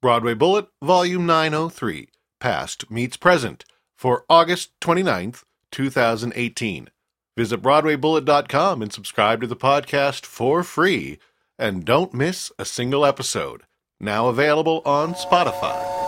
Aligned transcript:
Broadway 0.00 0.34
Bullet, 0.34 0.68
Volume 0.80 1.26
903, 1.26 2.08
Past 2.38 2.88
Meets 2.88 3.16
Present, 3.16 3.64
for 3.96 4.24
August 4.30 4.70
29th, 4.80 5.42
2018. 5.72 6.88
Visit 7.36 7.60
BroadwayBullet.com 7.62 8.82
and 8.82 8.92
subscribe 8.92 9.40
to 9.40 9.48
the 9.48 9.56
podcast 9.56 10.24
for 10.24 10.62
free. 10.62 11.18
And 11.58 11.84
don't 11.84 12.14
miss 12.14 12.52
a 12.60 12.64
single 12.64 13.04
episode. 13.04 13.62
Now 13.98 14.28
available 14.28 14.82
on 14.84 15.14
Spotify. 15.14 15.98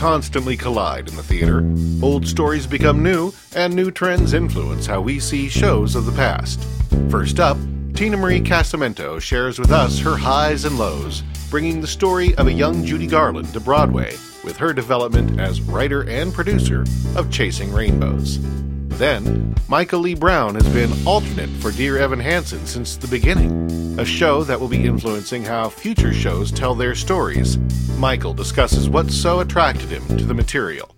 Constantly 0.00 0.56
collide 0.56 1.10
in 1.10 1.16
the 1.16 1.22
theater. 1.22 1.62
Old 2.02 2.26
stories 2.26 2.66
become 2.66 3.02
new, 3.02 3.34
and 3.54 3.74
new 3.74 3.90
trends 3.90 4.32
influence 4.32 4.86
how 4.86 5.02
we 5.02 5.20
see 5.20 5.46
shows 5.46 5.94
of 5.94 6.06
the 6.06 6.12
past. 6.12 6.64
First 7.10 7.38
up, 7.38 7.58
Tina 7.92 8.16
Marie 8.16 8.40
Casamento 8.40 9.20
shares 9.20 9.58
with 9.58 9.70
us 9.70 9.98
her 9.98 10.16
highs 10.16 10.64
and 10.64 10.78
lows, 10.78 11.22
bringing 11.50 11.82
the 11.82 11.86
story 11.86 12.34
of 12.36 12.46
a 12.46 12.52
young 12.52 12.82
Judy 12.82 13.06
Garland 13.06 13.52
to 13.52 13.60
Broadway 13.60 14.16
with 14.42 14.56
her 14.56 14.72
development 14.72 15.38
as 15.38 15.60
writer 15.60 16.08
and 16.08 16.32
producer 16.32 16.86
of 17.14 17.30
Chasing 17.30 17.70
Rainbows. 17.70 18.38
Then, 18.98 19.54
Michael 19.68 20.00
Lee 20.00 20.14
Brown 20.14 20.54
has 20.54 20.68
been 20.74 20.92
alternate 21.06 21.48
for 21.60 21.70
Dear 21.70 21.98
Evan 21.98 22.20
Hansen 22.20 22.66
since 22.66 22.96
the 22.96 23.08
beginning, 23.08 23.98
a 23.98 24.04
show 24.04 24.44
that 24.44 24.60
will 24.60 24.68
be 24.68 24.84
influencing 24.84 25.42
how 25.42 25.68
future 25.68 26.12
shows 26.12 26.50
tell 26.50 26.74
their 26.74 26.94
stories. 26.94 27.58
Michael 27.98 28.34
discusses 28.34 28.88
what 28.88 29.10
so 29.10 29.40
attracted 29.40 29.88
him 29.88 30.06
to 30.18 30.24
the 30.24 30.34
material. 30.34 30.94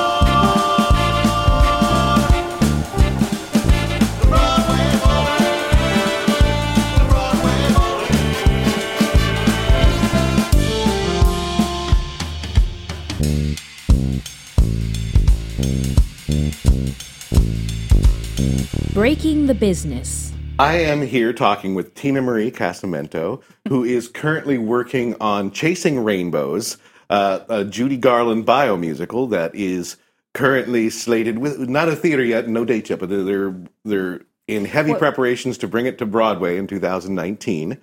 Breaking 18.99 19.47
the 19.47 19.55
Business. 19.55 20.28
I 20.61 20.79
am 20.79 21.03
here 21.03 21.33
talking 21.33 21.77
with 21.77 21.95
Tina 21.95 22.21
Marie 22.21 22.51
Casamento, 22.51 23.41
who 23.69 23.85
is 23.85 24.09
currently 24.09 24.59
working 24.59 25.15
on 25.21 25.53
Chasing 25.53 26.03
Rainbows, 26.03 26.79
uh, 27.11 27.41
a 27.49 27.65
Judy 27.65 27.97
Garland 27.97 28.45
biomusical 28.45 29.31
that 29.31 29.55
is 29.55 29.99
currently 30.35 30.91
slated 30.91 31.39
with 31.39 31.61
not 31.61 31.89
a 31.89 31.95
theater 31.95 32.25
yet, 32.25 32.49
no 32.49 32.65
date 32.65 32.91
yet, 32.91 32.99
but 32.99 33.09
they're 33.09 33.23
they're, 33.23 33.55
they're 33.85 34.21
in 34.49 34.65
heavy 34.65 34.95
preparations 34.95 35.59
to 35.59 35.69
bring 35.69 35.87
it 35.87 35.97
to 35.99 36.07
Broadway 36.07 36.57
in 36.57 36.67
2019. 36.67 37.79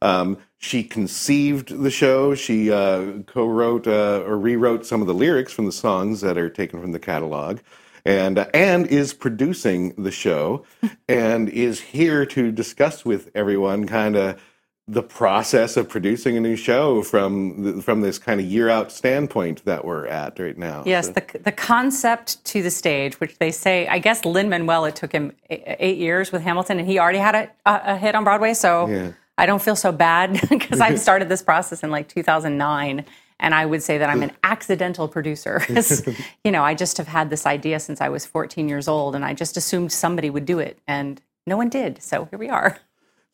Um, 0.00 0.38
she 0.58 0.84
conceived 0.84 1.82
the 1.82 1.90
show. 1.90 2.36
She 2.36 2.70
uh, 2.70 3.22
co-wrote 3.26 3.88
uh, 3.88 4.22
or 4.24 4.38
rewrote 4.38 4.86
some 4.86 5.00
of 5.00 5.08
the 5.08 5.14
lyrics 5.14 5.52
from 5.52 5.66
the 5.66 5.72
songs 5.72 6.20
that 6.20 6.38
are 6.38 6.50
taken 6.50 6.80
from 6.80 6.92
the 6.92 7.00
catalog, 7.00 7.58
and 8.04 8.38
uh, 8.38 8.46
and 8.52 8.86
is 8.86 9.14
producing 9.14 9.94
the 10.02 10.10
show, 10.10 10.64
and 11.08 11.48
is 11.48 11.80
here 11.80 12.26
to 12.26 12.50
discuss 12.52 13.04
with 13.04 13.30
everyone 13.34 13.86
kind 13.86 14.16
of 14.16 14.40
the 14.88 15.02
process 15.02 15.76
of 15.76 15.88
producing 15.88 16.36
a 16.36 16.40
new 16.40 16.56
show 16.56 17.02
from 17.02 17.62
the, 17.62 17.82
from 17.82 18.00
this 18.00 18.18
kind 18.18 18.40
of 18.40 18.46
year 18.46 18.68
out 18.68 18.90
standpoint 18.90 19.64
that 19.64 19.84
we're 19.84 20.06
at 20.08 20.36
right 20.40 20.58
now. 20.58 20.82
Yes, 20.84 21.06
So- 21.06 21.12
the, 21.12 21.38
the 21.38 21.52
concept 21.52 22.44
to 22.46 22.62
the 22.64 22.70
stage, 22.70 23.18
which 23.20 23.38
they 23.38 23.52
say, 23.52 23.86
I 23.86 24.00
guess 24.00 24.24
Lin 24.24 24.48
Manuel, 24.48 24.84
it 24.86 24.96
took 24.96 25.12
him 25.12 25.32
eight 25.48 25.98
years 25.98 26.32
with 26.32 26.42
Hamilton, 26.42 26.80
and 26.80 26.88
he 26.88 26.98
already 26.98 27.18
had 27.20 27.34
a, 27.36 27.50
a, 27.64 27.80
a 27.92 27.96
hit 27.96 28.16
on 28.16 28.24
Broadway. 28.24 28.54
So 28.54 28.88
Yeah. 28.88 29.12
I 29.38 29.46
don't 29.46 29.62
feel 29.62 29.76
so 29.76 29.92
bad 29.92 30.40
because 30.50 30.80
I've 30.80 30.98
started 31.08 31.28
this 31.28 31.42
process 31.42 31.82
in 31.84 31.90
like 31.92 32.08
2009. 32.08 33.04
And 33.42 33.54
I 33.54 33.66
would 33.66 33.82
say 33.82 33.98
that 33.98 34.08
I'm 34.08 34.22
an 34.22 34.32
accidental 34.42 35.08
producer. 35.08 35.62
you 36.44 36.50
know, 36.50 36.62
I 36.62 36.74
just 36.74 36.96
have 36.96 37.08
had 37.08 37.28
this 37.28 37.44
idea 37.44 37.78
since 37.80 38.00
I 38.00 38.08
was 38.08 38.24
14 38.24 38.68
years 38.68 38.88
old, 38.88 39.14
and 39.14 39.24
I 39.24 39.34
just 39.34 39.58
assumed 39.58 39.92
somebody 39.92 40.30
would 40.30 40.46
do 40.46 40.58
it, 40.58 40.78
and 40.86 41.20
no 41.46 41.58
one 41.58 41.68
did. 41.68 42.02
So 42.02 42.26
here 42.26 42.38
we 42.38 42.48
are. 42.48 42.78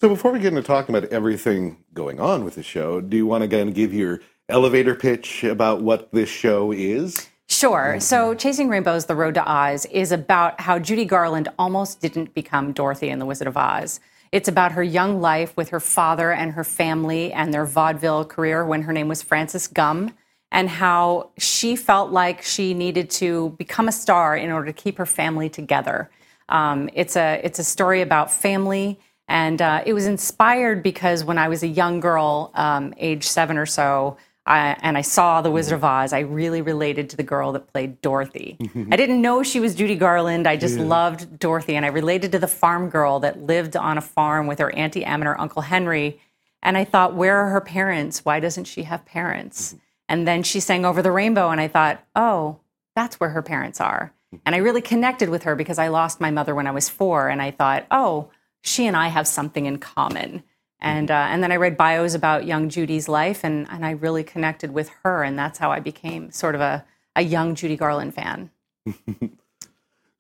So 0.01 0.09
before 0.09 0.33
we 0.33 0.41
get 0.41 0.49
into 0.49 0.63
talking 0.63 0.95
about 0.95 1.11
everything 1.11 1.79
going 1.93 2.19
on 2.19 2.45
with 2.45 2.55
the 2.55 2.63
show, 2.63 3.01
do 3.01 3.17
you 3.17 3.27
want 3.27 3.43
to 3.43 3.45
again 3.45 3.73
give 3.73 3.93
your 3.93 4.21
elevator 4.49 4.95
pitch 4.95 5.45
about 5.45 5.83
what 5.83 6.11
this 6.13 6.29
show 6.29 6.73
is? 6.73 7.29
Sure. 7.49 7.99
So, 7.99 8.35
Chasing 8.35 8.69
Rainbows, 8.69 9.07
The 9.07 9.15
Road 9.15 9.35
to 9.35 9.51
Oz 9.51 9.87
is 9.87 10.13
about 10.13 10.61
how 10.61 10.79
Judy 10.79 11.07
Garland 11.07 11.49
almost 11.59 12.01
didn't 12.01 12.35
become 12.35 12.73
Dorothy 12.73 13.09
in 13.09 13.19
The 13.19 13.25
Wizard 13.25 13.49
of 13.49 13.57
Oz. 13.57 14.01
It's 14.31 14.49
about 14.49 14.73
her 14.73 14.83
young 14.83 15.21
life 15.21 15.57
with 15.57 15.71
her 15.71 15.81
father 15.81 16.33
and 16.33 16.53
her 16.53 16.65
family 16.65 17.33
and 17.33 17.53
their 17.53 17.65
vaudeville 17.65 18.25
career 18.25 18.65
when 18.65 18.83
her 18.83 18.93
name 18.93 19.09
was 19.09 19.23
Frances 19.23 19.69
Gumm, 19.69 20.13
and 20.51 20.69
how 20.69 21.31
she 21.39 21.77
felt 21.77 22.11
like 22.11 22.43
she 22.43 22.75
needed 22.75 23.11
to 23.11 23.51
become 23.59 23.89
a 23.89 23.93
star 23.93 24.37
in 24.37 24.51
order 24.51 24.67
to 24.67 24.73
keep 24.73 24.99
her 24.99 25.07
family 25.07 25.49
together. 25.49 26.11
Um, 26.49 26.89
it's 26.95 27.17
a 27.17 27.41
it's 27.45 27.59
a 27.59 27.65
story 27.65 28.01
about 28.01 28.33
family, 28.33 28.99
and 29.29 29.61
uh, 29.61 29.83
it 29.85 29.93
was 29.93 30.07
inspired 30.07 30.83
because 30.83 31.25
when 31.25 31.39
I 31.39 31.49
was 31.49 31.63
a 31.63 31.69
young 31.69 32.01
girl, 32.01 32.51
um, 32.55 32.95
age 32.97 33.25
seven 33.25 33.59
or 33.59 33.67
so, 33.67 34.17
I, 34.49 34.77
and 34.81 34.97
I 34.97 35.03
saw 35.03 35.43
The 35.43 35.51
Wizard 35.51 35.75
of 35.75 35.85
Oz, 35.85 36.15
I 36.15 36.21
really 36.21 36.63
related 36.63 37.11
to 37.11 37.17
the 37.17 37.23
girl 37.23 37.53
that 37.53 37.71
played 37.71 38.01
Dorothy. 38.01 38.57
Mm-hmm. 38.59 38.91
I 38.91 38.97
didn't 38.97 39.21
know 39.21 39.43
she 39.43 39.61
was 39.61 39.75
Judy 39.75 39.95
Garland. 39.95 40.47
I 40.47 40.57
just 40.57 40.79
loved 40.79 41.39
Dorothy, 41.39 41.77
and 41.77 41.85
I 41.85 41.91
related 41.91 42.33
to 42.33 42.39
the 42.39 42.49
farm 42.49 42.89
girl 42.89 43.21
that 43.21 43.43
lived 43.43 43.77
on 43.77 43.99
a 43.99 44.01
farm 44.01 44.47
with 44.47 44.59
her 44.59 44.75
Auntie 44.75 45.05
Em 45.05 45.21
and 45.21 45.29
her 45.29 45.39
Uncle 45.39 45.61
Henry. 45.61 46.19
And 46.63 46.79
I 46.79 46.85
thought, 46.85 47.15
where 47.15 47.37
are 47.37 47.51
her 47.51 47.61
parents? 47.61 48.25
Why 48.25 48.41
doesn't 48.41 48.65
she 48.65 48.85
have 48.85 49.05
parents? 49.05 49.69
Mm-hmm. 49.69 49.79
And 50.09 50.27
then 50.27 50.43
she 50.43 50.61
sang 50.61 50.87
Over 50.87 51.03
the 51.03 51.13
Rainbow, 51.13 51.51
and 51.51 51.61
I 51.61 51.69
thought, 51.69 52.03
oh, 52.17 52.59
that's 52.97 53.21
where 53.21 53.31
her 53.31 53.43
parents 53.43 53.83
are. 53.83 54.15
Mm-hmm. 54.35 54.43
And 54.47 54.55
I 54.55 54.59
really 54.59 54.81
connected 54.81 55.29
with 55.29 55.43
her 55.43 55.57
because 55.57 55.79
I 55.79 55.89
lost 55.89 56.23
my 56.23 56.31
mother 56.31 56.55
when 56.55 56.67
I 56.67 56.73
was 56.73 56.89
four, 56.89 57.29
and 57.29 57.43
I 57.43 57.51
thought, 57.51 57.87
oh, 57.91 58.31
she 58.63 58.87
and 58.87 58.97
I 58.97 59.09
have 59.09 59.29
something 59.29 59.67
in 59.67 59.77
common. 59.77 60.43
And 60.81 61.11
uh, 61.11 61.27
and 61.31 61.43
then 61.43 61.51
I 61.51 61.57
read 61.57 61.77
bios 61.77 62.15
about 62.15 62.47
young 62.47 62.69
Judy's 62.69 63.09
life, 63.09 63.43
and 63.43 63.67
and 63.71 63.85
I 63.85 63.91
really 63.93 64.23
connected 64.23 64.73
with 64.73 64.91
her, 65.03 65.25
and 65.25 65.39
that's 65.39 65.59
how 65.59 65.73
I 65.73 65.81
became 65.81 66.31
sort 66.31 66.55
of 66.55 66.61
a 66.61 66.85
a 67.17 67.23
young 67.23 67.55
Judy 67.55 67.77
Garland 67.77 68.15
fan. 68.15 68.51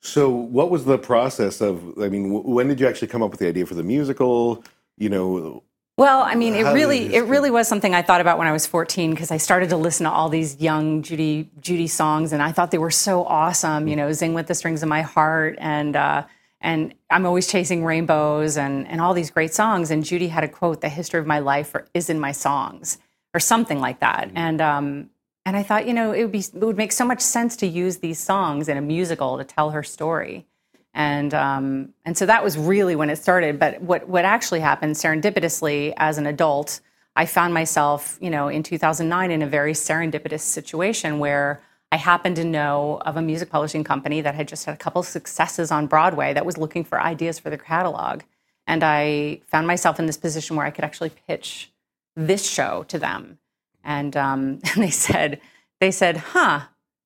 So, 0.00 0.30
what 0.30 0.70
was 0.70 0.84
the 0.84 0.96
process 0.96 1.60
of? 1.60 1.98
I 2.00 2.08
mean, 2.08 2.32
w- 2.32 2.54
when 2.54 2.68
did 2.68 2.80
you 2.80 2.86
actually 2.86 3.08
come 3.08 3.22
up 3.22 3.30
with 3.30 3.40
the 3.40 3.48
idea 3.48 3.66
for 3.66 3.74
the 3.74 3.82
musical? 3.82 4.64
You 4.96 5.08
know, 5.08 5.62
Well, 5.96 6.22
I 6.22 6.34
mean, 6.34 6.54
it 6.54 6.64
How 6.64 6.72
really, 6.72 7.14
it 7.14 7.24
really 7.24 7.50
was 7.50 7.68
something 7.68 7.94
I 7.94 8.02
thought 8.02 8.20
about 8.20 8.38
when 8.38 8.46
I 8.46 8.52
was 8.52 8.66
14 8.66 9.10
because 9.10 9.30
I 9.30 9.36
started 9.36 9.70
to 9.70 9.76
listen 9.76 10.04
to 10.04 10.10
all 10.10 10.28
these 10.28 10.60
young 10.60 11.02
Judy 11.02 11.50
Judy 11.60 11.88
songs, 11.88 12.32
and 12.32 12.42
I 12.42 12.52
thought 12.52 12.70
they 12.70 12.78
were 12.78 12.92
so 12.92 13.24
awesome. 13.24 13.88
You 13.88 13.96
know, 13.96 14.12
"Zing 14.12 14.34
with 14.34 14.46
the 14.46 14.54
Strings 14.54 14.82
of 14.82 14.88
My 14.88 15.02
Heart" 15.02 15.56
and 15.58 15.96
uh, 15.96 16.24
and 16.60 16.94
I'm 17.10 17.24
always 17.26 17.46
chasing 17.46 17.84
rainbows 17.84 18.56
and 18.56 18.86
and 18.88 19.00
all 19.00 19.14
these 19.14 19.30
great 19.30 19.54
songs. 19.54 19.90
And 19.90 20.04
Judy 20.04 20.28
had 20.28 20.44
a 20.44 20.48
quote: 20.48 20.80
"The 20.80 20.88
history 20.88 21.20
of 21.20 21.26
my 21.26 21.38
life 21.38 21.74
is 21.94 22.10
in 22.10 22.18
my 22.18 22.32
songs," 22.32 22.98
or 23.34 23.40
something 23.40 23.80
like 23.80 24.00
that. 24.00 24.30
And 24.34 24.60
um, 24.60 25.10
and 25.46 25.56
I 25.56 25.62
thought, 25.62 25.86
you 25.86 25.94
know, 25.94 26.12
it 26.12 26.22
would 26.22 26.32
be 26.32 26.40
it 26.40 26.54
would 26.54 26.76
make 26.76 26.92
so 26.92 27.04
much 27.04 27.20
sense 27.20 27.56
to 27.56 27.66
use 27.66 27.98
these 27.98 28.18
songs 28.18 28.68
in 28.68 28.76
a 28.76 28.82
musical 28.82 29.38
to 29.38 29.44
tell 29.44 29.70
her 29.70 29.82
story. 29.82 30.46
And 30.94 31.32
um, 31.32 31.94
and 32.04 32.18
so 32.18 32.26
that 32.26 32.42
was 32.42 32.58
really 32.58 32.96
when 32.96 33.08
it 33.08 33.16
started. 33.16 33.58
But 33.58 33.80
what 33.80 34.08
what 34.08 34.24
actually 34.24 34.60
happened 34.60 34.96
serendipitously 34.96 35.94
as 35.96 36.18
an 36.18 36.26
adult, 36.26 36.80
I 37.14 37.26
found 37.26 37.54
myself, 37.54 38.18
you 38.20 38.30
know, 38.30 38.48
in 38.48 38.62
2009 38.62 39.30
in 39.30 39.42
a 39.42 39.46
very 39.46 39.72
serendipitous 39.72 40.40
situation 40.40 41.18
where 41.18 41.62
I 41.90 41.96
happened 41.96 42.36
to 42.36 42.44
know 42.44 43.00
of 43.06 43.16
a 43.16 43.22
music 43.22 43.50
publishing 43.50 43.82
company 43.82 44.20
that 44.20 44.34
had 44.34 44.48
just 44.48 44.66
had 44.66 44.74
a 44.74 44.78
couple 44.78 45.00
of 45.00 45.06
successes 45.06 45.70
on 45.70 45.86
Broadway 45.86 46.34
that 46.34 46.44
was 46.44 46.58
looking 46.58 46.84
for 46.84 47.00
ideas 47.00 47.38
for 47.38 47.48
their 47.48 47.58
catalog. 47.58 48.22
And 48.66 48.84
I 48.84 49.40
found 49.46 49.66
myself 49.66 49.98
in 49.98 50.06
this 50.06 50.18
position 50.18 50.56
where 50.56 50.66
I 50.66 50.70
could 50.70 50.84
actually 50.84 51.10
pitch 51.26 51.72
this 52.14 52.48
show 52.48 52.84
to 52.88 52.98
them. 52.98 53.38
And, 53.82 54.16
um, 54.16 54.60
and 54.74 54.82
they 54.82 54.90
said, 54.90 55.40
they 55.80 55.90
said, 55.90 56.18
huh, 56.18 56.62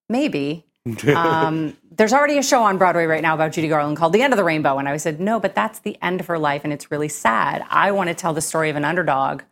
maybe. 0.09 0.67
um, 1.15 1.77
there's 1.93 2.13
already 2.13 2.39
a 2.39 2.43
show 2.43 2.65
on 2.65 2.77
Broadway 2.77 3.05
right 3.05 3.23
now 3.23 3.35
about 3.35 3.53
Judy 3.53 3.69
Garland 3.69 3.97
called 3.97 4.13
The 4.13 4.23
End 4.23 4.33
of 4.33 4.37
the 4.37 4.43
Rainbow. 4.43 4.79
And 4.79 4.89
I 4.89 4.97
said, 4.97 5.21
no, 5.21 5.39
but 5.39 5.55
that's 5.55 5.79
the 5.79 5.97
end 6.03 6.19
of 6.19 6.27
her 6.27 6.39
life 6.39 6.63
and 6.65 6.73
it's 6.73 6.91
really 6.91 7.09
sad. 7.09 7.65
I 7.71 7.93
want 7.93 8.09
to 8.09 8.15
tell 8.15 8.35
the 8.35 8.41
story 8.41 8.69
of 8.69 8.75
an 8.75 8.85
underdog 8.85 9.43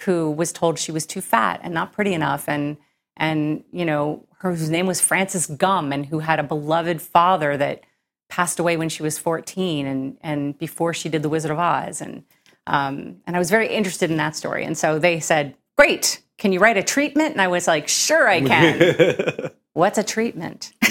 who 0.00 0.30
was 0.30 0.52
told 0.52 0.78
she 0.78 0.92
was 0.92 1.06
too 1.06 1.22
fat 1.22 1.60
and 1.62 1.72
not 1.72 1.92
pretty 1.92 2.12
enough 2.12 2.48
and 2.48 2.76
and 3.16 3.64
you 3.72 3.84
know 3.84 4.26
her 4.38 4.50
whose 4.50 4.70
name 4.70 4.86
was 4.86 5.00
Frances 5.00 5.46
Gumm 5.46 5.92
and 5.92 6.06
who 6.06 6.18
had 6.18 6.38
a 6.38 6.42
beloved 6.42 7.00
father 7.00 7.56
that 7.56 7.84
passed 8.28 8.58
away 8.58 8.76
when 8.76 8.88
she 8.88 9.02
was 9.02 9.18
14 9.18 9.86
and 9.86 10.18
and 10.20 10.58
before 10.58 10.92
she 10.92 11.08
did 11.08 11.22
The 11.22 11.28
Wizard 11.28 11.50
of 11.50 11.58
Oz. 11.58 12.00
And 12.00 12.24
um, 12.66 13.16
and 13.26 13.36
I 13.36 13.38
was 13.38 13.50
very 13.50 13.68
interested 13.68 14.10
in 14.10 14.16
that 14.18 14.36
story. 14.36 14.64
And 14.64 14.76
so 14.76 14.98
they 14.98 15.20
said 15.20 15.54
great. 15.76 16.22
Can 16.36 16.52
you 16.52 16.58
write 16.58 16.76
a 16.76 16.82
treatment? 16.82 17.32
And 17.32 17.40
I 17.40 17.48
was 17.48 17.66
like 17.66 17.88
sure 17.88 18.28
I 18.28 18.40
can. 18.40 19.50
What's 19.72 19.98
a 19.98 20.04
treatment? 20.04 20.72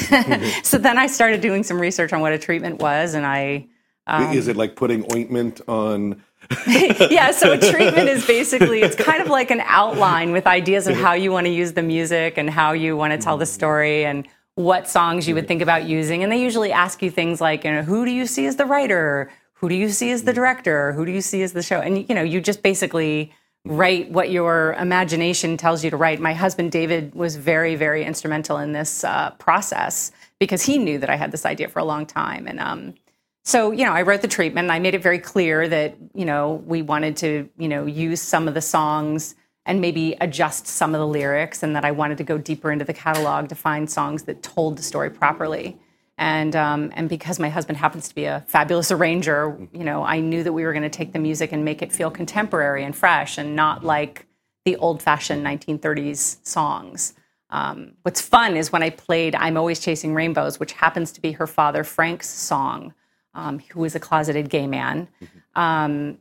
So 0.63 0.77
then 0.77 0.99
I 0.99 1.07
started 1.07 1.41
doing 1.41 1.63
some 1.63 1.79
research 1.79 2.13
on 2.13 2.21
what 2.21 2.33
a 2.33 2.37
treatment 2.37 2.79
was 2.79 3.15
and 3.15 3.25
I 3.25 3.67
um, 4.05 4.33
is 4.33 4.47
it 4.47 4.55
like 4.55 4.75
putting 4.75 5.11
ointment 5.11 5.61
on 5.67 6.21
yeah, 7.11 7.31
so 7.31 7.51
a 7.53 7.57
treatment 7.57 8.09
is 8.09 8.25
basically 8.27 8.81
it's 8.81 8.95
kind 8.95 9.21
of 9.21 9.27
like 9.27 9.51
an 9.51 9.61
outline 9.65 10.31
with 10.31 10.47
ideas 10.47 10.87
of 10.87 10.95
how 10.95 11.13
you 11.13 11.31
want 11.31 11.45
to 11.45 11.51
use 11.51 11.73
the 11.73 11.83
music 11.83 12.37
and 12.37 12.49
how 12.49 12.71
you 12.71 12.97
want 12.97 13.11
to 13.11 13.17
tell 13.17 13.37
the 13.37 13.45
story 13.45 14.05
and 14.05 14.27
what 14.55 14.87
songs 14.87 15.27
you 15.27 15.35
would 15.35 15.47
think 15.47 15.61
about 15.61 15.85
using. 15.85 16.23
And 16.23 16.31
they 16.31 16.41
usually 16.41 16.71
ask 16.71 17.01
you 17.01 17.09
things 17.09 17.41
like, 17.41 17.63
you 17.63 17.71
know, 17.71 17.81
who 17.81 18.05
do 18.05 18.11
you 18.11 18.25
see 18.25 18.45
as 18.45 18.55
the 18.55 18.65
writer? 18.65 19.31
Who 19.55 19.69
do 19.69 19.75
you 19.75 19.89
see 19.89 20.11
as 20.11 20.23
the 20.23 20.33
director? 20.33 20.93
Who 20.93 21.05
do 21.05 21.11
you 21.11 21.21
see 21.21 21.41
as 21.41 21.53
the 21.53 21.63
show? 21.63 21.79
And 21.79 22.07
you 22.07 22.15
know, 22.15 22.21
you 22.23 22.41
just 22.41 22.61
basically 22.61 23.33
write 23.65 24.11
what 24.11 24.29
your 24.29 24.73
imagination 24.73 25.55
tells 25.55 25.83
you 25.83 25.89
to 25.89 25.97
write. 25.97 26.19
My 26.19 26.33
husband 26.33 26.71
David 26.71 27.15
was 27.15 27.37
very, 27.37 27.75
very 27.75 28.03
instrumental 28.03 28.57
in 28.57 28.73
this 28.73 29.03
uh, 29.03 29.31
process 29.39 30.11
because 30.39 30.63
he 30.63 30.77
knew 30.77 30.97
that 30.99 31.09
I 31.09 31.15
had 31.15 31.31
this 31.31 31.45
idea 31.45 31.69
for 31.69 31.79
a 31.79 31.85
long 31.85 32.05
time, 32.05 32.47
and 32.47 32.59
um, 32.59 32.93
so 33.43 33.71
you 33.71 33.85
know 33.85 33.91
i 33.91 34.01
wrote 34.01 34.21
the 34.21 34.27
treatment. 34.27 34.65
And 34.65 34.71
i 34.71 34.79
made 34.79 34.95
it 34.95 35.01
very 35.01 35.19
clear 35.19 35.67
that 35.67 35.95
you 36.13 36.25
know 36.25 36.63
we 36.65 36.81
wanted 36.81 37.17
to 37.17 37.49
you 37.57 37.67
know 37.67 37.85
use 37.85 38.21
some 38.21 38.47
of 38.47 38.53
the 38.53 38.61
songs 38.61 39.35
and 39.65 39.79
maybe 39.79 40.15
adjust 40.19 40.67
some 40.67 40.93
of 40.93 40.99
the 40.99 41.07
lyrics 41.07 41.63
and 41.63 41.75
that 41.75 41.85
i 41.85 41.91
wanted 41.91 42.17
to 42.17 42.23
go 42.23 42.37
deeper 42.37 42.71
into 42.71 42.85
the 42.85 42.93
catalog 42.93 43.49
to 43.49 43.55
find 43.55 43.89
songs 43.89 44.23
that 44.23 44.41
told 44.41 44.77
the 44.77 44.83
story 44.83 45.09
properly. 45.09 45.77
And 46.15 46.55
um, 46.55 46.91
and 46.93 47.09
because 47.09 47.39
my 47.39 47.49
husband 47.49 47.79
happens 47.79 48.07
to 48.07 48.15
be 48.15 48.25
a 48.25 48.43
fabulous 48.47 48.91
arranger 48.91 49.57
you 49.73 49.83
know 49.83 50.03
i 50.03 50.19
knew 50.19 50.43
that 50.43 50.53
we 50.53 50.63
were 50.63 50.71
going 50.71 50.83
to 50.83 50.89
take 50.89 51.11
the 51.11 51.19
music 51.19 51.51
and 51.51 51.65
make 51.65 51.81
it 51.81 51.91
feel 51.91 52.11
contemporary 52.11 52.83
and 52.83 52.95
fresh 52.95 53.37
and 53.37 53.55
not 53.55 53.83
like 53.83 54.27
the 54.65 54.77
old-fashioned 54.77 55.45
1930s 55.45 56.37
songs. 56.45 57.13
Um, 57.49 57.93
what's 58.03 58.21
fun 58.21 58.55
is 58.55 58.71
when 58.71 58.81
i 58.81 58.89
played 58.89 59.35
i'm 59.35 59.57
always 59.57 59.79
chasing 59.79 60.13
rainbows 60.15 60.59
which 60.59 60.71
happens 60.71 61.11
to 61.11 61.21
be 61.21 61.33
her 61.33 61.45
father 61.45 61.83
frank's 61.83 62.29
song 62.29 62.93
um, 63.33 63.59
who 63.59 63.79
was 63.79 63.95
a 63.95 63.99
closeted 63.99 64.49
gay 64.49 64.67
man. 64.67 65.07
Um, 65.55 66.17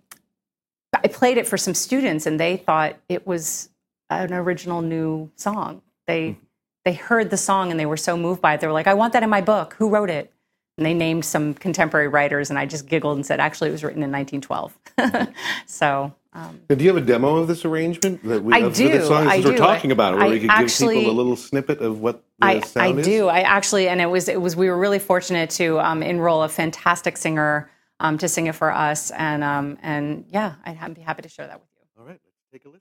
I 0.93 1.09
played 1.09 1.39
it 1.39 1.47
for 1.47 1.57
some 1.57 1.75
students, 1.75 2.27
and 2.27 2.39
they 2.39 2.57
thought 2.57 2.97
it 3.09 3.27
was 3.27 3.71
an 4.11 4.33
original 4.33 4.83
new 4.83 5.31
song. 5.37 5.83
They 6.07 6.39
they 6.85 6.95
heard 6.95 7.31
the 7.31 7.37
song 7.37 7.71
and 7.71 7.79
they 7.79 7.87
were 7.87 7.97
so 7.97 8.17
moved 8.17 8.41
by 8.41 8.55
it. 8.55 8.61
They 8.61 8.67
were 8.67 8.73
like, 8.73 8.87
"I 8.87 8.95
want 8.95 9.13
that 9.13 9.23
in 9.23 9.31
my 9.31 9.41
book. 9.41 9.75
Who 9.79 9.89
wrote 9.89 10.11
it?" 10.11 10.33
And 10.77 10.87
they 10.87 10.95
named 10.95 11.25
some 11.25 11.55
contemporary 11.55 12.09
writers, 12.09 12.51
and 12.51 12.59
I 12.59 12.67
just 12.67 12.87
giggled 12.87 13.17
and 13.17 13.25
said, 13.25 13.41
"Actually, 13.41 13.71
it 13.71 13.73
was 13.73 13.85
written 13.85 14.03
in 14.03 14.11
1912." 14.11 15.35
so. 15.67 16.15
Um, 16.35 16.61
do 16.69 16.83
you 16.83 16.95
have 16.95 17.03
a 17.03 17.07
demo 17.07 17.37
of 17.37 17.47
this 17.47 17.67
arrangement 17.67 18.25
that 18.25 18.43
we 18.43 18.55
I 18.55 18.67
do. 18.71 18.89
the 18.89 19.05
song 19.05 19.27
I 19.27 19.41
we're 19.41 19.55
talking 19.55 19.93
about, 19.93 20.15
where 20.15 20.25
I 20.25 20.31
we 20.31 20.41
could 20.41 20.49
actually, 20.49 20.95
give 20.95 21.03
people 21.03 21.15
a 21.15 21.19
little 21.19 21.37
snippet 21.37 21.81
of 21.81 22.01
what 22.01 22.25
the 22.39 22.47
I, 22.47 22.61
sound 22.61 22.97
I 22.97 23.01
is? 23.01 23.07
do. 23.07 23.29
I 23.29 23.41
actually, 23.41 23.87
and 23.89 24.01
it 24.01 24.07
was 24.07 24.29
it 24.29 24.41
was 24.41 24.57
we 24.57 24.71
were 24.71 24.79
really 24.79 24.99
fortunate 24.99 25.51
to 25.51 25.79
um, 25.79 26.03
enroll 26.03 26.43
a 26.43 26.49
fantastic 26.49 27.19
singer 27.19 27.71
um, 28.01 28.17
to 28.17 28.29
sing 28.29 28.47
it 28.47 28.55
for 28.55 28.73
us, 28.73 29.11
and 29.11 29.45
um, 29.45 29.77
and 29.83 30.25
yeah, 30.29 30.55
I'd 30.65 30.95
be 30.95 31.03
happy 31.03 31.21
to 31.21 31.29
share 31.29 31.47
that 31.47 31.61
with 31.61 31.69
you. 31.77 31.83
All 32.01 32.07
right, 32.07 32.19
let's 32.25 32.39
take 32.51 32.65
a 32.65 32.69
listen. 32.69 32.81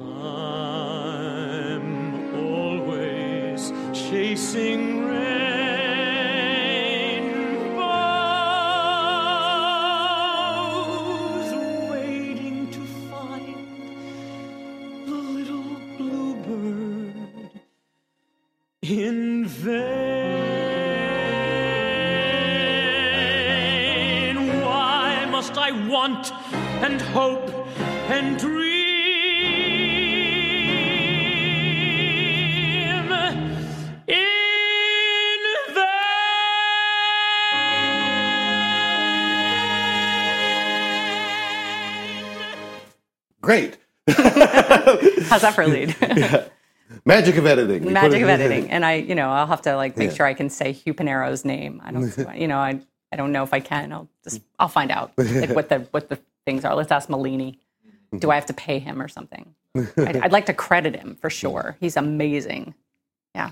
I'm 0.00 2.34
always 2.34 3.72
chasing 3.92 5.04
rainbows, 5.04 5.47
want 25.98 26.32
and 26.84 27.00
hope 27.00 27.48
and 28.08 28.38
dream 28.38 28.68
in 34.06 34.14
vain? 35.74 35.88
Great. 43.40 43.76
How's 44.08 45.42
that 45.42 45.52
for 45.56 45.62
a 45.62 45.66
lead? 45.66 45.96
Magic 47.04 47.36
of 47.36 47.46
editing. 47.46 47.80
We 47.80 47.86
put 47.86 47.92
Magic 47.94 48.22
of 48.22 48.28
editing, 48.28 48.70
and 48.70 48.84
I, 48.86 48.94
you 48.94 49.16
know, 49.16 49.30
I'll 49.30 49.48
have 49.48 49.62
to 49.62 49.74
like 49.74 49.96
make 49.96 50.10
Yeah. 50.10 50.14
sure 50.16 50.26
I 50.26 50.34
can 50.34 50.48
say 50.48 50.70
Hugh 50.70 50.94
Panaro's 50.94 51.44
name. 51.44 51.82
I 51.84 51.90
don't, 51.90 52.16
you 52.36 52.46
know, 52.46 52.58
I, 52.58 52.80
I 53.12 53.16
don't 53.16 53.32
know 53.32 53.42
if 53.42 53.52
I 53.52 53.60
can. 53.60 53.92
I'll 53.92 54.08
just, 54.22 54.42
I'll 54.58 54.68
find 54.68 54.90
out 54.90 55.12
like 55.16 55.50
what 55.50 55.68
the 55.68 55.78
what 55.90 56.08
the 56.08 56.18
things 56.44 56.64
are. 56.64 56.74
Let's 56.74 56.92
ask 56.92 57.08
Malini. 57.08 57.58
Do 58.18 58.30
I 58.30 58.36
have 58.36 58.46
to 58.46 58.54
pay 58.54 58.78
him 58.78 59.02
or 59.02 59.08
something? 59.08 59.54
I'd, 59.76 60.16
I'd 60.16 60.32
like 60.32 60.46
to 60.46 60.54
credit 60.54 60.96
him 60.96 61.16
for 61.20 61.28
sure. 61.28 61.76
He's 61.78 61.96
amazing. 61.96 62.74
Yeah. 63.34 63.50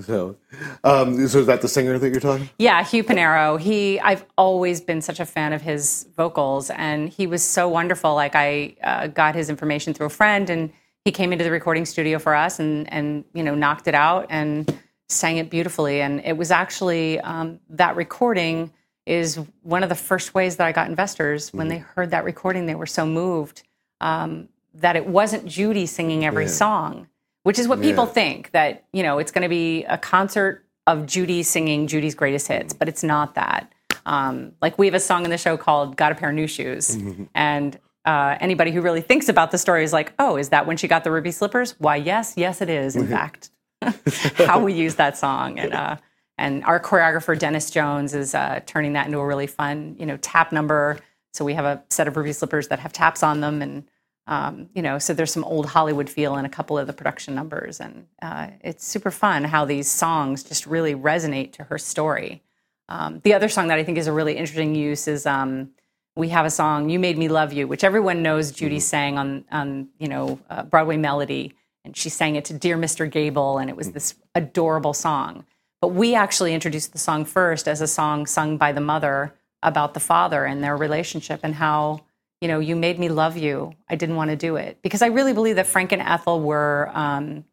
So, 0.00 0.36
um, 0.84 1.28
so 1.28 1.40
is 1.40 1.46
that 1.46 1.60
the 1.60 1.68
singer 1.68 1.98
that 1.98 2.08
you're 2.08 2.20
talking? 2.20 2.48
Yeah, 2.58 2.82
Hugh 2.82 3.04
Panaro. 3.04 3.60
He, 3.60 4.00
I've 4.00 4.24
always 4.38 4.80
been 4.80 5.02
such 5.02 5.20
a 5.20 5.26
fan 5.26 5.52
of 5.52 5.60
his 5.60 6.08
vocals, 6.16 6.70
and 6.70 7.10
he 7.10 7.26
was 7.26 7.42
so 7.42 7.68
wonderful. 7.68 8.14
Like 8.14 8.34
I 8.34 8.74
uh, 8.82 9.08
got 9.08 9.34
his 9.34 9.50
information 9.50 9.92
through 9.92 10.06
a 10.06 10.10
friend, 10.10 10.48
and 10.48 10.72
he 11.04 11.10
came 11.10 11.30
into 11.30 11.44
the 11.44 11.50
recording 11.50 11.84
studio 11.84 12.18
for 12.18 12.34
us, 12.34 12.58
and 12.58 12.90
and 12.90 13.24
you 13.34 13.42
know 13.42 13.54
knocked 13.54 13.86
it 13.86 13.94
out 13.94 14.26
and 14.30 14.74
sang 15.12 15.36
it 15.36 15.50
beautifully. 15.50 16.00
And 16.00 16.20
it 16.24 16.36
was 16.36 16.50
actually 16.50 17.20
um, 17.20 17.60
that 17.70 17.96
recording 17.96 18.72
is 19.06 19.38
one 19.62 19.82
of 19.82 19.88
the 19.88 19.94
first 19.94 20.34
ways 20.34 20.56
that 20.56 20.66
I 20.66 20.72
got 20.72 20.88
investors. 20.88 21.52
When 21.52 21.68
they 21.68 21.78
heard 21.78 22.10
that 22.10 22.24
recording, 22.24 22.66
they 22.66 22.74
were 22.74 22.86
so 22.86 23.04
moved 23.04 23.62
um, 24.00 24.48
that 24.74 24.96
it 24.96 25.06
wasn't 25.06 25.46
Judy 25.46 25.86
singing 25.86 26.24
every 26.24 26.44
Yeah. 26.44 26.50
song, 26.50 27.08
which 27.42 27.58
is 27.58 27.66
what 27.68 27.80
people 27.82 28.06
think 28.06 28.50
that 28.52 28.84
you 28.92 29.02
know 29.02 29.18
it's 29.18 29.32
going 29.32 29.42
to 29.42 29.48
be 29.48 29.84
a 29.84 29.98
concert 29.98 30.64
of 30.86 31.06
Judy 31.06 31.42
singing 31.42 31.86
Judy's 31.86 32.14
greatest 32.14 32.48
hits, 32.48 32.72
but 32.72 32.88
it's 32.88 33.02
not 33.04 33.34
that. 33.34 33.72
Um, 34.06 34.52
like 34.60 34.78
we 34.78 34.86
have 34.86 34.94
a 34.94 35.00
song 35.00 35.24
in 35.24 35.30
the 35.30 35.38
show 35.38 35.56
called 35.56 35.96
"Got 35.96 36.12
a 36.12 36.14
Pair 36.14 36.30
of 36.30 36.34
New 36.34 36.46
Shoes," 36.48 36.96
and 37.34 37.78
uh, 38.04 38.36
anybody 38.40 38.70
who 38.72 38.80
really 38.80 39.00
thinks 39.00 39.28
about 39.28 39.50
the 39.52 39.58
story 39.58 39.84
is 39.84 39.92
like, 39.92 40.12
"Oh, 40.18 40.36
is 40.36 40.48
that 40.50 40.66
when 40.66 40.76
she 40.76 40.88
got 40.88 41.04
the 41.04 41.10
ruby 41.10 41.30
slippers?" 41.32 41.74
Why, 41.78 41.96
yes, 41.96 42.34
yes, 42.36 42.60
it 42.60 42.68
is. 42.68 42.96
In 42.96 43.06
fact, 43.08 43.50
how 44.46 44.62
we 44.62 44.72
use 44.72 44.96
that 44.96 45.16
song, 45.16 45.58
and 45.58 45.72
uh, 45.72 45.96
and 46.38 46.64
our 46.64 46.80
choreographer 46.80 47.38
Denis 47.38 47.70
Jones 47.70 48.14
is 48.14 48.34
uh, 48.34 48.60
turning 48.66 48.94
that 48.94 49.06
into 49.06 49.18
a 49.18 49.26
really 49.26 49.46
fun, 49.46 49.96
you 49.98 50.06
know, 50.06 50.16
tap 50.18 50.52
number. 50.52 50.98
So 51.32 51.44
we 51.44 51.54
have 51.54 51.64
a 51.64 51.82
set 51.90 52.08
of 52.08 52.16
ruby 52.16 52.32
slippers 52.32 52.68
that 52.68 52.78
have 52.80 52.92
taps 52.92 53.22
on 53.22 53.40
them, 53.40 53.62
and 53.62 53.84
um, 54.26 54.68
you 54.74 54.82
know, 54.82 54.98
so 54.98 55.14
there's 55.14 55.32
some 55.32 55.44
old 55.44 55.66
Hollywood 55.66 56.08
feel 56.08 56.36
in 56.36 56.44
a 56.44 56.48
couple 56.48 56.78
of 56.78 56.86
the 56.86 56.92
production 56.92 57.34
numbers, 57.34 57.80
and 57.80 58.06
uh, 58.20 58.48
it's 58.60 58.86
super 58.86 59.10
fun 59.10 59.44
how 59.44 59.64
these 59.64 59.90
songs 59.90 60.44
just 60.44 60.66
really 60.66 60.94
resonate 60.94 61.52
to 61.54 61.64
her 61.64 61.78
story. 61.78 62.42
Um, 62.88 63.20
the 63.24 63.34
other 63.34 63.48
song 63.48 63.68
that 63.68 63.78
I 63.78 63.84
think 63.84 63.98
is 63.98 64.06
a 64.06 64.12
really 64.12 64.36
interesting 64.36 64.74
use 64.74 65.08
is 65.08 65.26
um, 65.26 65.70
we 66.14 66.28
have 66.28 66.44
a 66.44 66.50
song 66.50 66.88
"You 66.90 66.98
Made 66.98 67.18
Me 67.18 67.28
Love 67.28 67.52
You," 67.52 67.66
which 67.66 67.84
everyone 67.84 68.22
knows 68.22 68.52
Judy 68.52 68.80
sang 68.80 69.18
on 69.18 69.44
on 69.50 69.88
you 69.98 70.08
know 70.08 70.38
uh, 70.50 70.62
Broadway 70.62 70.96
Melody, 70.96 71.54
and 71.84 71.96
she 71.96 72.08
sang 72.08 72.36
it 72.36 72.44
to 72.46 72.54
Dear 72.54 72.76
Mr. 72.76 73.10
Gable, 73.10 73.58
and 73.58 73.68
it 73.68 73.76
was 73.76 73.88
hmm. 73.88 73.92
this 73.92 74.14
adorable 74.34 74.94
song. 74.94 75.44
But 75.80 75.88
we 75.88 76.14
actually 76.14 76.54
introduced 76.54 76.92
the 76.92 76.98
song 76.98 77.24
first 77.24 77.66
as 77.66 77.80
a 77.80 77.88
song 77.88 78.26
sung 78.26 78.56
by 78.56 78.72
the 78.72 78.80
mother 78.80 79.34
about 79.62 79.94
the 79.94 80.00
father 80.00 80.44
and 80.44 80.62
their 80.62 80.76
relationship 80.76 81.40
and 81.42 81.56
how 81.56 82.04
you 82.40 82.48
know 82.48 82.60
you 82.60 82.76
made 82.76 82.98
me 82.98 83.08
love 83.08 83.36
you. 83.36 83.72
I 83.88 83.96
didn't 83.96 84.16
want 84.16 84.30
to 84.30 84.36
do 84.36 84.56
it 84.56 84.78
because 84.82 85.02
I 85.02 85.06
really 85.06 85.32
believe 85.32 85.56
that 85.56 85.66
Frank 85.66 85.92
and 85.92 86.02
Ethel 86.02 86.40
were, 86.40 86.90
um, 86.94 87.44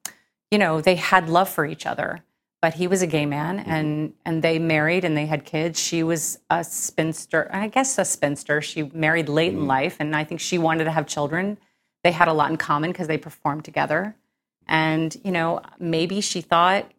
you 0.52 0.58
know, 0.58 0.82
they 0.82 0.96
had 0.96 1.30
love 1.30 1.50
for 1.50 1.66
each 1.66 1.86
other. 1.86 2.24
But 2.62 2.74
he 2.74 2.88
was 2.88 3.02
a 3.02 3.08
gay 3.08 3.26
man, 3.26 3.58
mm-hmm. 3.58 3.70
and 3.70 4.14
and 4.26 4.42
they 4.44 4.60
married 4.60 5.06
and 5.06 5.16
they 5.16 5.26
had 5.26 5.46
kids. 5.46 5.80
She 5.80 6.04
was 6.04 6.40
a 6.50 6.64
spinster, 6.64 7.50
I 7.54 7.70
guess 7.70 7.98
a 7.98 8.04
spinster. 8.04 8.62
She 8.62 8.84
married 8.94 9.30
late 9.30 9.54
in 9.54 9.62
mm. 9.62 9.68
life, 9.68 9.96
and 10.00 10.16
I 10.16 10.26
think 10.26 10.42
she 10.42 10.58
wanted 10.58 10.84
to 10.84 10.92
have 10.92 11.08
children. 11.08 11.58
They 12.04 12.12
had 12.12 12.28
a 12.28 12.34
lot 12.34 12.50
in 12.52 12.58
common 12.58 12.92
because 12.92 13.08
they 13.08 13.18
performed 13.18 13.66
together. 13.66 14.16
And 14.68 15.16
you 15.24 15.32
know, 15.32 15.62
maybe 15.80 16.22
she 16.22 16.42
thought 16.42 16.92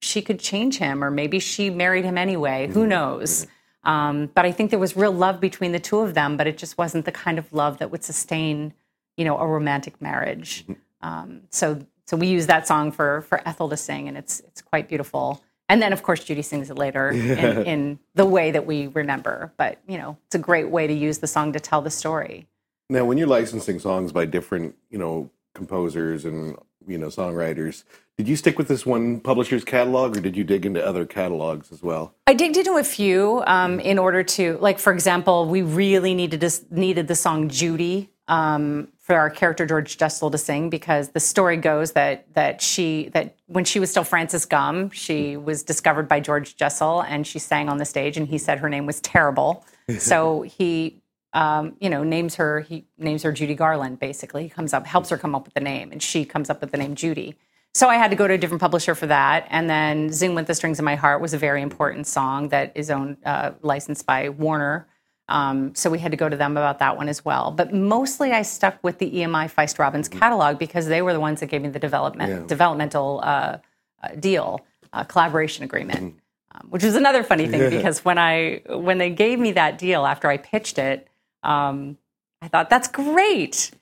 she 0.00 0.22
could 0.22 0.38
change 0.38 0.78
him, 0.78 1.02
or 1.02 1.10
maybe 1.10 1.38
she 1.40 1.70
married 1.70 2.04
him 2.04 2.16
anyway. 2.16 2.68
Who 2.68 2.86
knows? 2.86 3.46
Um, 3.84 4.26
but 4.34 4.44
I 4.44 4.52
think 4.52 4.70
there 4.70 4.78
was 4.78 4.96
real 4.96 5.12
love 5.12 5.40
between 5.40 5.72
the 5.72 5.80
two 5.80 6.00
of 6.00 6.14
them, 6.14 6.36
but 6.36 6.46
it 6.46 6.58
just 6.58 6.78
wasn't 6.78 7.04
the 7.04 7.12
kind 7.12 7.38
of 7.38 7.52
love 7.52 7.78
that 7.78 7.90
would 7.90 8.04
sustain, 8.04 8.74
you 9.16 9.24
know, 9.24 9.38
a 9.38 9.46
romantic 9.46 10.00
marriage. 10.00 10.64
Um, 11.00 11.42
so, 11.50 11.84
so 12.06 12.16
we 12.16 12.26
use 12.26 12.46
that 12.46 12.66
song 12.66 12.92
for 12.92 13.22
for 13.22 13.40
Ethel 13.46 13.68
to 13.68 13.76
sing, 13.76 14.08
and 14.08 14.16
it's 14.16 14.40
it's 14.40 14.62
quite 14.62 14.88
beautiful. 14.88 15.42
And 15.68 15.82
then, 15.82 15.92
of 15.92 16.02
course, 16.02 16.24
Judy 16.24 16.42
sings 16.42 16.70
it 16.70 16.78
later 16.78 17.10
in, 17.12 17.62
in 17.64 17.98
the 18.14 18.24
way 18.24 18.50
that 18.50 18.66
we 18.66 18.86
remember. 18.86 19.52
But 19.56 19.80
you 19.86 19.98
know, 19.98 20.16
it's 20.26 20.34
a 20.34 20.38
great 20.38 20.70
way 20.70 20.86
to 20.86 20.94
use 20.94 21.18
the 21.18 21.26
song 21.26 21.52
to 21.52 21.60
tell 21.60 21.82
the 21.82 21.90
story. 21.90 22.46
Now, 22.90 23.04
when 23.04 23.18
you're 23.18 23.28
licensing 23.28 23.78
songs 23.78 24.12
by 24.12 24.24
different, 24.24 24.74
you 24.90 24.98
know, 24.98 25.30
composers 25.54 26.24
and 26.24 26.56
you 26.86 26.96
know 26.96 27.08
songwriters, 27.08 27.84
did 28.16 28.26
you 28.26 28.34
stick 28.34 28.56
with 28.56 28.66
this 28.66 28.86
one 28.86 29.20
publisher's 29.20 29.62
catalog, 29.62 30.16
or 30.16 30.20
did 30.20 30.36
you 30.36 30.42
dig 30.42 30.64
into 30.64 30.84
other 30.84 31.04
catalogs 31.04 31.70
as 31.70 31.82
well? 31.82 32.14
I 32.26 32.34
digged 32.34 32.56
into 32.56 32.76
a 32.78 32.84
few 32.84 33.42
um, 33.46 33.78
in 33.78 33.98
order 33.98 34.22
to, 34.22 34.58
like, 34.58 34.78
for 34.78 34.92
example, 34.92 35.46
we 35.46 35.62
really 35.62 36.14
needed 36.14 36.40
this, 36.40 36.64
needed 36.70 37.08
the 37.08 37.14
song 37.14 37.48
Judy 37.48 38.10
um, 38.26 38.88
for 38.98 39.16
our 39.16 39.30
character 39.30 39.66
George 39.66 39.98
Jessel 39.98 40.30
to 40.30 40.38
sing 40.38 40.70
because 40.70 41.10
the 41.10 41.20
story 41.20 41.56
goes 41.56 41.92
that 41.92 42.32
that 42.34 42.60
she 42.60 43.08
that 43.14 43.36
when 43.46 43.64
she 43.64 43.80
was 43.80 43.90
still 43.90 44.04
Frances 44.04 44.46
Gumm, 44.46 44.92
she 44.92 45.36
was 45.36 45.62
discovered 45.62 46.08
by 46.08 46.20
George 46.20 46.56
Jessel 46.56 47.02
and 47.02 47.26
she 47.26 47.38
sang 47.38 47.68
on 47.68 47.76
the 47.76 47.84
stage, 47.84 48.16
and 48.16 48.28
he 48.28 48.38
said 48.38 48.58
her 48.60 48.68
name 48.68 48.86
was 48.86 49.00
terrible, 49.00 49.64
so 49.98 50.42
he. 50.42 51.02
Um, 51.38 51.76
you 51.78 51.88
know, 51.88 52.02
names 52.02 52.34
her. 52.34 52.60
He 52.62 52.84
names 52.98 53.22
her 53.22 53.30
Judy 53.30 53.54
Garland. 53.54 54.00
Basically, 54.00 54.42
he 54.42 54.48
comes 54.48 54.72
up, 54.74 54.86
helps 54.86 55.10
her 55.10 55.16
come 55.16 55.36
up 55.36 55.44
with 55.44 55.54
the 55.54 55.60
name, 55.60 55.92
and 55.92 56.02
she 56.02 56.24
comes 56.24 56.50
up 56.50 56.60
with 56.60 56.72
the 56.72 56.78
name 56.78 56.96
Judy. 56.96 57.36
So 57.74 57.88
I 57.88 57.94
had 57.94 58.10
to 58.10 58.16
go 58.16 58.26
to 58.26 58.34
a 58.34 58.38
different 58.38 58.60
publisher 58.60 58.94
for 58.96 59.06
that. 59.06 59.46
And 59.50 59.70
then 59.70 60.10
Zing 60.10 60.34
with 60.34 60.48
the 60.48 60.54
Strings 60.54 60.80
of 60.80 60.84
My 60.84 60.96
Heart 60.96 61.20
was 61.20 61.34
a 61.34 61.38
very 61.38 61.62
important 61.62 62.08
song 62.08 62.48
that 62.48 62.72
is 62.74 62.90
owned, 62.90 63.18
uh, 63.24 63.52
licensed 63.62 64.04
by 64.04 64.30
Warner. 64.30 64.88
Um, 65.28 65.74
so 65.76 65.90
we 65.90 65.98
had 66.00 66.10
to 66.10 66.16
go 66.16 66.28
to 66.28 66.36
them 66.36 66.56
about 66.56 66.80
that 66.80 66.96
one 66.96 67.08
as 67.08 67.24
well. 67.24 67.52
But 67.52 67.72
mostly 67.72 68.32
I 68.32 68.42
stuck 68.42 68.82
with 68.82 68.98
the 68.98 69.08
EMI 69.08 69.52
Feist 69.54 69.78
Robbins 69.78 70.08
catalog 70.08 70.58
because 70.58 70.86
they 70.88 71.02
were 71.02 71.12
the 71.12 71.20
ones 71.20 71.38
that 71.40 71.46
gave 71.46 71.62
me 71.62 71.68
the 71.68 71.78
development, 71.78 72.30
Yeah. 72.30 72.46
developmental 72.46 73.20
uh, 73.22 73.58
uh, 74.02 74.08
deal, 74.18 74.66
uh, 74.92 75.04
collaboration 75.04 75.62
agreement. 75.62 76.16
Um, 76.52 76.68
which 76.70 76.82
was 76.82 76.96
another 76.96 77.22
funny 77.22 77.46
thing 77.46 77.68
because 77.76 78.04
when 78.04 78.16
I 78.18 78.62
when 78.70 78.96
they 78.98 79.10
gave 79.10 79.38
me 79.38 79.52
that 79.52 79.76
deal 79.76 80.06
after 80.06 80.28
I 80.28 80.38
pitched 80.38 80.78
it, 80.78 81.07
um, 81.42 81.98
I 82.42 82.48
thought 82.48 82.70
that's 82.70 82.88
great 82.88 83.72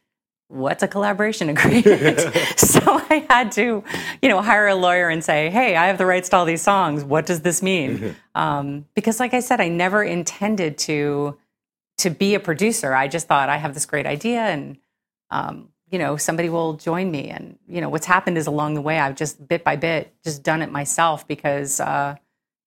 what's 0.49 0.83
a 0.83 0.89
collaboration 0.89 1.49
agreement? 1.49 2.21
so 2.57 2.81
I 2.85 3.27
had 3.29 3.53
to, 3.53 3.83
you 4.23 4.29
know, 4.29 4.41
hire 4.41 4.69
a 4.69 4.75
lawyer 4.75 5.09
and 5.09 5.25
say, 5.25 5.51
hey, 5.51 5.77
I 5.77 5.87
have 5.87 5.99
the 5.99 6.07
rights 6.07 6.29
to 6.31 6.37
all 6.37 6.45
these 6.45 6.63
songs. 6.63 7.05
What 7.05 7.27
does 7.27 7.41
this 7.41 7.63
mean? 7.63 8.17
Um, 8.35 8.87
because, 8.95 9.19
like 9.19 9.35
I 9.35 9.41
said, 9.41 9.61
I 9.61 9.69
never 9.69 10.03
intended 10.03 10.79
to 10.79 11.39
to 11.99 12.11
be 12.11 12.35
a 12.35 12.41
producer. 12.41 12.95
I 12.95 13.09
just 13.09 13.27
thought 13.27 13.49
I 13.49 13.57
have 13.57 13.75
this 13.75 13.87
great 13.87 14.07
idea 14.07 14.41
and. 14.41 14.79
Um, 15.31 15.71
you 15.89 16.01
know, 16.01 16.17
somebody 16.17 16.49
will 16.49 16.75
join 16.75 17.13
me, 17.13 17.29
and 17.29 17.59
you 17.69 17.81
know 17.81 17.89
what's 17.89 18.07
happened 18.07 18.37
is 18.37 18.49
along 18.49 18.75
the 18.75 18.81
way, 18.81 18.99
I've 18.99 19.15
just 19.15 19.47
bit 19.47 19.63
by 19.63 19.77
bit 19.77 20.13
just 20.25 20.43
done 20.43 20.61
it 20.61 20.71
myself 20.71 21.29
because 21.29 21.79
uh, 21.79 22.17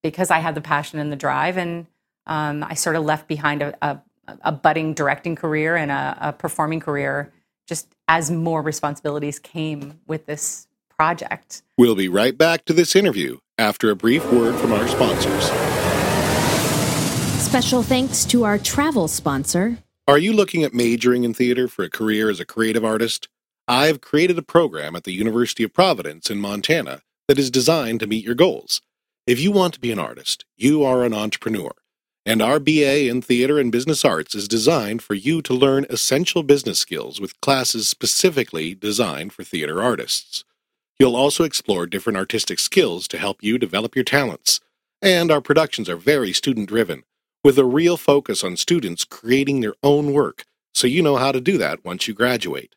because 0.01 0.31
I 0.31 0.39
had 0.39 0.55
the 0.55 0.61
passion 0.61 0.99
and 0.99 1.11
the 1.11 1.17
drive, 1.17 1.57
and 1.57 1.85
um, 2.27 2.63
I 2.63 2.75
sort 2.75 2.95
of 2.95 3.03
left 3.03 3.27
behind 3.27 3.61
a, 3.61 3.77
a, 3.81 3.99
a 4.41 4.51
budding 4.51 4.93
directing 4.93 5.35
career 5.35 5.75
and 5.75 5.91
a, 5.91 6.17
a 6.21 6.33
performing 6.33 6.79
career 6.79 7.31
just 7.67 7.87
as 8.07 8.31
more 8.31 8.61
responsibilities 8.61 9.37
came 9.39 9.99
with 10.07 10.25
this 10.25 10.67
project. 10.89 11.61
We'll 11.77 11.95
be 11.95 12.09
right 12.09 12.37
back 12.37 12.65
to 12.65 12.73
this 12.73 12.95
interview 12.95 13.37
after 13.57 13.89
a 13.89 13.95
brief 13.95 14.25
word 14.31 14.55
from 14.55 14.73
our 14.73 14.87
sponsors. 14.87 15.43
Special 17.41 17.83
thanks 17.83 18.25
to 18.25 18.43
our 18.43 18.57
travel 18.57 19.07
sponsor, 19.07 19.77
Are 20.07 20.17
you 20.17 20.33
looking 20.33 20.63
at 20.63 20.73
majoring 20.73 21.23
in 21.23 21.35
theater 21.35 21.67
for 21.67 21.83
a 21.83 21.89
career 21.89 22.29
as 22.29 22.39
a 22.39 22.45
creative 22.45 22.83
artist? 22.83 23.29
I've 23.67 24.01
created 24.01 24.39
a 24.39 24.41
program 24.41 24.95
at 24.95 25.03
the 25.03 25.13
University 25.13 25.63
of 25.63 25.71
Providence 25.73 26.31
in 26.31 26.39
Montana 26.39 27.03
that 27.27 27.37
is 27.37 27.51
designed 27.51 27.99
to 27.99 28.07
meet 28.07 28.25
your 28.25 28.33
goals. 28.33 28.81
If 29.27 29.39
you 29.39 29.51
want 29.51 29.75
to 29.75 29.79
be 29.79 29.91
an 29.91 29.99
artist, 29.99 30.45
you 30.57 30.83
are 30.83 31.03
an 31.03 31.13
entrepreneur. 31.13 31.71
And 32.25 32.41
our 32.41 32.59
BA 32.59 33.07
in 33.07 33.21
Theater 33.21 33.57
and 33.59 33.71
Business 33.71 34.03
Arts 34.03 34.35
is 34.35 34.47
designed 34.47 35.01
for 35.01 35.13
you 35.13 35.41
to 35.41 35.53
learn 35.53 35.85
essential 35.89 36.43
business 36.43 36.79
skills 36.79 37.19
with 37.19 37.39
classes 37.41 37.87
specifically 37.87 38.75
designed 38.75 39.33
for 39.33 39.43
theater 39.43 39.81
artists. 39.81 40.43
You'll 40.99 41.15
also 41.15 41.45
explore 41.45 41.87
different 41.87 42.17
artistic 42.17 42.59
skills 42.59 43.07
to 43.07 43.17
help 43.17 43.41
you 43.41 43.57
develop 43.57 43.95
your 43.95 44.03
talents. 44.03 44.59
And 45.01 45.31
our 45.31 45.39
productions 45.39 45.87
are 45.87 45.95
very 45.95 46.33
student 46.33 46.67
driven, 46.67 47.03
with 47.41 47.57
a 47.57 47.63
real 47.63 47.95
focus 47.95 48.43
on 48.43 48.57
students 48.57 49.05
creating 49.05 49.61
their 49.61 49.75
own 49.81 50.11
work, 50.11 50.43
so 50.73 50.87
you 50.87 51.01
know 51.01 51.15
how 51.15 51.31
to 51.31 51.39
do 51.39 51.57
that 51.57 51.85
once 51.85 52.07
you 52.07 52.13
graduate. 52.13 52.75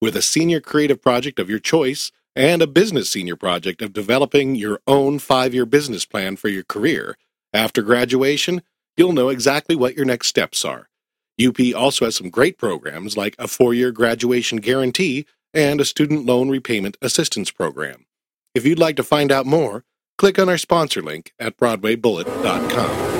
With 0.00 0.16
a 0.16 0.22
senior 0.22 0.60
creative 0.60 1.02
project 1.02 1.40
of 1.40 1.50
your 1.50 1.58
choice 1.58 2.12
and 2.36 2.62
a 2.62 2.68
business 2.68 3.10
senior 3.10 3.36
project 3.36 3.82
of 3.82 3.92
developing 3.92 4.54
your 4.54 4.80
own 4.86 5.18
five 5.18 5.52
year 5.52 5.66
business 5.66 6.04
plan 6.04 6.36
for 6.36 6.48
your 6.48 6.64
career, 6.64 7.16
after 7.52 7.82
graduation, 7.82 8.62
you'll 8.96 9.12
know 9.12 9.28
exactly 9.28 9.76
what 9.76 9.96
your 9.96 10.04
next 10.04 10.28
steps 10.28 10.64
are. 10.64 10.88
UP 11.44 11.58
also 11.74 12.04
has 12.04 12.16
some 12.16 12.30
great 12.30 12.58
programs 12.58 13.16
like 13.16 13.34
a 13.38 13.48
four 13.48 13.74
year 13.74 13.90
graduation 13.90 14.58
guarantee 14.58 15.26
and 15.52 15.80
a 15.80 15.84
student 15.84 16.24
loan 16.26 16.48
repayment 16.48 16.96
assistance 17.02 17.50
program. 17.50 18.06
If 18.54 18.64
you'd 18.64 18.78
like 18.78 18.96
to 18.96 19.02
find 19.02 19.32
out 19.32 19.46
more, 19.46 19.84
click 20.16 20.38
on 20.38 20.48
our 20.48 20.58
sponsor 20.58 21.02
link 21.02 21.32
at 21.38 21.56
BroadwayBullet.com. 21.56 23.14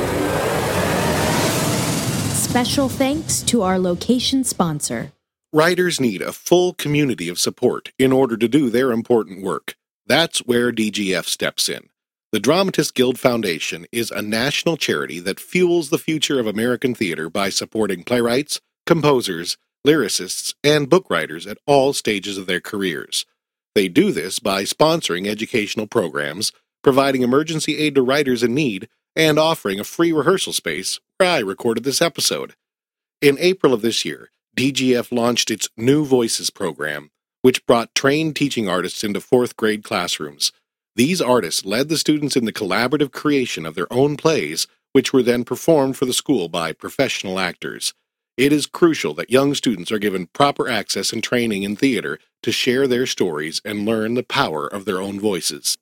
special 2.34 2.88
thanks 2.88 3.42
to 3.42 3.62
our 3.62 3.80
location 3.80 4.44
sponsor. 4.44 5.10
Writers 5.52 6.00
need 6.00 6.22
a 6.22 6.32
full 6.32 6.72
community 6.74 7.28
of 7.28 7.38
support 7.38 7.92
in 7.98 8.12
order 8.12 8.36
to 8.36 8.46
do 8.46 8.70
their 8.70 8.92
important 8.92 9.42
work. 9.42 9.76
That's 10.06 10.38
where 10.40 10.72
DGF 10.72 11.26
steps 11.26 11.68
in. 11.68 11.88
The 12.34 12.40
Dramatists 12.40 12.90
Guild 12.90 13.16
Foundation 13.16 13.86
is 13.92 14.10
a 14.10 14.20
national 14.20 14.76
charity 14.76 15.20
that 15.20 15.38
fuels 15.38 15.90
the 15.90 15.98
future 15.98 16.40
of 16.40 16.48
American 16.48 16.92
theater 16.92 17.30
by 17.30 17.48
supporting 17.48 18.02
playwrights, 18.02 18.60
composers, 18.86 19.56
lyricists, 19.86 20.52
and 20.64 20.90
book 20.90 21.08
writers 21.08 21.46
at 21.46 21.58
all 21.64 21.92
stages 21.92 22.36
of 22.36 22.46
their 22.46 22.58
careers. 22.58 23.24
They 23.76 23.86
do 23.86 24.10
this 24.10 24.40
by 24.40 24.64
sponsoring 24.64 25.28
educational 25.28 25.86
programs, 25.86 26.50
providing 26.82 27.22
emergency 27.22 27.78
aid 27.78 27.94
to 27.94 28.02
writers 28.02 28.42
in 28.42 28.52
need, 28.52 28.88
and 29.14 29.38
offering 29.38 29.78
a 29.78 29.84
free 29.84 30.12
rehearsal 30.12 30.52
space 30.52 30.98
where 31.18 31.30
I 31.30 31.38
recorded 31.38 31.84
this 31.84 32.02
episode. 32.02 32.56
In 33.22 33.36
April 33.38 33.72
of 33.72 33.80
this 33.80 34.04
year, 34.04 34.32
DGF 34.56 35.12
launched 35.12 35.52
its 35.52 35.68
New 35.76 36.04
Voices 36.04 36.50
program, 36.50 37.12
which 37.42 37.64
brought 37.64 37.94
trained 37.94 38.34
teaching 38.34 38.68
artists 38.68 39.04
into 39.04 39.20
fourth 39.20 39.56
grade 39.56 39.84
classrooms. 39.84 40.50
These 40.96 41.20
artists 41.20 41.64
led 41.64 41.88
the 41.88 41.98
students 41.98 42.36
in 42.36 42.44
the 42.44 42.52
collaborative 42.52 43.10
creation 43.10 43.66
of 43.66 43.74
their 43.74 43.92
own 43.92 44.16
plays, 44.16 44.66
which 44.92 45.12
were 45.12 45.22
then 45.22 45.44
performed 45.44 45.96
for 45.96 46.04
the 46.06 46.12
school 46.12 46.48
by 46.48 46.72
professional 46.72 47.40
actors. 47.40 47.94
It 48.36 48.52
is 48.52 48.66
crucial 48.66 49.14
that 49.14 49.30
young 49.30 49.54
students 49.54 49.90
are 49.92 49.98
given 49.98 50.26
proper 50.26 50.68
access 50.68 51.12
and 51.12 51.22
training 51.22 51.62
in 51.62 51.76
theater 51.76 52.18
to 52.42 52.52
share 52.52 52.86
their 52.86 53.06
stories 53.06 53.60
and 53.64 53.86
learn 53.86 54.14
the 54.14 54.22
power 54.22 54.66
of 54.66 54.84
their 54.84 55.00
own 55.00 55.18
voices. 55.18 55.76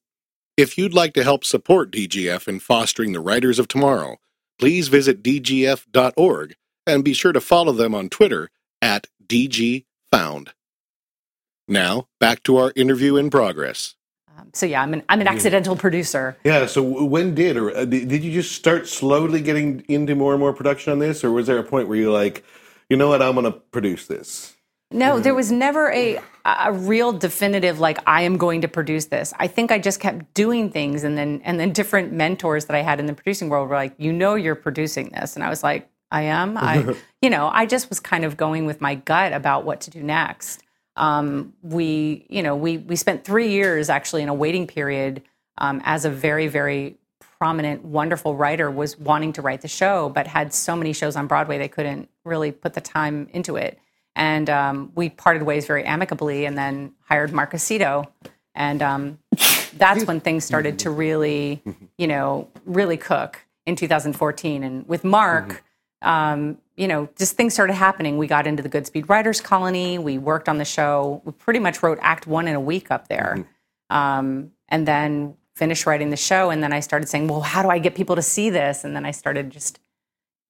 If 0.56 0.76
you'd 0.76 0.94
like 0.94 1.14
to 1.14 1.24
help 1.24 1.44
support 1.44 1.90
DGF 1.90 2.48
in 2.48 2.60
fostering 2.60 3.12
the 3.12 3.20
writers 3.20 3.58
of 3.58 3.68
tomorrow, 3.68 4.18
please 4.58 4.88
visit 4.88 5.22
dgf.org 5.22 6.54
and 6.86 7.04
be 7.04 7.14
sure 7.14 7.32
to 7.32 7.40
follow 7.40 7.72
them 7.72 7.94
on 7.94 8.08
Twitter 8.08 8.50
at 8.82 9.06
DGFound. 9.26 10.48
Now, 11.68 12.08
back 12.20 12.42
to 12.42 12.56
our 12.58 12.72
interview 12.76 13.16
in 13.16 13.30
progress. 13.30 13.94
Um, 14.38 14.50
so 14.52 14.66
yeah, 14.66 14.82
I'm 14.82 14.94
an 14.94 15.02
I'm 15.08 15.20
an 15.20 15.28
accidental 15.28 15.76
producer. 15.76 16.36
Yeah. 16.44 16.66
So 16.66 16.82
when 16.82 17.34
did 17.34 17.56
or 17.56 17.76
uh, 17.76 17.84
did 17.84 18.08
did 18.08 18.24
you 18.24 18.32
just 18.32 18.52
start 18.52 18.88
slowly 18.88 19.40
getting 19.40 19.84
into 19.88 20.14
more 20.14 20.32
and 20.32 20.40
more 20.40 20.52
production 20.52 20.92
on 20.92 20.98
this, 20.98 21.24
or 21.24 21.30
was 21.30 21.46
there 21.46 21.58
a 21.58 21.64
point 21.64 21.88
where 21.88 21.98
you're 21.98 22.12
like, 22.12 22.44
you 22.88 22.96
know 22.96 23.08
what, 23.08 23.22
I'm 23.22 23.34
going 23.34 23.44
to 23.44 23.58
produce 23.58 24.06
this? 24.06 24.54
No, 24.90 25.18
there 25.18 25.34
was 25.34 25.50
never 25.50 25.90
a 25.92 26.20
a 26.44 26.72
real 26.72 27.12
definitive 27.12 27.80
like 27.80 27.98
I 28.06 28.22
am 28.22 28.36
going 28.36 28.60
to 28.62 28.68
produce 28.68 29.06
this. 29.06 29.32
I 29.38 29.46
think 29.46 29.70
I 29.72 29.78
just 29.78 30.00
kept 30.00 30.34
doing 30.34 30.70
things 30.70 31.04
and 31.04 31.16
then 31.16 31.40
and 31.44 31.58
then 31.58 31.72
different 31.72 32.12
mentors 32.12 32.66
that 32.66 32.76
I 32.76 32.82
had 32.82 33.00
in 33.00 33.06
the 33.06 33.14
producing 33.14 33.48
world 33.48 33.68
were 33.68 33.76
like, 33.76 33.94
"You 33.98 34.12
know 34.12 34.34
you're 34.34 34.54
producing 34.54 35.10
this." 35.10 35.34
And 35.34 35.44
I 35.44 35.48
was 35.48 35.62
like, 35.62 35.88
"I 36.10 36.22
am." 36.22 36.56
I 36.58 36.94
you 37.22 37.30
know, 37.30 37.50
I 37.52 37.66
just 37.66 37.88
was 37.88 38.00
kind 38.00 38.24
of 38.24 38.36
going 38.36 38.66
with 38.66 38.80
my 38.80 38.94
gut 38.94 39.32
about 39.32 39.64
what 39.64 39.80
to 39.82 39.90
do 39.90 40.02
next. 40.02 40.62
Um, 40.96 41.54
we, 41.62 42.26
you 42.28 42.42
know, 42.42 42.54
we 42.56 42.78
we 42.78 42.96
spent 42.96 43.24
3 43.24 43.48
years 43.48 43.88
actually 43.88 44.22
in 44.22 44.28
a 44.28 44.34
waiting 44.34 44.66
period 44.66 45.22
um, 45.58 45.80
as 45.84 46.04
a 46.04 46.10
very 46.10 46.48
very 46.48 46.96
prominent 47.38 47.84
wonderful 47.84 48.36
writer 48.36 48.70
was 48.70 48.98
wanting 48.98 49.32
to 49.32 49.42
write 49.42 49.62
the 49.62 49.68
show 49.68 50.08
but 50.08 50.28
had 50.28 50.54
so 50.54 50.76
many 50.76 50.92
shows 50.92 51.16
on 51.16 51.26
Broadway 51.26 51.58
they 51.58 51.68
couldn't 51.68 52.08
really 52.24 52.52
put 52.52 52.74
the 52.74 52.80
time 52.80 53.28
into 53.32 53.56
it 53.56 53.78
and 54.14 54.50
um, 54.50 54.92
we 54.94 55.08
parted 55.08 55.42
ways 55.42 55.66
very 55.66 55.84
amicably 55.84 56.44
and 56.44 56.56
then 56.56 56.92
hired 57.04 57.32
Marc 57.32 57.52
Acito. 57.52 58.06
And 58.54 58.82
um, 58.82 59.18
that's 59.76 60.04
when 60.04 60.20
things 60.20 60.44
started 60.44 60.78
to 60.80 60.90
really, 60.90 61.62
you 61.96 62.06
know, 62.06 62.48
really 62.66 62.96
cook 62.96 63.40
in 63.64 63.76
2014. 63.76 64.62
And 64.62 64.86
with 64.86 65.04
Mark, 65.04 65.64
um, 66.02 66.58
you 66.76 66.88
know, 66.88 67.08
just 67.16 67.36
things 67.36 67.54
started 67.54 67.74
happening. 67.74 68.18
We 68.18 68.26
got 68.26 68.46
into 68.46 68.62
the 68.62 68.68
Goodspeed 68.68 69.08
Writers 69.08 69.40
Colony. 69.40 69.98
We 69.98 70.18
worked 70.18 70.48
on 70.48 70.58
the 70.58 70.64
show. 70.64 71.22
We 71.24 71.32
pretty 71.32 71.60
much 71.60 71.82
wrote 71.82 71.98
Act 72.00 72.26
One 72.26 72.48
in 72.48 72.54
a 72.54 72.60
week 72.60 72.90
up 72.90 73.08
there. 73.08 73.46
Um, 73.90 74.52
and 74.68 74.88
then 74.88 75.36
finished 75.54 75.86
writing 75.86 76.10
the 76.10 76.16
show. 76.16 76.50
And 76.50 76.62
then 76.62 76.72
I 76.72 76.80
started 76.80 77.08
saying, 77.08 77.28
well, 77.28 77.42
how 77.42 77.62
do 77.62 77.68
I 77.68 77.78
get 77.78 77.94
people 77.94 78.16
to 78.16 78.22
see 78.22 78.48
this? 78.48 78.84
And 78.84 78.96
then 78.96 79.04
I 79.04 79.10
started 79.10 79.50
just 79.50 79.80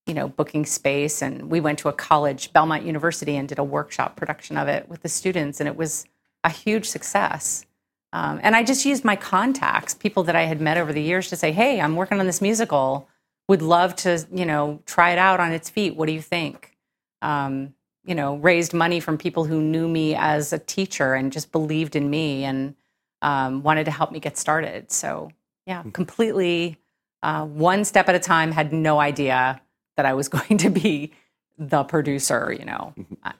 you 0.06 0.14
know, 0.14 0.28
booking 0.28 0.66
space. 0.66 1.22
And 1.22 1.50
we 1.50 1.60
went 1.60 1.78
to 1.80 1.88
a 1.88 1.92
college, 1.92 2.52
Belmont 2.52 2.84
University, 2.84 3.36
and 3.36 3.48
did 3.48 3.58
a 3.58 3.64
workshop 3.64 4.16
production 4.16 4.56
of 4.56 4.68
it 4.68 4.88
with 4.88 5.02
the 5.02 5.08
students. 5.08 5.60
And 5.60 5.68
it 5.68 5.76
was 5.76 6.06
a 6.44 6.50
huge 6.50 6.88
success. 6.88 7.64
Um, 8.12 8.40
and 8.42 8.54
I 8.54 8.62
just 8.62 8.84
used 8.84 9.04
my 9.04 9.16
contacts, 9.16 9.94
people 9.94 10.22
that 10.24 10.36
I 10.36 10.42
had 10.42 10.60
met 10.60 10.76
over 10.76 10.92
the 10.92 11.00
years, 11.00 11.28
to 11.28 11.36
say, 11.36 11.52
"Hey, 11.52 11.80
I'm 11.80 11.96
working 11.96 12.20
on 12.20 12.26
this 12.26 12.42
musical. 12.42 13.08
Would 13.52 13.60
love 13.60 13.94
to, 13.96 14.26
you 14.32 14.46
know, 14.46 14.80
try 14.86 15.10
it 15.10 15.18
out 15.18 15.38
on 15.38 15.52
its 15.52 15.68
feet. 15.68 15.94
What 15.94 16.06
do 16.06 16.12
you 16.12 16.22
think?" 16.22 16.74
Um, 17.20 17.74
you 18.04 18.14
know, 18.14 18.36
raised 18.36 18.72
money 18.72 18.98
from 18.98 19.18
people 19.18 19.44
who 19.44 19.60
knew 19.60 19.86
me 19.86 20.14
as 20.14 20.52
a 20.54 20.58
teacher 20.58 21.12
and 21.12 21.30
just 21.30 21.52
believed 21.52 21.94
in 21.94 22.08
me 22.08 22.44
and 22.44 22.74
um, 23.20 23.62
wanted 23.62 23.84
to 23.84 23.90
help 23.90 24.10
me 24.10 24.20
get 24.20 24.38
started. 24.38 24.90
So, 24.90 25.30
yeah, 25.66 25.82
completely 25.92 26.78
uh, 27.22 27.44
one 27.44 27.84
step 27.84 28.08
at 28.08 28.14
a 28.14 28.18
time. 28.18 28.52
Had 28.52 28.72
no 28.72 28.98
idea 29.00 29.60
that 29.98 30.06
I 30.06 30.14
was 30.14 30.28
going 30.36 30.56
to 30.58 30.70
be 30.70 31.12
the 31.58 31.84
producer, 31.84 32.56
you 32.58 32.64
know. 32.64 32.94
I- 33.22 33.34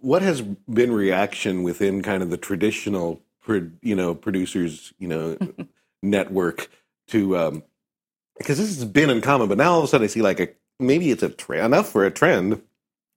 What 0.00 0.22
has 0.22 0.40
been 0.40 0.92
reaction 0.92 1.62
within 1.62 2.02
kind 2.02 2.22
of 2.22 2.30
the 2.30 2.38
traditional, 2.38 3.20
you 3.82 3.94
know, 3.94 4.14
producers, 4.14 4.94
you 4.98 5.08
know, 5.08 5.36
network 6.02 6.70
to 7.08 7.36
um 7.36 7.62
because 8.40 8.56
this 8.58 8.74
has 8.74 8.84
been 8.86 9.10
uncommon, 9.10 9.48
but 9.48 9.58
now 9.58 9.72
all 9.72 9.78
of 9.80 9.84
a 9.84 9.88
sudden 9.88 10.06
I 10.06 10.08
see 10.08 10.22
like 10.22 10.40
a 10.40 10.48
maybe 10.78 11.10
it's 11.10 11.22
a 11.22 11.28
trend 11.28 11.64
enough 11.66 11.90
for 11.90 12.04
a 12.06 12.10
trend 12.10 12.62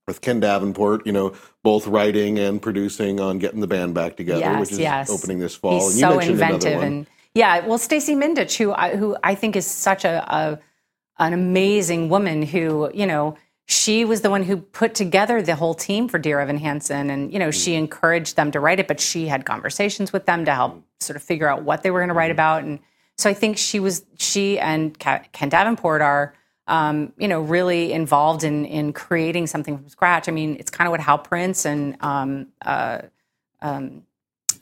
with 0.05 0.19
Ken 0.19 0.41
Davenport, 0.41 1.05
you 1.07 1.13
know, 1.13 1.33
both 1.63 1.87
writing 1.87 2.37
and 2.37 2.61
producing 2.61 3.21
on 3.21 3.39
getting 3.39 3.61
the 3.61 3.67
band 3.67 3.93
back 3.95 4.17
together, 4.17 4.41
Yes, 4.41 4.59
which 4.59 4.71
is 4.73 4.79
yes. 4.79 5.09
opening 5.09 5.39
this 5.39 5.55
fall. 5.55 5.75
He's 5.75 5.93
and 5.93 5.95
you 5.95 6.01
so 6.01 6.09
mentioned 6.09 6.31
inventive 6.33 6.83
and 6.83 7.07
yeah. 7.33 7.65
Well, 7.65 7.77
Stacey 7.77 8.13
Mindich, 8.15 8.57
who 8.57 8.73
I, 8.73 8.95
who 8.97 9.15
I 9.23 9.33
think 9.33 9.55
is 9.55 9.65
such 9.65 10.03
a, 10.05 10.23
a 10.35 10.59
an 11.19 11.31
amazing 11.33 12.09
woman, 12.09 12.43
who 12.43 12.91
you 12.93 13.05
know 13.07 13.37
she 13.65 14.03
was 14.03 14.21
the 14.21 14.29
one 14.29 14.43
who 14.43 14.57
put 14.57 14.93
together 14.93 15.41
the 15.41 15.55
whole 15.55 15.73
team 15.73 16.09
for 16.09 16.19
Dear 16.19 16.41
Evan 16.41 16.57
Hansen, 16.57 17.09
and 17.09 17.31
you 17.31 17.39
know 17.39 17.47
Mm. 17.47 17.63
she 17.63 17.75
encouraged 17.75 18.35
them 18.35 18.51
to 18.51 18.59
write 18.59 18.79
it, 18.81 18.89
but 18.89 18.99
she 18.99 19.27
had 19.27 19.45
conversations 19.45 20.11
with 20.11 20.25
them 20.25 20.43
to 20.45 20.51
Mm. 20.51 20.55
help 20.55 20.83
sort 20.99 21.15
of 21.15 21.23
figure 21.23 21.47
out 21.47 21.63
what 21.63 21.81
they 21.81 21.91
were 21.91 21.99
going 21.99 22.09
to 22.09 22.13
write 22.13 22.31
about, 22.31 22.63
and 22.63 22.79
so 23.17 23.29
I 23.29 23.33
think 23.33 23.57
she 23.57 23.79
was 23.79 24.05
she 24.17 24.59
and 24.59 24.97
Ken 24.99 25.49
Davenport 25.49 26.01
are. 26.01 26.33
Um, 26.65 27.11
you 27.17 27.27
know, 27.27 27.41
really 27.41 27.91
involved 27.91 28.45
in 28.45 28.63
in 28.63 28.93
creating 28.93 29.47
something 29.47 29.77
from 29.77 29.89
scratch. 29.89 30.29
I 30.29 30.31
mean, 30.31 30.55
it's 30.61 30.71
kind 30.71 30.87
of 30.87 30.91
what 30.91 31.01
Hal 31.01 31.17
Prince 31.17 31.65
and 31.65 31.97
um, 31.99 32.47
uh, 32.63 33.01
um, 33.61 34.03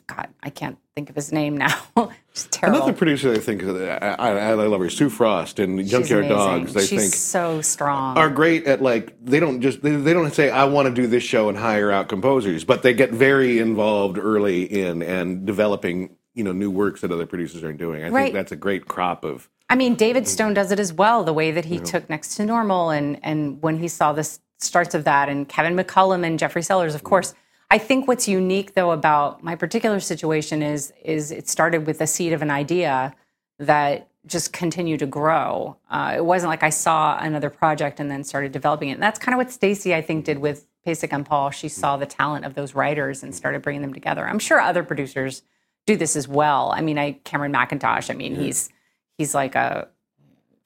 God, 0.06 0.28
I 0.42 0.50
can't 0.50 0.78
think 0.94 1.10
of 1.10 1.16
his 1.16 1.32
name 1.32 1.56
now. 1.56 1.78
It's 2.32 2.48
terrible. 2.50 2.78
Another 2.78 2.94
producer 2.94 3.30
I 3.30 3.36
think 3.36 3.62
I, 3.62 3.98
I, 4.18 4.30
I 4.30 4.54
love 4.54 4.80
her, 4.80 4.88
Sue 4.88 5.10
Frost 5.10 5.58
and 5.58 5.86
Junkyard. 5.86 6.28
Dogs. 6.28 6.74
I 6.74 6.80
She's 6.80 6.98
think 6.98 7.12
so 7.12 7.60
strong. 7.60 8.16
are 8.16 8.30
great 8.30 8.66
at 8.66 8.80
like 8.80 9.14
they 9.22 9.38
don't 9.38 9.60
just 9.60 9.82
they, 9.82 9.96
they 9.96 10.14
don't 10.14 10.32
say 10.32 10.48
I 10.48 10.64
want 10.64 10.88
to 10.88 10.94
do 10.94 11.06
this 11.06 11.22
show 11.22 11.50
and 11.50 11.58
hire 11.58 11.90
out 11.90 12.08
composers, 12.08 12.64
but 12.64 12.82
they 12.82 12.94
get 12.94 13.10
very 13.10 13.58
involved 13.58 14.16
early 14.16 14.62
in 14.62 15.02
and 15.02 15.44
developing 15.44 16.16
you 16.34 16.44
know 16.44 16.52
new 16.52 16.70
works 16.70 17.00
that 17.02 17.12
other 17.12 17.26
producers 17.26 17.62
aren't 17.62 17.78
doing. 17.78 18.04
I 18.04 18.08
Right. 18.08 18.24
think 18.24 18.34
that's 18.34 18.52
a 18.52 18.56
great 18.56 18.88
crop 18.88 19.24
of 19.24 19.48
I 19.70 19.74
mean, 19.74 19.94
David 19.94 20.24
mm-hmm. 20.24 20.30
Stone 20.30 20.54
does 20.54 20.70
it 20.70 20.78
as 20.78 20.92
well. 20.92 21.24
The 21.24 21.32
way 21.32 21.50
that 21.50 21.64
he 21.64 21.78
took 21.78 22.10
Next 22.10 22.36
to 22.36 22.44
Normal, 22.44 22.90
and 22.90 23.18
and 23.22 23.62
when 23.62 23.78
he 23.78 23.88
saw 23.88 24.12
the 24.12 24.28
starts 24.58 24.94
of 24.94 25.04
that, 25.04 25.28
and 25.28 25.48
Kevin 25.48 25.74
McCollum 25.76 26.26
and 26.26 26.38
Jeffrey 26.38 26.62
Sellers, 26.62 26.94
of 26.94 27.00
mm-hmm. 27.00 27.08
course. 27.08 27.34
I 27.70 27.78
think 27.78 28.06
what's 28.06 28.28
unique 28.28 28.74
though 28.74 28.90
about 28.90 29.42
my 29.42 29.56
particular 29.56 29.98
situation 29.98 30.62
is 30.62 30.92
is 31.02 31.30
it 31.30 31.48
started 31.48 31.86
with 31.86 32.00
the 32.00 32.06
seed 32.06 32.34
of 32.34 32.42
an 32.42 32.50
idea 32.50 33.14
that 33.58 34.08
just 34.26 34.52
continued 34.52 35.00
to 35.00 35.06
grow. 35.06 35.76
Uh, 35.90 36.14
it 36.16 36.24
wasn't 36.24 36.50
like 36.50 36.62
I 36.62 36.68
saw 36.68 37.18
another 37.18 37.48
project 37.50 37.98
and 37.98 38.10
then 38.10 38.24
started 38.24 38.52
developing 38.52 38.90
it. 38.90 38.92
And 38.92 39.02
that's 39.02 39.18
kind 39.18 39.34
of 39.34 39.38
what 39.38 39.50
Stacey 39.50 39.94
I 39.94 40.02
think 40.02 40.26
did 40.26 40.34
mm-hmm. 40.34 40.42
with 40.42 40.66
Pasek 40.86 41.12
and 41.12 41.24
Paul. 41.24 41.50
She 41.50 41.68
saw 41.68 41.96
the 41.96 42.06
talent 42.06 42.44
of 42.44 42.54
those 42.54 42.74
writers 42.74 43.22
and 43.22 43.34
started 43.34 43.62
bringing 43.62 43.82
them 43.82 43.94
together. 43.94 44.28
I'm 44.28 44.38
sure 44.38 44.60
other 44.60 44.84
producers 44.84 45.42
do 45.86 45.96
this 45.96 46.16
as 46.16 46.28
well. 46.28 46.72
I 46.74 46.80
mean, 46.80 46.98
I 46.98 47.12
Cameron 47.24 47.52
Mackintosh. 47.52 48.10
I 48.10 48.14
mean, 48.14 48.34
he's 48.34 48.70
he's 49.18 49.34
like 49.34 49.54
a 49.54 49.88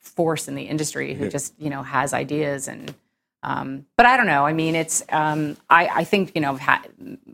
force 0.01 0.49
in 0.49 0.55
the 0.55 0.63
industry 0.63 1.15
who 1.15 1.29
just 1.29 1.55
you 1.59 1.71
know 1.71 1.83
has 1.83 2.13
ideas 2.13 2.69
and 2.69 2.95
um, 3.43 3.87
but 3.97 4.07
I 4.07 4.17
don't 4.17 4.27
know. 4.27 4.45
I 4.45 4.53
mean, 4.53 4.75
it's 4.75 5.05
um, 5.11 5.57
I, 5.71 5.87
I 5.89 6.05
think 6.05 6.33
you 6.35 6.41
know 6.41 6.53
I've 6.53 6.61
had, 6.61 6.89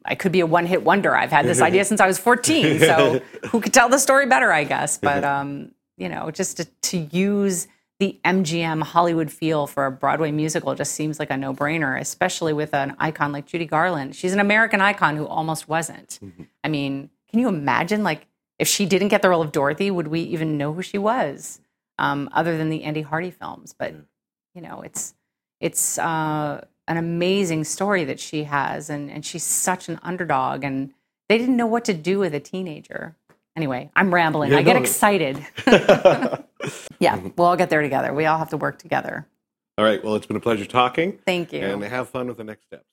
I 0.04 0.14
could 0.14 0.30
be 0.30 0.40
a 0.40 0.46
one 0.46 0.66
hit 0.66 0.82
wonder. 0.84 1.16
I've 1.16 1.30
had 1.30 1.46
this 1.46 1.60
idea 1.62 1.84
since 1.84 2.00
I 2.00 2.06
was 2.06 2.18
14, 2.18 2.80
so 2.80 3.20
who 3.50 3.60
could 3.60 3.72
tell 3.72 3.88
the 3.88 3.98
story 3.98 4.26
better, 4.26 4.52
I 4.52 4.64
guess. 4.64 4.98
But 4.98 5.24
um, 5.24 5.72
you 5.96 6.08
know, 6.08 6.30
just 6.30 6.58
to, 6.58 6.64
to 6.64 6.98
use 6.98 7.66
the 7.98 8.20
MGM 8.24 8.82
Hollywood 8.82 9.30
feel 9.30 9.66
for 9.66 9.86
a 9.86 9.90
Broadway 9.90 10.32
musical 10.32 10.74
just 10.74 10.92
seems 10.92 11.18
like 11.18 11.30
a 11.30 11.36
no 11.36 11.54
brainer, 11.54 11.98
especially 11.98 12.52
with 12.52 12.74
an 12.74 12.94
icon 12.98 13.32
like 13.32 13.46
Judy 13.46 13.64
Garland. 13.64 14.14
She's 14.14 14.32
an 14.32 14.40
American 14.40 14.80
icon 14.80 15.16
who 15.16 15.26
almost 15.26 15.68
wasn't. 15.68 16.20
I 16.62 16.68
mean, 16.68 17.10
can 17.32 17.40
you 17.40 17.48
imagine 17.48 18.02
like 18.02 18.26
if 18.58 18.68
she 18.68 18.86
didn't 18.86 19.08
get 19.08 19.22
the 19.22 19.28
role 19.28 19.42
of 19.42 19.52
Dorothy, 19.52 19.90
would 19.90 20.08
we 20.08 20.20
even 20.20 20.56
know 20.58 20.72
who 20.72 20.82
she 20.82 20.98
was? 20.98 21.60
Um, 21.98 22.28
other 22.32 22.56
than 22.56 22.68
the 22.68 22.84
Andy 22.84 23.02
Hardy 23.02 23.30
films, 23.30 23.74
but 23.76 23.94
you 24.54 24.62
know, 24.62 24.82
it's 24.82 25.14
it's 25.60 25.98
uh, 25.98 26.64
an 26.88 26.96
amazing 26.96 27.64
story 27.64 28.04
that 28.04 28.20
she 28.20 28.44
has, 28.44 28.90
and 28.90 29.10
and 29.10 29.24
she's 29.24 29.44
such 29.44 29.88
an 29.88 29.98
underdog, 30.02 30.64
and 30.64 30.92
they 31.28 31.38
didn't 31.38 31.56
know 31.56 31.66
what 31.66 31.84
to 31.86 31.94
do 31.94 32.18
with 32.18 32.34
a 32.34 32.40
teenager. 32.40 33.16
Anyway, 33.56 33.90
I'm 33.94 34.12
rambling. 34.12 34.52
Yeah, 34.52 34.58
I 34.58 34.62
get 34.62 34.74
no. 34.74 34.80
excited. 34.80 35.46
yeah, 36.98 37.16
we'll 37.36 37.46
all 37.46 37.56
get 37.56 37.70
there 37.70 37.82
together. 37.82 38.12
We 38.12 38.24
all 38.26 38.38
have 38.38 38.50
to 38.50 38.56
work 38.56 38.78
together. 38.78 39.26
all 39.78 39.84
right. 39.84 40.02
Well, 40.02 40.16
it's 40.16 40.26
been 40.26 40.36
a 40.36 40.40
pleasure 40.40 40.64
talking, 40.64 41.18
Thank 41.26 41.52
you. 41.52 41.60
and 41.60 41.82
have 41.84 42.08
fun 42.08 42.26
with 42.26 42.38
the 42.38 42.44
next 42.44 42.64
step. 42.66 42.84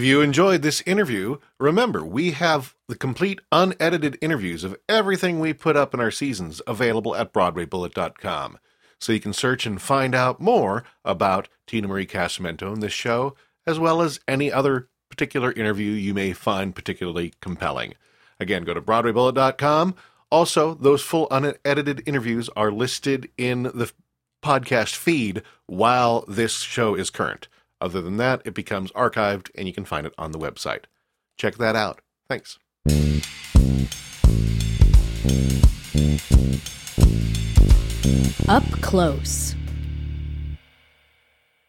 If 0.00 0.06
you 0.06 0.22
enjoyed 0.22 0.62
this 0.62 0.82
interview, 0.86 1.36
remember 1.58 2.02
we 2.02 2.30
have 2.30 2.74
the 2.88 2.96
complete 2.96 3.38
unedited 3.52 4.16
interviews 4.22 4.64
of 4.64 4.78
everything 4.88 5.38
we 5.38 5.52
put 5.52 5.76
up 5.76 5.92
in 5.92 6.00
our 6.00 6.10
seasons 6.10 6.62
available 6.66 7.14
at 7.14 7.34
BroadwayBullet.com. 7.34 8.58
So 8.98 9.12
you 9.12 9.20
can 9.20 9.34
search 9.34 9.66
and 9.66 9.78
find 9.78 10.14
out 10.14 10.40
more 10.40 10.84
about 11.04 11.50
Tina 11.66 11.86
Marie 11.86 12.06
Casamento 12.06 12.72
in 12.72 12.80
this 12.80 12.94
show, 12.94 13.36
as 13.66 13.78
well 13.78 14.00
as 14.00 14.20
any 14.26 14.50
other 14.50 14.88
particular 15.10 15.52
interview 15.52 15.92
you 15.92 16.14
may 16.14 16.32
find 16.32 16.74
particularly 16.74 17.34
compelling. 17.42 17.92
Again, 18.40 18.64
go 18.64 18.72
to 18.72 18.80
BroadwayBullet.com. 18.80 19.96
Also, 20.30 20.72
those 20.76 21.02
full 21.02 21.28
unedited 21.30 22.02
interviews 22.06 22.48
are 22.56 22.72
listed 22.72 23.28
in 23.36 23.64
the 23.64 23.92
podcast 24.42 24.96
feed 24.96 25.42
while 25.66 26.24
this 26.26 26.60
show 26.60 26.94
is 26.94 27.10
current. 27.10 27.48
Other 27.80 28.02
than 28.02 28.18
that, 28.18 28.42
it 28.44 28.54
becomes 28.54 28.92
archived 28.92 29.50
and 29.54 29.66
you 29.66 29.72
can 29.72 29.84
find 29.84 30.06
it 30.06 30.14
on 30.18 30.32
the 30.32 30.38
website. 30.38 30.84
Check 31.38 31.56
that 31.56 31.76
out. 31.76 32.00
Thanks. 32.28 32.58
Up 38.48 38.64
close. 38.82 39.54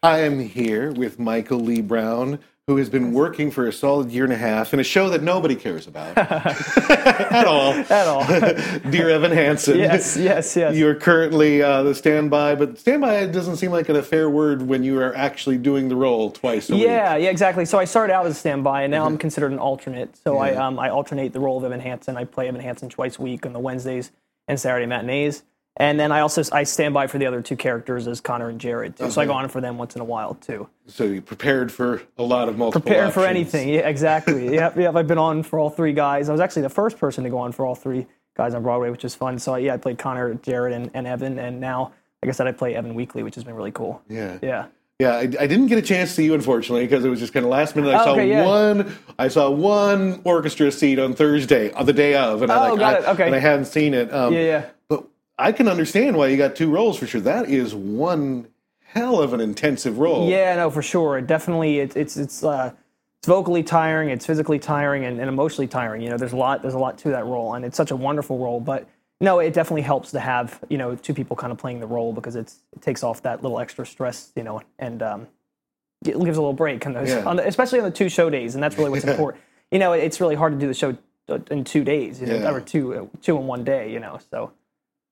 I 0.02 0.18
am 0.18 0.40
here 0.40 0.92
with 0.92 1.20
Michael 1.20 1.60
Lee 1.60 1.80
Brown, 1.80 2.40
who 2.72 2.78
has 2.78 2.88
been 2.88 3.12
working 3.12 3.50
for 3.50 3.66
a 3.66 3.72
solid 3.72 4.10
year 4.10 4.24
and 4.24 4.32
a 4.32 4.36
half 4.36 4.72
in 4.72 4.80
a 4.80 4.82
show 4.82 5.10
that 5.10 5.22
nobody 5.22 5.54
cares 5.54 5.86
about 5.86 6.16
at 6.16 7.46
all. 7.46 7.72
At 7.92 8.06
all. 8.06 8.24
Dear 8.90 9.10
Evan 9.10 9.30
Hansen. 9.30 9.78
yes, 9.78 10.16
yes, 10.16 10.56
yes. 10.56 10.74
You're 10.74 10.94
currently 10.94 11.60
uh, 11.60 11.82
the 11.82 11.94
standby, 11.94 12.54
but 12.54 12.78
standby 12.78 13.26
doesn't 13.26 13.56
seem 13.56 13.72
like 13.72 13.90
a 13.90 14.02
fair 14.02 14.30
word 14.30 14.62
when 14.62 14.82
you 14.84 14.98
are 15.00 15.14
actually 15.14 15.58
doing 15.58 15.90
the 15.90 15.96
role 15.96 16.30
twice 16.30 16.70
a 16.70 16.74
week. 16.74 16.84
yeah, 16.84 17.14
yeah, 17.16 17.28
exactly. 17.28 17.66
So 17.66 17.78
I 17.78 17.84
started 17.84 18.14
out 18.14 18.24
as 18.24 18.32
a 18.32 18.38
standby, 18.38 18.84
and 18.84 18.90
now 18.90 19.04
I'm 19.04 19.18
considered 19.18 19.52
an 19.52 19.58
alternate. 19.58 20.16
So 20.16 20.38
I 20.38 20.54
um, 20.54 20.78
I 20.78 20.88
alternate 20.88 21.34
the 21.34 21.40
role 21.40 21.58
of 21.58 21.64
Evan 21.64 21.80
Hansen. 21.80 22.16
I 22.16 22.24
play 22.24 22.48
Evan 22.48 22.62
Hansen 22.62 22.88
twice 22.88 23.18
a 23.18 23.22
week 23.22 23.44
on 23.44 23.52
the 23.52 23.60
Wednesdays 23.60 24.12
and 24.48 24.58
Saturday 24.58 24.86
matinees, 24.86 25.42
and 25.76 25.98
then 25.98 26.12
I 26.12 26.20
also 26.20 26.42
I 26.52 26.64
stand 26.64 26.92
by 26.94 27.06
for 27.06 27.18
the 27.18 27.26
other 27.26 27.40
two 27.42 27.56
characters 27.56 28.06
as 28.06 28.20
Connor 28.20 28.48
and 28.50 28.60
Jared. 28.60 28.96
Too. 28.96 29.10
So 29.10 29.20
I 29.20 29.26
go 29.26 29.32
on 29.32 29.48
for 29.48 29.60
them 29.60 29.78
once 29.78 29.94
in 29.94 30.00
a 30.00 30.04
while 30.04 30.34
too. 30.34 30.68
So 30.86 31.04
you 31.04 31.22
prepared 31.22 31.72
for 31.72 32.02
a 32.18 32.22
lot 32.22 32.48
of 32.48 32.58
multiple 32.58 32.82
Prepared 32.82 33.12
for 33.14 33.24
anything. 33.24 33.68
Yeah, 33.68 33.88
exactly. 33.88 34.54
yep, 34.54 34.76
yep. 34.76 34.94
I've 34.96 35.06
been 35.06 35.18
on 35.18 35.42
for 35.42 35.58
all 35.58 35.70
three 35.70 35.92
guys. 35.92 36.28
I 36.28 36.32
was 36.32 36.40
actually 36.40 36.62
the 36.62 36.68
first 36.68 36.98
person 36.98 37.24
to 37.24 37.30
go 37.30 37.38
on 37.38 37.52
for 37.52 37.64
all 37.66 37.74
three 37.74 38.06
guys 38.36 38.54
on 38.54 38.62
Broadway, 38.62 38.90
which 38.90 39.04
is 39.04 39.14
fun. 39.14 39.38
So 39.38 39.54
yeah, 39.56 39.74
I 39.74 39.76
played 39.78 39.98
Connor, 39.98 40.34
Jared, 40.34 40.72
and, 40.74 40.90
and 40.94 41.06
Evan, 41.06 41.38
and 41.38 41.60
now, 41.60 41.92
like 42.22 42.28
I 42.28 42.32
said, 42.32 42.46
I 42.46 42.52
play 42.52 42.74
Evan 42.74 42.94
weekly, 42.94 43.22
which 43.22 43.34
has 43.36 43.44
been 43.44 43.54
really 43.54 43.72
cool. 43.72 44.02
Yeah. 44.08 44.38
Yeah. 44.42 44.66
Yeah, 45.00 45.14
I, 45.16 45.20
I 45.22 45.46
didn't 45.48 45.66
get 45.66 45.78
a 45.78 45.82
chance 45.82 46.10
to 46.10 46.16
see 46.16 46.24
you 46.26 46.34
unfortunately 46.34 46.86
because 46.86 47.04
it 47.04 47.08
was 47.08 47.18
just 47.18 47.32
kind 47.32 47.44
of 47.44 47.50
last 47.50 47.74
minute. 47.74 47.92
I 47.92 48.00
Oh, 48.02 48.04
saw 48.04 48.12
okay, 48.12 48.28
yeah. 48.28 48.46
one. 48.46 48.96
I 49.18 49.26
saw 49.28 49.50
one 49.50 50.20
orchestra 50.22 50.70
seat 50.70 51.00
on 51.00 51.14
Thursday, 51.14 51.72
on 51.72 51.86
the 51.86 51.92
day 51.92 52.14
of, 52.14 52.42
and 52.42 52.52
I 52.52 52.68
Oh, 52.68 52.70
like, 52.74 52.78
got 52.78 52.94
I, 52.94 52.98
it, 52.98 53.14
okay. 53.14 53.26
and 53.26 53.34
I 53.34 53.38
hadn't 53.40 53.64
seen 53.64 53.94
it. 53.94 54.12
Um, 54.14 54.32
Yeah, 54.32 54.40
yeah. 54.40 54.64
But 54.88 55.04
I 55.42 55.52
can 55.52 55.68
understand 55.68 56.16
why 56.16 56.28
you 56.28 56.36
got 56.36 56.56
two 56.56 56.70
roles 56.70 56.98
for 56.98 57.06
sure. 57.06 57.20
That 57.20 57.48
is 57.48 57.74
one 57.74 58.48
hell 58.84 59.20
of 59.20 59.32
an 59.32 59.40
intensive 59.40 59.98
role. 59.98 60.28
Yeah, 60.28 60.56
no, 60.56 60.70
for 60.70 60.82
sure. 60.82 61.20
Definitely, 61.20 61.80
it's 61.80 61.96
it's 61.96 62.16
it's 62.16 62.44
uh, 62.44 62.72
it's 63.18 63.26
vocally 63.28 63.62
tiring, 63.62 64.10
it's 64.10 64.26
physically 64.26 64.58
tiring, 64.58 65.04
and, 65.04 65.18
and 65.20 65.28
emotionally 65.28 65.66
tiring. 65.68 66.02
You 66.02 66.10
know, 66.10 66.16
there's 66.16 66.32
a 66.32 66.36
lot 66.36 66.62
there's 66.62 66.74
a 66.74 66.78
lot 66.78 66.98
to 66.98 67.08
that 67.10 67.24
role, 67.26 67.54
and 67.54 67.64
it's 67.64 67.76
such 67.76 67.90
a 67.90 67.96
wonderful 67.96 68.38
role. 68.38 68.60
But 68.60 68.88
no, 69.20 69.38
it 69.38 69.52
definitely 69.52 69.82
helps 69.82 70.10
to 70.12 70.20
have 70.20 70.60
you 70.68 70.78
know 70.78 70.94
two 70.96 71.14
people 71.14 71.36
kind 71.36 71.52
of 71.52 71.58
playing 71.58 71.80
the 71.80 71.86
role 71.86 72.12
because 72.12 72.36
it's 72.36 72.60
it 72.74 72.82
takes 72.82 73.02
off 73.02 73.22
that 73.22 73.42
little 73.42 73.58
extra 73.58 73.84
stress, 73.86 74.32
you 74.36 74.42
know, 74.44 74.60
and 74.78 75.02
um, 75.02 75.26
it 76.04 76.12
gives 76.12 76.36
a 76.36 76.40
little 76.40 76.52
break 76.52 76.84
on 76.86 76.92
those, 76.92 77.08
Yeah. 77.08 77.24
on 77.24 77.36
the, 77.36 77.46
especially 77.46 77.78
on 77.80 77.84
the 77.84 77.90
two 77.90 78.08
show 78.08 78.28
days, 78.30 78.54
and 78.54 78.62
that's 78.62 78.76
really 78.78 78.90
what's 78.90 79.04
important. 79.12 79.42
You 79.70 79.78
know, 79.78 79.92
it's 79.92 80.20
really 80.20 80.34
hard 80.34 80.52
to 80.52 80.58
do 80.58 80.66
the 80.66 80.74
show 80.74 80.96
uh, 81.28 81.38
in 81.50 81.64
two 81.64 81.82
days, 81.84 82.20
you 82.20 82.26
know, 82.26 82.36
Yeah. 82.38 82.52
or 82.52 82.60
two 82.60 82.94
uh, 82.94 83.06
two 83.22 83.36
in 83.38 83.46
one 83.46 83.64
day. 83.64 83.90
You 83.92 84.00
know, 84.00 84.18
so 84.30 84.52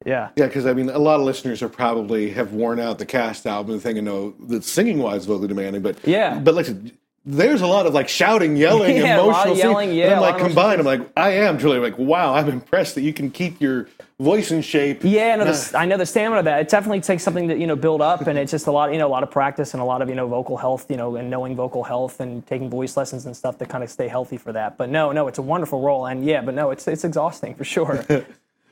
yeah. 0.07 0.31
Yeah, 0.37 0.47
because 0.47 0.67
I 0.67 0.73
mean, 0.73 0.89
a 0.89 0.99
lot 0.99 1.21
of 1.21 1.27
listeners 1.27 1.63
are 1.63 1.69
probably 1.69 2.31
have 2.31 2.53
worn 2.53 2.81
out 2.81 2.99
the 2.99 3.07
cast 3.07 3.47
album 3.47 3.75
and 3.75 3.83
thinking, 3.83 4.05
no, 4.05 4.35
the 4.41 4.63
singing 4.63 4.99
wise 4.99 5.27
vocally 5.27 5.49
demanding, 5.49 5.83
but 5.83 5.97
Yeah. 6.07 6.39
but 6.39 6.55
listen, 6.55 6.93
there's 7.27 7.61
a 7.61 7.67
lot 7.67 7.87
of 7.87 7.93
like 7.93 8.09
shouting, 8.09 8.57
yelling, 8.57 8.97
Yeah, 8.99 9.21
a 9.21 9.23
lot 9.23 9.47
of 9.47 9.53
emotional 9.53 9.57
yelling, 9.57 9.93
yeah, 9.93 10.07
And 10.07 10.15
I'm 10.15 10.21
like 10.23 10.39
combined. 10.39 10.81
I'm 10.81 10.87
like, 10.87 11.03
I 11.17 11.33
am 11.33 11.59
truly 11.59 11.79
like, 11.79 11.99
wow, 11.99 12.35
I'm 12.35 12.49
impressed 12.49 12.95
that 12.95 13.03
you 13.03 13.13
can 13.13 13.31
keep 13.31 13.61
your 13.61 13.89
voice 14.19 14.51
in 14.51 14.63
shape. 14.63 15.01
Yeah, 15.03 15.37
no, 15.37 15.45
the, 15.45 15.79
I 15.79 15.85
know 15.85 15.97
the 15.99 16.07
stamina 16.07 16.41
of 16.41 16.45
that. 16.47 16.61
It 16.61 16.69
definitely 16.71 17.01
takes 17.03 17.23
something 17.23 17.49
to 17.49 17.57
you 17.57 17.67
know 17.67 17.77
build 17.77 18.01
up, 18.03 18.27
and 18.27 18.39
it's 18.39 18.51
just 18.51 18.67
a 18.67 18.71
lot, 18.73 18.93
you 18.93 18.99
know, 18.99 19.07
a 19.07 19.09
lot 19.09 19.23
of 19.23 19.31
practice 19.31 19.73
and 19.75 19.83
a 19.83 19.85
lot 19.85 20.03
of 20.03 20.09
you 20.09 20.15
know 20.15 20.27
vocal 20.29 20.57
health, 20.57 20.91
you 20.91 20.97
know, 20.97 21.17
and 21.17 21.29
knowing 21.31 21.57
vocal 21.57 21.85
health 21.85 22.21
and 22.21 22.47
taking 22.47 22.69
voice 22.71 22.97
lessons 22.97 23.27
and 23.27 23.37
stuff 23.37 23.59
to 23.59 23.67
kind 23.67 23.83
of 23.85 23.91
stay 23.91 24.09
healthy 24.09 24.37
for 24.39 24.53
that. 24.53 24.77
But 24.79 24.89
no, 24.91 25.13
no, 25.13 25.29
it's 25.29 25.39
a 25.39 25.43
wonderful 25.43 25.81
role, 25.83 26.07
and 26.07 26.25
yeah, 26.25 26.41
but 26.43 26.55
no, 26.55 26.71
it's 26.71 26.87
it's 26.89 27.05
exhausting 27.05 27.55
for 27.55 27.65
sure. 27.65 28.05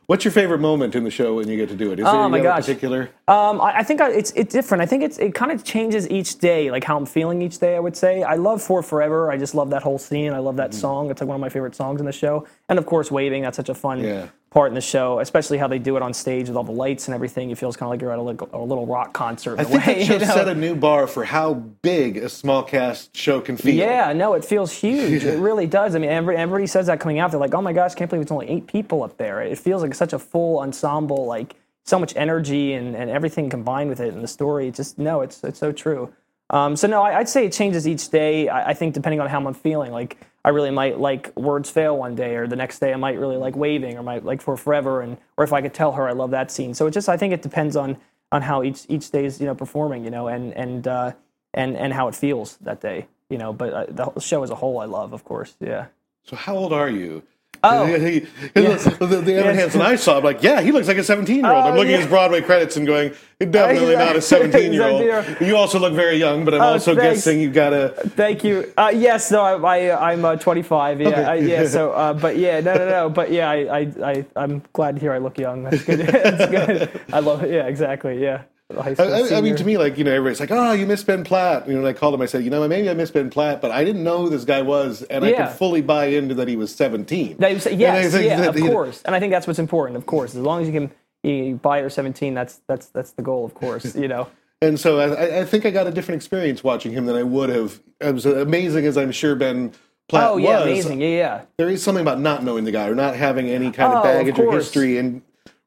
What's 0.09 0.25
your 0.25 0.33
favorite 0.33 0.61
moment 0.61 0.95
in 0.95 1.05
the 1.05 1.11
show 1.11 1.35
when 1.35 1.49
you 1.49 1.57
get 1.59 1.69
to 1.69 1.77
do 1.77 1.93
it? 1.93 1.99
Is 2.01 2.07
there 2.07 2.15
Oh, 2.15 2.31
my 2.31 2.39
you 2.39 2.45
have 2.45 2.55
a 2.55 2.57
gosh. 2.57 2.65
particular? 2.65 3.11
Um, 3.29 3.61
I, 3.61 3.81
I 3.81 3.83
think 3.83 4.01
I, 4.01 4.11
it's 4.11 4.31
it's 4.31 4.55
different. 4.55 4.81
I 4.81 4.87
think 4.87 5.03
it's 5.03 5.19
it 5.19 5.35
kind 5.35 5.53
of 5.53 5.65
changes 5.65 6.09
each 6.09 6.39
day, 6.39 6.71
like 6.71 6.83
how 6.83 6.97
I'm 6.97 7.05
feeling 7.05 7.43
each 7.43 7.59
day. 7.59 7.77
I 7.77 7.79
would 7.79 7.95
say 7.95 8.23
I 8.23 8.37
love 8.37 8.63
For 8.63 8.83
Forever. 8.83 9.31
I 9.31 9.37
just 9.37 9.55
love 9.55 9.69
that 9.69 9.83
whole 9.83 9.99
scene. 9.99 10.33
I 10.33 10.39
love 10.39 10.57
that 10.57 10.71
Mm-hmm. 10.71 10.81
song. 10.81 11.11
It's 11.11 11.21
like 11.21 11.29
one 11.29 11.35
of 11.35 11.43
my 11.43 11.51
favorite 11.51 11.75
songs 11.75 12.01
in 12.01 12.07
the 12.07 12.13
show. 12.13 12.47
And 12.71 12.79
of 12.79 12.87
course, 12.87 13.11
Waving. 13.11 13.43
That's 13.43 13.57
such 13.59 13.69
a 13.69 13.75
fun 13.75 14.01
Yeah. 14.03 14.29
Part 14.51 14.69
in 14.71 14.75
the 14.75 14.81
show, 14.81 15.21
especially 15.21 15.59
how 15.59 15.69
they 15.69 15.79
do 15.79 15.97
it 15.97 16.03
on 16.03 16.15
stage 16.15 16.49
with 16.49 16.57
all 16.57 16.65
the 16.65 16.73
lights 16.73 17.07
and 17.07 17.15
everything. 17.15 17.51
It 17.51 17.59
feels 17.59 17.77
kind 17.77 17.89
of 17.89 17.91
like 17.91 18.01
you're 18.01 18.13
at 18.13 18.19
a, 18.19 18.23
little- 18.23 18.49
a 18.53 18.59
little 18.65 18.87
rock 18.87 19.13
concert. 19.13 19.59
I 19.61 19.65
think 19.65 19.85
way, 19.87 19.95
that 19.99 20.07
show 20.07 20.13
you 20.15 20.19
know? 20.21 20.27
set 20.27 20.49
a 20.49 20.55
new 20.55 20.75
bar 20.75 21.07
for 21.07 21.25
how 21.25 21.55
big 21.55 22.17
a 22.17 22.29
small 22.29 22.63
cast 22.63 23.15
show 23.17 23.41
can 23.41 23.57
feel. 23.57 23.75
Yeah, 23.75 24.13
no, 24.15 24.35
it 24.35 24.45
feels 24.45 24.73
huge. 24.73 25.25
it 25.25 25.39
really 25.41 25.67
does. 25.67 25.95
I 25.95 25.99
mean, 25.99 26.11
every, 26.11 26.37
everybody 26.37 26.67
says 26.67 26.87
that 26.87 26.99
coming 27.01 27.19
out. 27.19 27.31
They're 27.31 27.41
like, 27.41 27.55
"Oh 27.55 27.63
my 27.63 27.73
gosh, 27.75 27.95
can't 27.95 28.09
believe 28.09 28.23
it's 28.23 28.33
only 28.33 28.49
eight 28.49 28.67
people 28.67 29.03
up 29.03 29.17
there." 29.19 29.43
It 29.43 29.59
feels 29.59 29.83
like 29.83 29.95
such 29.95 30.13
a 30.15 30.19
full 30.19 30.61
ensemble, 30.61 31.27
like 31.27 31.55
so 31.85 31.99
much 31.99 32.15
energy 32.17 32.73
and, 32.75 32.95
and 32.97 33.11
everything 33.11 33.51
combined 33.51 33.91
with 33.91 34.01
it, 34.01 34.15
and 34.15 34.23
the 34.23 34.29
story. 34.29 34.71
Just 34.71 34.99
no, 34.99 35.21
it's 35.21 35.45
it's 35.45 35.59
so 35.59 35.73
true. 35.73 36.13
Um, 36.51 36.77
so 36.77 36.87
no, 36.87 37.03
I, 37.03 37.19
I'd 37.19 37.29
say 37.29 37.45
it 37.47 37.53
changes 37.53 37.87
each 37.87 38.09
day. 38.09 38.49
I, 38.49 38.71
I 38.71 38.75
think 38.75 38.95
depending 38.95 39.21
on 39.21 39.29
how 39.29 39.45
I'm 39.45 39.55
feeling. 39.55 39.93
Like 39.93 40.19
I 40.45 40.51
really 40.51 40.71
might 40.71 40.99
like 40.99 41.37
Words 41.37 41.71
Fail 41.71 41.97
one 41.97 42.15
day, 42.15 42.37
or 42.37 42.47
the 42.47 42.57
next 42.57 42.79
day 42.79 42.93
I 42.93 42.97
might 42.97 43.19
really 43.19 43.37
like 43.37 43.57
Waving, 43.57 43.99
or 43.99 44.03
might 44.03 44.25
like 44.25 44.41
For 44.41 44.57
Forever, 44.57 45.03
and 45.03 45.19
or 45.37 45.45
if 45.45 45.53
I 45.53 45.61
could 45.61 45.75
tell 45.75 45.93
her 45.93 46.09
I 46.09 46.13
love 46.13 46.31
that 46.31 46.51
scene. 46.51 46.75
So 46.75 46.87
it 46.87 46.93
just 46.93 47.09
I 47.09 47.17
think 47.17 47.33
it 47.33 47.43
depends 47.43 47.77
on 47.77 47.99
on 48.33 48.43
how 48.43 48.63
each 48.63 48.87
each 48.89 49.11
day 49.11 49.25
is 49.25 49.41
you 49.41 49.47
know 49.47 49.55
performing, 49.55 50.05
you 50.05 50.11
know, 50.11 50.29
and 50.29 50.55
and 50.55 50.87
uh, 50.87 51.13
and 51.55 51.77
and 51.77 51.93
how 51.93 52.09
it 52.09 52.15
feels 52.15 52.57
that 52.59 52.81
day, 52.81 53.07
you 53.29 53.39
know. 53.39 53.53
But 53.53 53.73
uh, 53.73 54.13
the 54.13 54.21
show 54.21 54.43
as 54.43 54.51
a 54.51 54.55
whole, 54.55 54.79
I 54.79 54.87
love, 54.87 55.13
of 55.13 55.25
course. 55.25 55.55
Yeah. 55.61 55.87
So 56.25 56.37
how 56.37 56.57
old 56.57 56.73
are 56.73 56.91
you? 56.91 57.23
Oh. 57.69 57.87
He- 57.87 58.21
he- 58.21 58.27
Yes. 58.57 58.85
the, 58.85 59.07
the, 59.07 59.07
the 59.21 59.35
Evan 59.35 59.55
Yes. 59.55 59.57
Hansen 59.59 59.83
I 59.83 59.97
saw, 59.97 60.19
I'm 60.19 60.25
like, 60.25 60.43
yeah, 60.43 60.61
he 60.61 60.73
looks 60.73 60.89
like 60.89 60.99
a 60.99 61.05
17 61.05 61.37
year 61.37 61.47
old. 61.53 61.65
I'm 61.67 61.73
Oh, 61.73 61.77
looking 61.77 61.95
at 61.95 62.01
his 62.01 62.09
Broadway 62.09 62.41
credits 62.41 62.77
and 62.77 62.87
going, 62.87 63.13
definitely 63.39 63.95
not 64.07 64.17
a 64.17 64.21
17 64.21 64.73
year 64.73 64.83
old. 64.85 65.03
17-year-old. 65.03 65.41
You 65.41 65.57
also 65.57 65.79
look 65.79 65.95
very 65.95 66.17
young, 66.17 66.45
but 66.45 66.55
I'm 66.55 66.61
Oh, 66.63 66.73
also 66.73 66.95
thanks. 66.97 67.17
guessing 67.25 67.41
you've 67.41 67.53
got 67.55 67.73
a. 67.73 67.91
Thank 68.17 68.43
you. 68.45 68.73
Uh, 68.77 68.91
yes, 68.95 69.31
no, 69.31 69.43
I, 69.43 70.11
I'm 70.13 70.25
uh, 70.25 70.37
25. 70.37 71.01
Yeah, 71.01 71.09
Okay. 71.09 71.25
I, 71.25 71.35
yeah. 71.37 71.67
So, 71.67 71.93
uh, 72.03 72.15
but 72.15 72.37
yeah, 72.37 72.61
no, 72.61 72.75
no, 72.75 72.89
no. 72.89 73.11
But 73.11 73.31
yeah, 73.31 73.49
I, 73.51 73.57
I, 73.81 73.93
I 74.03 74.27
I'm 74.37 74.63
glad 74.73 74.97
to 74.97 75.01
hear 75.01 75.13
I 75.13 75.19
look 75.19 75.39
young. 75.39 75.65
That's 75.65 75.85
good. 75.85 76.01
That's 76.07 76.47
good. 76.51 77.01
I 77.13 77.21
love 77.21 77.43
it. 77.45 77.51
Yeah, 77.53 77.67
exactly. 77.67 78.21
Yeah. 78.23 78.43
I, 78.71 78.95
I- 78.99 79.37
I 79.37 79.41
mean, 79.41 79.57
to 79.57 79.65
me, 79.65 79.79
like, 79.79 79.97
you 79.97 80.05
know, 80.05 80.11
everybody's 80.13 80.41
like, 80.41 80.51
oh, 80.51 80.73
you 80.73 80.87
miss 80.87 81.03
Ben 81.03 81.25
Platt. 81.25 81.67
You 81.67 81.73
know, 81.75 81.79
and 81.81 81.89
I 81.89 81.95
called 81.95 82.13
him, 82.15 82.21
I 82.21 82.27
said, 82.27 82.45
you 82.45 82.51
know, 82.51 82.67
maybe 82.69 82.91
I 82.91 82.95
miss 82.95 83.11
Ben 83.11 83.31
Platt, 83.31 83.63
but 83.63 83.71
I 83.71 83.83
didn't 83.83 84.05
know 84.05 84.23
who 84.23 84.31
this 84.31 84.45
guy 84.45 84.61
was, 84.63 85.03
and 85.05 85.25
I 85.25 85.33
could 85.33 85.49
fully 85.51 85.81
buy 85.81 86.07
into 86.07 86.35
that 86.35 86.49
he 86.49 86.57
was 86.57 86.75
17. 86.75 87.39
That 87.39 87.63
say- 87.63 87.75
yes, 87.75 88.13
yeah, 88.15 88.41
that, 88.41 88.49
of 88.51 88.59
you 88.59 88.65
know, 88.65 88.71
course. 88.73 89.01
And 89.03 89.15
I 89.15 89.21
think 89.21 89.33
that's 89.33 89.47
what's 89.47 89.59
important. 89.59 89.97
Of 89.97 90.05
course, 90.07 90.35
as 90.35 90.43
long 90.43 90.61
as 90.61 90.67
you 90.69 90.73
can 90.75 90.91
you 91.23 91.57
buy 91.57 91.79
or 91.81 91.89
17, 91.89 92.35
that's 92.35 92.61
that's 92.69 92.87
that's 92.87 93.13
the 93.13 93.23
goal. 93.23 93.45
Of 93.45 93.55
course, 93.55 93.95
you 93.97 94.09
know. 94.09 94.29
And 94.61 94.79
so 94.81 94.99
I- 94.99 95.39
I, 95.43 95.45
think 95.45 95.65
I 95.67 95.71
got 95.71 95.87
a 95.87 95.93
different 95.93 96.17
experience 96.17 96.65
watching 96.65 96.91
him 96.91 97.07
than 97.07 97.15
I 97.15 97.23
would 97.23 97.49
have. 97.49 97.79
As 98.01 98.27
amazing 98.27 98.87
as 98.87 98.99
I'm 98.99 99.13
sure 99.13 99.37
Ben 99.37 99.73
Platt 100.09 100.31
Oh 100.33 100.37
yeah, 100.37 100.57
was, 100.59 100.63
amazing. 100.65 101.01
Yeah, 101.01 101.09
yeah. 101.09 101.41
there 101.59 101.69
is 101.69 101.81
something 101.81 102.03
about 102.03 102.19
not 102.19 102.43
knowing 102.43 102.65
the 102.65 102.73
guy 102.73 102.89
or 102.89 102.97
not 102.97 103.15
having 103.15 103.49
any 103.49 103.71
kind 103.71 103.93
Oh, 103.93 103.99
of 103.99 103.99
of 103.99 104.03
baggage 104.03 104.37
or 104.37 104.51
history 104.53 104.99
and 104.99 105.23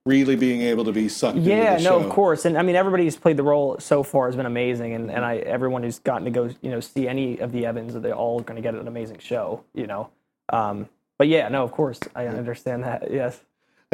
really 0.06 0.36
being 0.36 0.62
able 0.62 0.84
to 0.86 0.92
be 0.92 1.08
sucked 1.08 1.38
Yeah, 1.38 1.74
into 1.74 1.84
the 1.84 1.90
no, 1.90 2.00
show. 2.00 2.06
of 2.06 2.12
course, 2.12 2.46
and 2.46 2.58
I 2.58 2.64
mean 2.64 2.76
everybody 2.76 3.04
who's 3.04 3.16
played 3.18 3.38
the 3.38 3.44
role 3.44 3.78
so 3.80 4.04
far 4.04 4.28
has 4.28 4.36
been 4.36 4.46
amazing, 4.46 4.94
and, 4.94 5.12
and 5.12 5.24
I 5.24 5.38
everyone 5.38 5.84
who's 5.84 6.00
gotten 6.00 6.26
to 6.26 6.32
go 6.32 6.50
you 6.62 6.72
know 6.72 6.80
see 6.80 7.08
any 7.08 7.40
of 7.40 7.52
the 7.52 7.66
Evans, 7.66 7.94
they're 7.94 8.14
all 8.16 8.40
going 8.40 8.56
to 8.56 8.62
get 8.62 8.74
an 8.76 8.88
amazing 8.88 9.20
show, 9.20 9.64
you 9.74 9.88
know. 9.88 10.10
Um, 10.50 10.90
but 11.18 11.28
yeah, 11.28 11.48
no, 11.50 11.64
of 11.64 11.72
course, 11.72 12.00
I 12.16 12.28
understand 12.28 12.84
that. 12.84 13.12
Yes. 13.12 13.40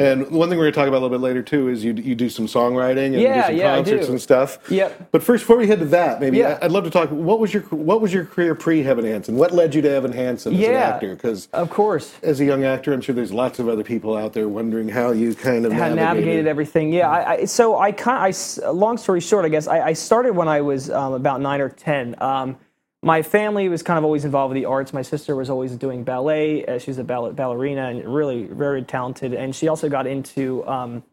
And 0.00 0.30
one 0.30 0.48
thing 0.48 0.56
we're 0.58 0.64
going 0.66 0.74
to 0.74 0.78
talk 0.78 0.86
about 0.86 0.98
a 0.98 1.02
little 1.02 1.18
bit 1.18 1.20
later 1.24 1.42
too 1.42 1.68
is 1.68 1.82
you 1.82 1.92
you 1.92 2.14
do 2.14 2.28
some 2.30 2.46
songwriting 2.46 3.06
and 3.06 3.14
Yeah, 3.20 3.34
do 3.34 3.46
some 3.48 3.56
yeah, 3.56 3.74
concerts 3.74 4.06
do. 4.06 4.12
and 4.12 4.20
stuff. 4.22 4.58
Yep. 4.70 5.08
But 5.10 5.24
first, 5.24 5.42
before 5.42 5.56
we 5.56 5.66
head 5.66 5.80
to 5.80 5.86
that, 5.86 6.20
maybe 6.20 6.38
Yeah. 6.38 6.56
I'd 6.62 6.70
love 6.70 6.84
to 6.84 6.90
talk. 6.90 7.08
What 7.10 7.40
was 7.40 7.52
your 7.52 7.64
what 7.64 8.00
was 8.00 8.12
your 8.14 8.24
career 8.24 8.54
pre 8.54 8.84
Evan 8.86 9.04
Hansen? 9.04 9.36
What 9.36 9.50
led 9.50 9.74
you 9.74 9.82
to 9.82 9.90
Evan 9.90 10.12
Hansen 10.12 10.54
as 10.54 10.60
an 10.68 10.74
actor? 10.74 11.16
Because 11.16 11.48
Of 11.52 11.70
course. 11.70 12.14
as 12.22 12.38
a 12.38 12.44
young 12.44 12.62
actor, 12.62 12.92
I'm 12.92 13.00
sure 13.00 13.12
there's 13.12 13.32
lots 13.32 13.58
of 13.58 13.68
other 13.68 13.82
people 13.82 14.16
out 14.16 14.34
there 14.34 14.48
wondering 14.48 14.88
how 14.88 15.10
you 15.10 15.34
kind 15.34 15.66
of 15.66 15.72
navigated. 15.72 15.96
navigated 15.96 16.46
everything. 16.46 16.92
Yeah, 16.92 17.10
I, 17.10 17.30
I 17.32 17.44
so 17.46 17.76
I 17.76 17.90
kind 17.90 18.32
I 18.32 18.70
long 18.70 18.98
story 18.98 19.20
short, 19.20 19.44
I 19.44 19.48
guess 19.48 19.66
I, 19.66 19.80
I 19.80 19.92
started 19.94 20.36
when 20.36 20.46
I 20.46 20.60
was 20.60 20.90
um, 20.90 21.12
about 21.14 21.40
nine 21.40 21.60
or 21.60 21.70
ten. 21.70 22.14
Um, 22.22 22.56
my 23.02 23.22
family 23.22 23.68
was 23.68 23.82
kind 23.82 23.96
of 23.96 24.04
always 24.04 24.24
involved 24.24 24.52
with 24.52 24.60
the 24.60 24.66
arts. 24.66 24.92
My 24.92 25.02
sister 25.02 25.36
was 25.36 25.48
always 25.48 25.72
doing 25.76 26.02
ballet. 26.02 26.64
Uh, 26.66 26.78
she 26.78 26.90
was 26.90 26.98
a 26.98 27.04
ball- 27.04 27.32
ballerina 27.32 27.88
and 27.88 28.12
really 28.12 28.44
very 28.44 28.82
talented. 28.82 29.34
And 29.34 29.54
she 29.54 29.68
also 29.68 29.88
got 29.88 30.06
into 30.06 30.66
um, 30.66 31.04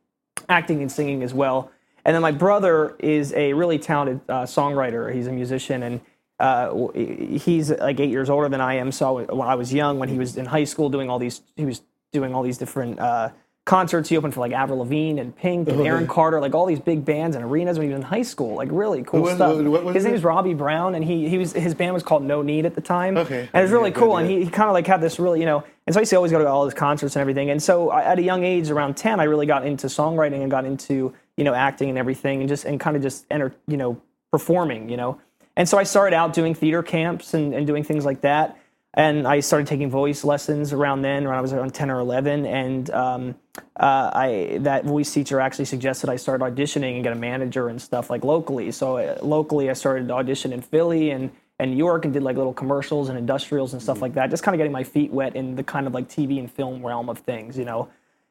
acting 0.50 0.82
and 0.82 0.92
singing 0.92 1.22
as 1.22 1.34
well. 1.34 1.72
And 2.04 2.14
then 2.14 2.22
my 2.22 2.32
brother 2.32 2.96
is 3.00 3.34
a 3.34 3.54
really 3.54 3.78
talented 3.78 4.22
uh, 4.30 4.44
songwriter. 4.44 5.14
He's 5.14 5.26
a 5.26 5.32
musician, 5.32 5.82
and 5.82 6.02
uh, 6.40 6.88
he's 6.94 7.72
like 7.72 8.00
eight 8.00 8.12
years 8.12 8.30
older 8.30 8.48
than 8.48 8.62
I 8.62 8.76
am. 8.76 8.92
So 8.92 9.24
when 9.24 9.48
I 9.48 9.56
was 9.56 9.74
young, 9.74 9.98
when 9.98 10.10
he 10.10 10.20
was 10.20 10.38
in 10.38 10.46
high 10.46 10.66
school, 10.66 10.90
doing 10.90 11.10
all 11.10 11.18
these, 11.18 11.42
he 11.56 11.66
was 11.66 11.82
doing 12.14 12.36
all 12.36 12.44
these 12.44 12.60
different 12.60 13.00
uh, 13.00 13.30
concerts. 13.66 14.10
He 14.10 14.16
opened 14.18 14.34
for 14.36 14.40
like 14.42 14.52
Avril 14.52 14.80
Lavigne 14.80 15.20
and 15.20 15.36
Pink 15.36 15.68
and 15.68 15.82
oh, 15.82 15.84
Aaron 15.84 16.06
Carter, 16.08 16.40
like 16.40 16.54
all 16.54 16.68
these 16.68 16.80
big 16.80 17.04
bands 17.04 17.36
and 17.36 17.44
arenas 17.44 17.78
when 17.80 17.88
he 17.88 17.94
was 17.94 18.00
in 18.00 18.06
high 18.06 18.22
school. 18.22 18.56
Like 18.56 18.70
really 18.72 19.04
cool 19.04 19.22
What- 19.24 19.36
stuff. 19.36 19.56
what- 19.58 19.66
what 19.66 19.84
was 19.86 19.96
his 19.96 20.06
name 20.06 20.14
is 20.14 20.24
Robbie 20.24 20.54
Brown, 20.54 20.94
and 20.96 21.04
he 21.04 21.28
he 21.28 21.38
was 21.40 21.52
his 21.54 21.74
band 21.74 21.94
was 21.94 22.04
called 22.04 22.24
No 22.24 22.42
Need 22.44 22.66
at 22.66 22.76
the 22.76 22.82
time. 22.82 23.18
Okay. 23.18 23.50
and 23.52 23.60
it 23.60 23.62
was 23.64 23.72
really 23.72 23.90
Yeah, 23.90 23.96
cool. 23.98 24.18
And 24.18 24.30
he, 24.30 24.44
he 24.44 24.50
kind 24.50 24.70
of 24.70 24.74
like 24.74 24.86
had 24.88 25.02
this 25.02 25.20
really 25.20 25.40
you 25.40 25.46
know. 25.46 25.64
And 25.88 25.94
so 25.94 26.00
I 26.00 26.02
used 26.02 26.12
to 26.12 26.16
always 26.16 26.32
go 26.32 26.40
to 26.40 26.48
all 26.48 26.66
his 26.66 26.74
concerts 26.74 27.16
and 27.16 27.22
everything. 27.22 27.50
And 27.50 27.62
so 27.62 27.90
I, 27.90 28.04
at 28.04 28.18
a 28.20 28.24
young 28.24 28.44
age, 28.44 28.70
around 28.70 28.98
ten, 28.98 29.20
I 29.20 29.24
really 29.26 29.46
got 29.46 29.66
into 29.66 29.88
songwriting 29.88 30.42
and 30.42 30.50
got 30.52 30.66
into 30.66 31.14
you 31.36 31.44
know 31.44 31.54
acting 31.54 31.90
and 31.90 31.98
everything, 31.98 32.40
and 32.42 32.48
just 32.50 32.66
and 32.66 32.80
kind 32.80 32.96
of 32.96 33.02
just 33.02 33.26
enter 33.32 33.54
you 33.68 33.78
know 33.78 34.00
performing, 34.32 34.90
you 34.90 34.98
know. 34.98 35.20
And 35.58 35.68
so 35.68 35.78
I 35.78 35.84
started 35.84 36.16
out 36.16 36.34
doing 36.34 36.54
theater 36.54 36.84
camps 36.84 37.34
and, 37.34 37.54
and 37.54 37.66
doing 37.66 37.84
things 37.84 38.04
like 38.06 38.22
that. 38.22 38.58
And 38.98 39.28
I 39.28 39.42
started 39.42 39.68
taking 39.68 39.90
voice 39.90 40.24
lessons 40.24 40.72
around 40.72 41.02
then, 41.02 41.26
when 41.26 41.36
I 41.36 41.42
was 41.42 41.52
around 41.52 41.74
10 41.74 41.92
or 41.92 42.00
11. 42.00 42.46
And 42.46 42.90
um, 42.92 43.36
uh, 43.76 44.10
I 44.14 44.58
that 44.62 44.86
voice 44.86 45.14
teacher 45.14 45.42
actually 45.42 45.66
suggested 45.66 46.10
I 46.10 46.16
start 46.16 46.40
auditioning 46.40 46.96
and 46.96 47.04
get 47.04 47.12
a 47.12 47.18
manager 47.18 47.68
and 47.68 47.82
stuff 47.82 48.10
like 48.10 48.24
locally. 48.24 48.72
So 48.72 48.98
uh, 48.98 49.18
locally, 49.22 49.70
I 49.70 49.74
started 49.74 50.08
to 50.08 50.14
audition 50.14 50.54
in 50.54 50.62
Philly 50.62 51.12
and, 51.12 51.30
and 51.60 51.72
New 51.72 51.78
York 51.78 52.06
and 52.06 52.14
did 52.14 52.24
like 52.24 52.38
little 52.38 52.54
commercials 52.54 53.10
and 53.10 53.18
industrials 53.18 53.74
and 53.74 53.82
stuff 53.82 54.02
like 54.02 54.14
that. 54.14 54.30
Just 54.30 54.44
kind 54.44 54.56
of 54.56 54.60
getting 54.60 54.72
my 54.72 54.86
feet 54.86 55.12
wet 55.12 55.36
in 55.36 55.56
the 55.56 55.64
kind 55.64 55.88
of 55.88 55.94
like 55.94 56.08
TV 56.08 56.40
and 56.40 56.50
film 56.50 56.86
realm 56.86 57.10
of 57.10 57.20
things, 57.20 57.58
you 57.58 57.66
know. 57.66 57.90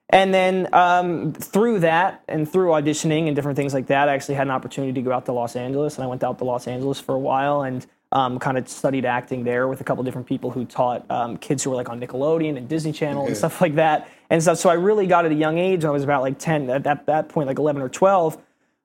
And 0.09 0.33
then 0.33 0.73
um, 0.73 1.35
through 1.35 1.81
that 1.81 2.23
and 2.27 2.51
through 2.51 2.69
auditioning 2.69 3.27
and 3.27 3.37
different 3.37 3.57
things 3.57 3.75
like 3.75 3.89
that, 3.89 4.09
I 4.09 4.15
actually 4.15 4.37
had 4.37 4.47
an 4.47 4.51
opportunity 4.51 4.95
to 4.95 5.03
go 5.03 5.13
out 5.13 5.27
to 5.27 5.33
Los 5.33 5.57
Angeles. 5.57 5.97
And 5.97 6.05
I 6.05 6.07
went 6.07 6.23
out 6.23 6.39
to 6.39 6.45
Los 6.45 6.67
Angeles 6.67 7.01
for 7.01 7.15
a 7.15 7.19
while 7.19 7.63
and 7.63 7.87
um, 8.15 8.39
kind 8.39 8.57
of 8.57 8.69
studied 8.69 9.05
acting 9.05 9.45
there 9.45 9.69
with 9.69 9.81
a 9.81 9.85
couple 9.85 10.03
different 10.05 10.27
people 10.27 10.51
who 10.51 10.65
taught 10.65 11.05
um, 11.11 11.37
kids 11.37 11.63
who 11.63 11.71
were 11.71 11.77
like 11.77 11.89
on 11.91 12.01
Nickelodeon 12.01 12.57
and 12.57 12.69
Disney 12.69 12.93
Channel 12.93 13.27
and 13.27 13.37
stuff 13.37 13.61
like 13.61 13.75
that. 13.75 14.09
And 14.31 14.43
stuff. 14.43 14.59
So 14.59 14.71
I 14.71 14.75
really 14.75 15.07
got 15.07 15.27
at 15.27 15.33
a 15.33 15.35
young 15.35 15.59
age. 15.59 15.85
I 15.85 15.91
was 15.91 16.03
about 16.03 16.23
like 16.23 16.39
10, 16.39 16.71
at 16.71 16.85
that, 16.85 17.07
that 17.07 17.29
point, 17.29 17.47
like 17.47 17.59
11 17.59 17.83
or 17.83 17.91
12 17.91 18.39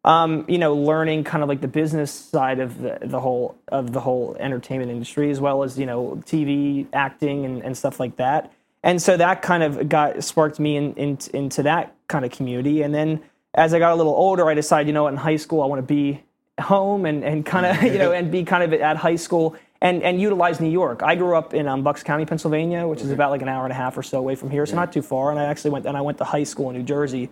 um, 0.05 0.45
you 0.47 0.57
know, 0.57 0.75
learning 0.75 1.23
kind 1.23 1.43
of 1.43 1.49
like 1.49 1.61
the 1.61 1.67
business 1.67 2.11
side 2.11 2.59
of 2.59 2.81
the, 2.81 2.99
the 3.01 3.19
whole 3.19 3.57
of 3.67 3.91
the 3.91 3.99
whole 3.99 4.35
entertainment 4.39 4.91
industry, 4.91 5.29
as 5.29 5.41
well 5.41 5.63
as 5.63 5.77
you 5.77 5.85
know 5.85 6.21
TV 6.25 6.87
acting 6.93 7.45
and, 7.45 7.61
and 7.63 7.77
stuff 7.77 7.99
like 7.99 8.15
that. 8.17 8.51
And 8.81 9.01
so 9.01 9.17
that 9.17 9.41
kind 9.41 9.61
of 9.61 9.89
got 9.89 10.23
sparked 10.23 10.57
me 10.57 10.77
in, 10.77 10.93
in, 10.93 11.17
into 11.33 11.63
that 11.63 11.93
kind 12.07 12.23
of 12.23 12.31
community. 12.31 12.81
And 12.81 12.95
then 12.95 13.21
as 13.53 13.73
I 13.73 13.79
got 13.79 13.91
a 13.91 13.95
little 13.95 14.13
older, 14.13 14.49
I 14.49 14.53
decided, 14.53 14.87
you 14.87 14.93
know, 14.93 15.07
in 15.07 15.17
high 15.17 15.35
school 15.35 15.61
I 15.61 15.65
want 15.65 15.79
to 15.79 15.85
be 15.85 16.23
home 16.59 17.05
and, 17.05 17.23
and 17.23 17.45
kind 17.45 17.65
of 17.65 17.83
you 17.93 17.97
know 17.97 18.11
and 18.11 18.31
be 18.31 18.43
kind 18.43 18.63
of 18.63 18.79
at 18.79 18.97
high 18.97 19.15
school 19.15 19.55
and 19.81 20.03
and 20.03 20.21
utilize 20.21 20.59
New 20.59 20.69
York. 20.69 21.01
I 21.03 21.15
grew 21.15 21.35
up 21.35 21.53
in 21.53 21.67
um, 21.67 21.83
Bucks 21.83 22.03
County, 22.03 22.25
Pennsylvania, 22.25 22.87
which 22.87 23.01
is 23.01 23.11
about 23.11 23.31
like 23.31 23.41
an 23.41 23.49
hour 23.49 23.63
and 23.63 23.71
a 23.71 23.75
half 23.75 23.97
or 23.97 24.03
so 24.03 24.19
away 24.19 24.35
from 24.35 24.49
here, 24.49 24.65
so 24.65 24.75
not 24.75 24.91
too 24.91 25.01
far. 25.01 25.31
And 25.31 25.39
I 25.39 25.45
actually 25.45 25.71
went 25.71 25.85
and 25.85 25.95
I 25.95 26.01
went 26.01 26.17
to 26.19 26.23
high 26.23 26.43
school 26.43 26.69
in 26.69 26.77
New 26.77 26.83
Jersey. 26.83 27.29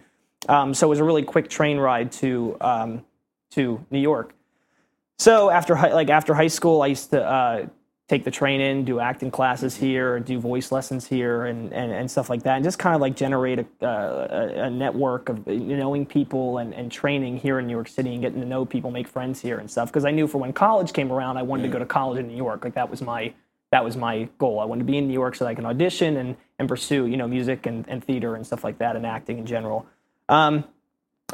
Um, 0.48 0.74
so 0.74 0.88
it 0.88 0.90
was 0.90 1.00
a 1.00 1.04
really 1.04 1.24
quick 1.24 1.50
train 1.50 1.78
ride 1.78 2.12
to 2.14 2.58
um, 2.62 3.06
to 3.52 3.86
New 3.92 4.00
York. 4.00 4.34
So 5.20 5.50
after 5.50 5.76
hi- 5.76 5.94
like 5.94 6.10
after 6.10 6.34
high 6.34 6.48
school, 6.48 6.82
I 6.82 6.88
used 6.88 7.10
to 7.10 7.24
uh, 7.24 7.66
take 8.08 8.24
the 8.24 8.32
train 8.32 8.62
in, 8.62 8.86
do 8.86 9.00
acting 9.00 9.30
classes 9.30 9.76
here, 9.76 10.20
do 10.20 10.40
voice 10.40 10.72
lessons 10.72 11.06
here, 11.06 11.46
and, 11.46 11.74
and, 11.74 11.92
and 11.92 12.10
stuff 12.10 12.30
like 12.30 12.42
that, 12.44 12.56
and 12.56 12.64
just 12.64 12.80
kind 12.80 12.96
of 12.96 13.02
like 13.02 13.18
generate 13.18 13.60
a, 13.60 13.66
uh, 13.82 14.28
a, 14.30 14.64
a 14.64 14.70
network 14.70 15.28
of 15.28 15.46
knowing 15.46 16.06
people 16.06 16.60
and, 16.60 16.74
and 16.74 16.90
training 16.90 17.38
here 17.38 17.60
in 17.60 17.68
New 17.68 17.74
York 17.74 17.90
City 17.90 18.14
and 18.14 18.22
getting 18.22 18.40
to 18.40 18.48
know 18.48 18.66
people, 18.66 18.92
make 18.92 19.08
friends 19.08 19.42
here 19.42 19.58
and 19.58 19.70
stuff. 19.70 19.90
Because 19.90 20.06
I 20.06 20.12
knew 20.12 20.26
for 20.26 20.38
when 20.38 20.54
college 20.54 20.94
came 20.94 21.12
around, 21.12 21.38
I 21.38 21.44
wanted 21.44 21.64
to 21.64 21.70
go 21.70 21.80
to 21.80 21.86
college 21.86 22.20
in 22.20 22.28
New 22.28 22.38
York. 22.38 22.64
Like 22.64 22.76
that 22.76 22.90
was 22.90 23.02
my 23.02 23.34
that 23.72 23.84
was 23.84 23.98
my 23.98 24.30
goal. 24.38 24.62
I 24.62 24.66
wanted 24.66 24.80
to 24.80 24.86
be 24.86 24.98
in 24.98 25.08
New 25.08 25.14
York 25.14 25.36
so 25.36 25.44
that 25.44 25.50
I 25.50 25.56
can 25.56 25.66
audition 25.66 26.16
and, 26.16 26.38
and 26.58 26.70
pursue 26.70 27.08
you 27.08 27.18
know 27.18 27.28
music 27.28 27.66
and, 27.66 27.84
and 27.90 28.02
theater 28.02 28.36
and 28.36 28.48
stuff 28.48 28.64
like 28.64 28.78
that 28.78 28.96
and 28.96 29.06
acting 29.06 29.38
in 29.38 29.46
general. 29.46 29.86
Um, 30.30 30.64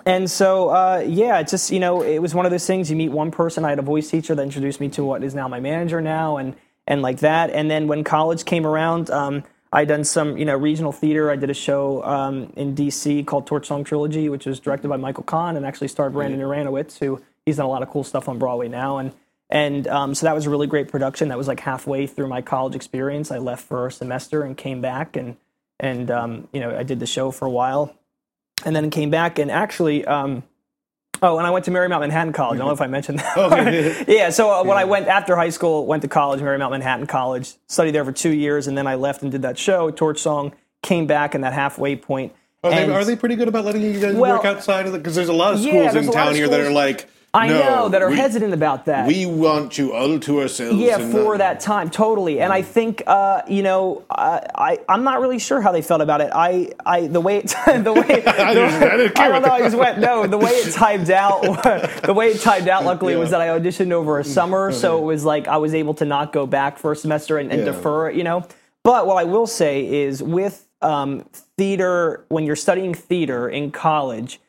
and 0.05 0.29
so, 0.29 0.69
uh, 0.69 1.03
yeah, 1.07 1.39
it's 1.39 1.51
just 1.51 1.71
you 1.71 1.79
know, 1.79 2.01
it 2.01 2.19
was 2.19 2.33
one 2.33 2.45
of 2.45 2.51
those 2.51 2.65
things. 2.65 2.89
You 2.89 2.95
meet 2.95 3.09
one 3.09 3.31
person. 3.31 3.63
I 3.63 3.69
had 3.69 3.79
a 3.79 3.83
voice 3.83 4.09
teacher 4.09 4.33
that 4.35 4.41
introduced 4.41 4.79
me 4.79 4.89
to 4.89 5.03
what 5.03 5.23
is 5.23 5.35
now 5.35 5.47
my 5.47 5.59
manager 5.59 6.01
now, 6.01 6.37
and 6.37 6.55
and 6.87 7.01
like 7.01 7.19
that. 7.19 7.51
And 7.51 7.69
then 7.69 7.87
when 7.87 8.03
college 8.03 8.43
came 8.43 8.65
around, 8.65 9.09
um, 9.11 9.43
I 9.71 9.85
done 9.85 10.03
some 10.03 10.37
you 10.37 10.45
know 10.45 10.57
regional 10.57 10.91
theater. 10.91 11.29
I 11.29 11.35
did 11.35 11.49
a 11.49 11.53
show 11.53 12.03
um, 12.03 12.51
in 12.55 12.73
D.C. 12.73 13.23
called 13.23 13.45
Torch 13.45 13.67
Song 13.67 13.83
Trilogy, 13.83 14.29
which 14.29 14.45
was 14.45 14.59
directed 14.59 14.87
by 14.87 14.97
Michael 14.97 15.23
Kahn 15.23 15.55
and 15.55 15.65
actually 15.65 15.89
starred 15.89 16.13
Brandon 16.13 16.39
Uranowitz, 16.39 16.97
who 16.97 17.21
he's 17.45 17.57
done 17.57 17.67
a 17.67 17.69
lot 17.69 17.83
of 17.83 17.89
cool 17.89 18.03
stuff 18.03 18.27
on 18.27 18.39
Broadway 18.39 18.67
now. 18.67 18.97
And 18.97 19.13
and 19.49 19.87
um, 19.87 20.15
so 20.15 20.25
that 20.25 20.33
was 20.33 20.47
a 20.47 20.49
really 20.49 20.67
great 20.67 20.87
production. 20.87 21.27
That 21.27 21.37
was 21.37 21.47
like 21.47 21.59
halfway 21.59 22.07
through 22.07 22.27
my 22.27 22.41
college 22.41 22.73
experience. 22.73 23.29
I 23.29 23.37
left 23.37 23.67
for 23.67 23.85
a 23.85 23.91
semester 23.91 24.41
and 24.41 24.57
came 24.57 24.81
back, 24.81 25.15
and 25.15 25.37
and 25.79 26.09
um, 26.09 26.47
you 26.51 26.59
know 26.59 26.75
I 26.75 26.81
did 26.81 26.99
the 26.99 27.05
show 27.05 27.29
for 27.29 27.45
a 27.45 27.51
while 27.51 27.95
and 28.65 28.75
then 28.75 28.89
came 28.89 29.09
back 29.09 29.39
and 29.39 29.49
actually 29.51 30.05
um, 30.05 30.43
oh 31.21 31.37
and 31.37 31.45
i 31.47 31.51
went 31.51 31.65
to 31.65 31.71
marymount 31.71 31.99
manhattan 32.01 32.33
college. 32.33 32.55
I 32.55 32.59
don't 32.59 32.67
know 32.67 32.73
if 32.73 32.81
i 32.81 32.87
mentioned 32.87 33.19
that. 33.19 34.05
Yeah 34.07 34.29
so 34.29 34.51
uh, 34.51 34.63
when 34.63 34.77
i 34.77 34.83
went 34.85 35.07
after 35.07 35.35
high 35.35 35.49
school 35.49 35.85
went 35.85 36.01
to 36.01 36.07
college 36.07 36.39
marymount 36.41 36.71
manhattan 36.71 37.07
college 37.07 37.53
studied 37.67 37.91
there 37.91 38.05
for 38.05 38.11
two 38.11 38.33
years 38.33 38.67
and 38.67 38.77
then 38.77 38.87
i 38.87 38.95
left 38.95 39.21
and 39.21 39.31
did 39.31 39.41
that 39.43 39.57
show 39.57 39.91
torch 39.91 40.19
song 40.19 40.53
came 40.83 41.07
back 41.07 41.33
in 41.33 41.41
that 41.41 41.53
halfway 41.53 41.95
point. 41.95 42.33
Are 42.61 42.71
they, 42.71 42.89
are 42.89 43.03
they 43.03 43.15
pretty 43.15 43.35
good 43.35 43.47
about 43.47 43.65
letting 43.65 43.81
you 43.81 43.99
guys 43.99 44.15
Well- 44.15 44.35
work 44.35 44.45
outside 44.45 44.85
of 44.85 44.91
the? 44.91 44.97
Because 44.97 45.15
there's 45.15 45.29
a 45.29 45.33
lot 45.33 45.53
of 45.53 45.59
schools 45.61 45.93
there's 45.93 46.07
in 46.07 46.13
town 46.13 46.35
here 46.35 46.47
that 46.47 46.59
are 46.59 46.71
like, 46.71 47.09
i 47.35 47.47
"No, 47.47 47.59
know 47.59 47.89
that 47.89 48.01
are 48.01 48.09
we, 48.09 48.15
hesitant 48.15 48.53
about 48.53 48.85
that 48.85 49.07
We 49.07 49.25
want 49.25 49.77
you 49.79 49.93
all 49.93 50.19
to 50.19 50.41
ourselves. 50.41 50.77
yeah 50.77 50.97
for 51.11 51.37
that 51.39 51.59
time 51.59 51.89
totally 51.89 52.39
and 52.39 52.53
i 52.53 52.61
think 52.61 53.01
uh, 53.07 53.41
you 53.47 53.63
know 53.63 54.03
I, 54.09 54.45
I 54.53 54.77
i'm 54.87 55.03
not 55.03 55.19
really 55.19 55.39
sure 55.39 55.59
how 55.61 55.71
they 55.71 55.81
felt 55.81 56.01
about 56.01 56.21
it 56.21 56.29
i 56.33 56.71
i 56.85 57.07
the 57.07 57.19
way 57.21 57.37
it 57.37 57.47
the 57.65 57.93
way 57.93 58.23
I 58.27 58.53
didn't- 58.53 58.83
I 58.83 59.07
care 59.09 59.11
I 59.25 59.29
don't 59.29 59.41
know. 59.41 59.49
I 59.51 59.59
just 59.61 59.75
went 59.77 59.99
no. 59.99 60.27
The 60.27 60.37
way 60.37 60.51
it 60.51 60.73
timed 60.73 61.09
out, 61.09 61.41
the 62.03 62.13
way 62.13 62.27
it 62.29 62.41
timed 62.41 62.67
out, 62.67 62.85
luckily, 62.85 63.15
was 63.15 63.31
that 63.31 63.41
I 63.41 63.47
auditioned 63.47 63.91
over 63.91 64.19
a 64.19 64.23
summer, 64.23 64.71
so 64.71 64.97
it 64.99 65.05
was 65.05 65.23
like 65.25 65.47
I 65.47 65.57
was 65.57 65.73
able 65.73 65.93
to 65.95 66.05
not 66.05 66.31
go 66.33 66.45
back 66.45 66.77
for 66.77 66.91
a 66.91 66.95
semester 66.95 67.37
and, 67.37 67.51
and 67.51 67.59
Yeah. 67.61 67.71
defer 67.71 68.09
it, 68.09 68.15
you 68.15 68.23
know. 68.23 68.45
But 68.83 69.07
what 69.07 69.17
I 69.17 69.23
will 69.23 69.47
say 69.47 69.85
is, 70.03 70.21
with 70.21 70.67
um, 70.81 71.25
theater, 71.57 72.25
when 72.29 72.43
you're 72.45 72.55
studying 72.55 72.93
theater 72.93 73.47
in 73.49 73.71
college, 73.71 74.39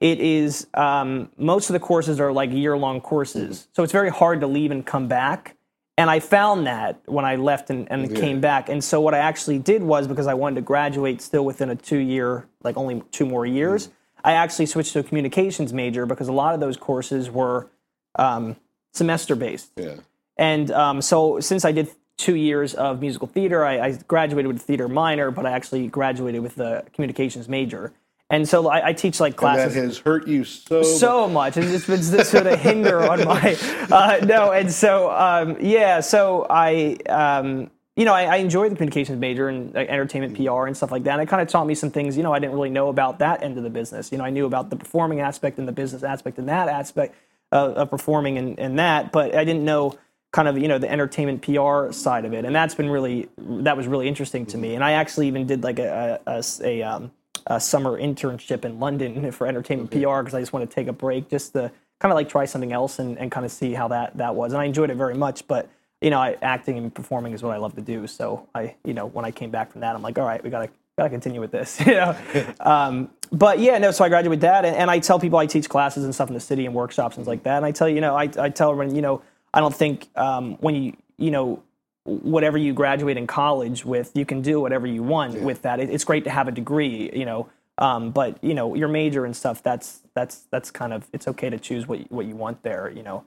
it 0.00 0.18
is 0.20 0.66
um, 0.74 1.30
most 1.36 1.68
of 1.68 1.74
the 1.74 1.80
courses 1.80 2.18
are 2.20 2.32
like 2.32 2.50
year 2.50 2.76
long 2.76 3.00
courses, 3.00 3.68
so 3.72 3.82
it's 3.82 3.92
very 3.92 4.10
hard 4.10 4.40
to 4.40 4.46
leave 4.46 4.70
and 4.70 4.84
come 4.84 5.08
back. 5.08 5.56
And 5.98 6.08
I 6.08 6.18
found 6.18 6.66
that 6.66 7.02
when 7.04 7.26
I 7.26 7.36
left 7.36 7.68
and, 7.68 7.86
and 7.90 8.16
came 8.16 8.40
back. 8.40 8.70
And 8.70 8.82
so 8.82 9.02
what 9.02 9.12
I 9.12 9.18
actually 9.18 9.58
did 9.58 9.82
was 9.82 10.08
because 10.08 10.26
I 10.26 10.32
wanted 10.32 10.54
to 10.54 10.62
graduate 10.62 11.20
still 11.20 11.44
within 11.44 11.68
a 11.68 11.76
two 11.76 11.98
year, 11.98 12.46
like 12.62 12.78
only 12.78 13.02
two 13.10 13.26
more 13.26 13.44
years, 13.44 13.90
I 14.24 14.32
actually 14.32 14.64
switched 14.64 14.94
to 14.94 15.00
a 15.00 15.02
communications 15.02 15.74
major 15.74 16.06
because 16.06 16.28
a 16.28 16.32
lot 16.32 16.54
of 16.54 16.60
those 16.60 16.78
courses 16.78 17.30
were 17.30 17.68
um, 18.14 18.56
semester 18.92 19.34
based. 19.34 19.72
Yeah. 19.76 19.96
And 20.36 20.70
um, 20.70 21.02
so 21.02 21.38
since 21.40 21.66
I 21.66 21.72
did 21.72 21.90
two 22.16 22.34
years 22.34 22.74
of 22.74 23.00
musical 23.00 23.28
theater, 23.28 23.64
I, 23.64 23.78
I 23.80 23.98
graduated 24.08 24.46
with 24.46 24.62
a 24.62 24.64
theater 24.64 24.88
minor, 24.88 25.30
but 25.30 25.46
I 25.46 25.52
actually 25.52 25.86
graduated 25.88 26.42
with 26.42 26.58
a 26.58 26.84
communications 26.92 27.48
major. 27.48 27.92
And 28.30 28.48
so 28.48 28.68
I, 28.68 28.88
I 28.88 28.92
teach 28.92 29.18
like 29.18 29.34
classes. 29.34 29.74
And 29.74 29.84
that 29.84 29.88
has 29.88 29.98
hurt 29.98 30.28
you 30.28 30.44
so. 30.44 30.84
so 30.84 31.28
much. 31.28 31.56
And 31.56 31.66
it's 31.66 31.86
been 31.86 32.00
this 32.00 32.30
sort 32.30 32.46
of 32.46 32.60
hinder 32.60 33.02
on 33.02 33.24
my 33.24 33.56
uh, 33.90 34.24
no. 34.24 34.52
And 34.52 34.72
so 34.72 35.10
um, 35.10 35.56
yeah, 35.60 35.98
so 35.98 36.46
I 36.48 36.96
um, 37.08 37.70
you 37.96 38.04
know 38.04 38.14
I, 38.14 38.22
I 38.22 38.36
enjoyed 38.36 38.70
the 38.70 38.76
communications 38.76 39.18
major 39.18 39.48
and 39.48 39.76
uh, 39.76 39.80
entertainment 39.80 40.36
PR 40.36 40.66
and 40.66 40.76
stuff 40.76 40.92
like 40.92 41.02
that. 41.04 41.14
And 41.14 41.22
it 41.22 41.26
kind 41.28 41.42
of 41.42 41.48
taught 41.48 41.66
me 41.66 41.74
some 41.74 41.90
things 41.90 42.16
you 42.16 42.22
know 42.22 42.32
I 42.32 42.38
didn't 42.38 42.54
really 42.54 42.70
know 42.70 42.88
about 42.88 43.18
that 43.18 43.42
end 43.42 43.58
of 43.58 43.64
the 43.64 43.70
business. 43.70 44.12
You 44.12 44.18
know 44.18 44.24
I 44.24 44.30
knew 44.30 44.46
about 44.46 44.70
the 44.70 44.76
performing 44.76 45.20
aspect 45.20 45.58
and 45.58 45.66
the 45.66 45.72
business 45.72 46.04
aspect 46.04 46.38
and 46.38 46.48
that 46.48 46.68
aspect 46.68 47.16
of, 47.50 47.72
of 47.74 47.90
performing 47.90 48.38
and, 48.38 48.60
and 48.60 48.78
that, 48.78 49.10
but 49.10 49.34
I 49.34 49.44
didn't 49.44 49.64
know 49.64 49.98
kind 50.32 50.46
of 50.46 50.56
you 50.56 50.68
know 50.68 50.78
the 50.78 50.88
entertainment 50.88 51.42
PR 51.42 51.90
side 51.90 52.24
of 52.24 52.32
it, 52.32 52.44
and 52.44 52.54
that's 52.54 52.76
been 52.76 52.90
really 52.90 53.28
that 53.38 53.76
was 53.76 53.88
really 53.88 54.06
interesting 54.06 54.46
to 54.46 54.56
me. 54.56 54.76
And 54.76 54.84
I 54.84 54.92
actually 54.92 55.26
even 55.26 55.48
did 55.48 55.64
like 55.64 55.80
a 55.80 56.20
a, 56.26 56.32
a, 56.38 56.44
a, 56.62 56.82
um, 56.82 57.10
a 57.50 57.60
summer 57.60 58.00
internship 58.00 58.64
in 58.64 58.78
London 58.78 59.30
for 59.32 59.46
entertainment 59.46 59.90
PR 59.90 60.20
because 60.20 60.34
I 60.34 60.40
just 60.40 60.52
want 60.52 60.68
to 60.68 60.74
take 60.74 60.86
a 60.86 60.92
break 60.92 61.28
just 61.28 61.52
to 61.52 61.70
kind 61.98 62.12
of 62.12 62.14
like 62.14 62.30
try 62.30 62.46
something 62.46 62.72
else 62.72 62.98
and, 62.98 63.18
and 63.18 63.30
kind 63.30 63.44
of 63.44 63.52
see 63.52 63.74
how 63.74 63.88
that 63.88 64.16
that 64.16 64.34
was. 64.34 64.52
And 64.52 64.62
I 64.62 64.64
enjoyed 64.64 64.90
it 64.90 64.94
very 64.94 65.14
much, 65.14 65.46
but 65.46 65.68
you 66.00 66.08
know, 66.08 66.18
I, 66.18 66.38
acting 66.40 66.78
and 66.78 66.94
performing 66.94 67.34
is 67.34 67.42
what 67.42 67.52
I 67.52 67.58
love 67.58 67.74
to 67.74 67.82
do. 67.82 68.06
So 68.06 68.48
I, 68.54 68.76
you 68.84 68.94
know, 68.94 69.06
when 69.06 69.26
I 69.26 69.32
came 69.32 69.50
back 69.50 69.70
from 69.70 69.82
that, 69.82 69.94
I'm 69.94 70.00
like, 70.00 70.18
all 70.18 70.24
right, 70.24 70.42
we 70.42 70.48
gotta 70.48 70.70
gotta 70.96 71.10
continue 71.10 71.40
with 71.40 71.50
this, 71.50 71.78
you 71.86 71.94
know. 71.94 72.16
um, 72.60 73.10
but 73.32 73.58
yeah, 73.58 73.78
no. 73.78 73.90
So 73.90 74.04
I 74.04 74.08
graduated 74.08 74.30
with 74.30 74.40
that, 74.42 74.64
and, 74.64 74.76
and 74.76 74.90
I 74.90 75.00
tell 75.00 75.18
people 75.18 75.38
I 75.38 75.46
teach 75.46 75.68
classes 75.68 76.04
and 76.04 76.14
stuff 76.14 76.28
in 76.28 76.34
the 76.34 76.40
city 76.40 76.66
and 76.66 76.74
workshops 76.74 77.16
and 77.16 77.24
things 77.24 77.28
like 77.28 77.42
that. 77.42 77.56
And 77.56 77.66
I 77.66 77.72
tell 77.72 77.88
you, 77.88 77.96
you 77.96 78.00
know, 78.00 78.16
I, 78.16 78.30
I 78.38 78.48
tell 78.48 78.70
everyone, 78.70 78.94
you 78.94 79.02
know, 79.02 79.22
I 79.52 79.60
don't 79.60 79.74
think 79.74 80.08
um, 80.16 80.56
when 80.60 80.76
you, 80.76 80.96
you 81.16 81.30
know, 81.30 81.62
whatever 82.04 82.58
you 82.58 82.72
graduate 82.72 83.16
in 83.16 83.26
college 83.26 83.84
with, 83.84 84.10
you 84.14 84.24
can 84.24 84.42
do 84.42 84.60
whatever 84.60 84.86
you 84.86 85.02
want 85.02 85.40
with 85.40 85.62
that. 85.62 85.80
It, 85.80 85.90
it's 85.90 86.04
great 86.04 86.24
to 86.24 86.30
have 86.30 86.48
a 86.48 86.52
degree, 86.52 87.10
you 87.12 87.24
know. 87.24 87.48
Um, 87.78 88.10
but 88.10 88.42
you 88.42 88.54
know, 88.54 88.74
your 88.74 88.88
major 88.88 89.24
and 89.24 89.34
stuff, 89.34 89.62
that's 89.62 90.02
that's 90.14 90.40
that's 90.50 90.70
kind 90.70 90.92
of 90.92 91.08
it's 91.12 91.26
okay 91.28 91.50
to 91.50 91.58
choose 91.58 91.86
what 91.88 92.10
what 92.10 92.26
you 92.26 92.36
want 92.36 92.62
there, 92.62 92.90
you 92.94 93.02
know. 93.02 93.24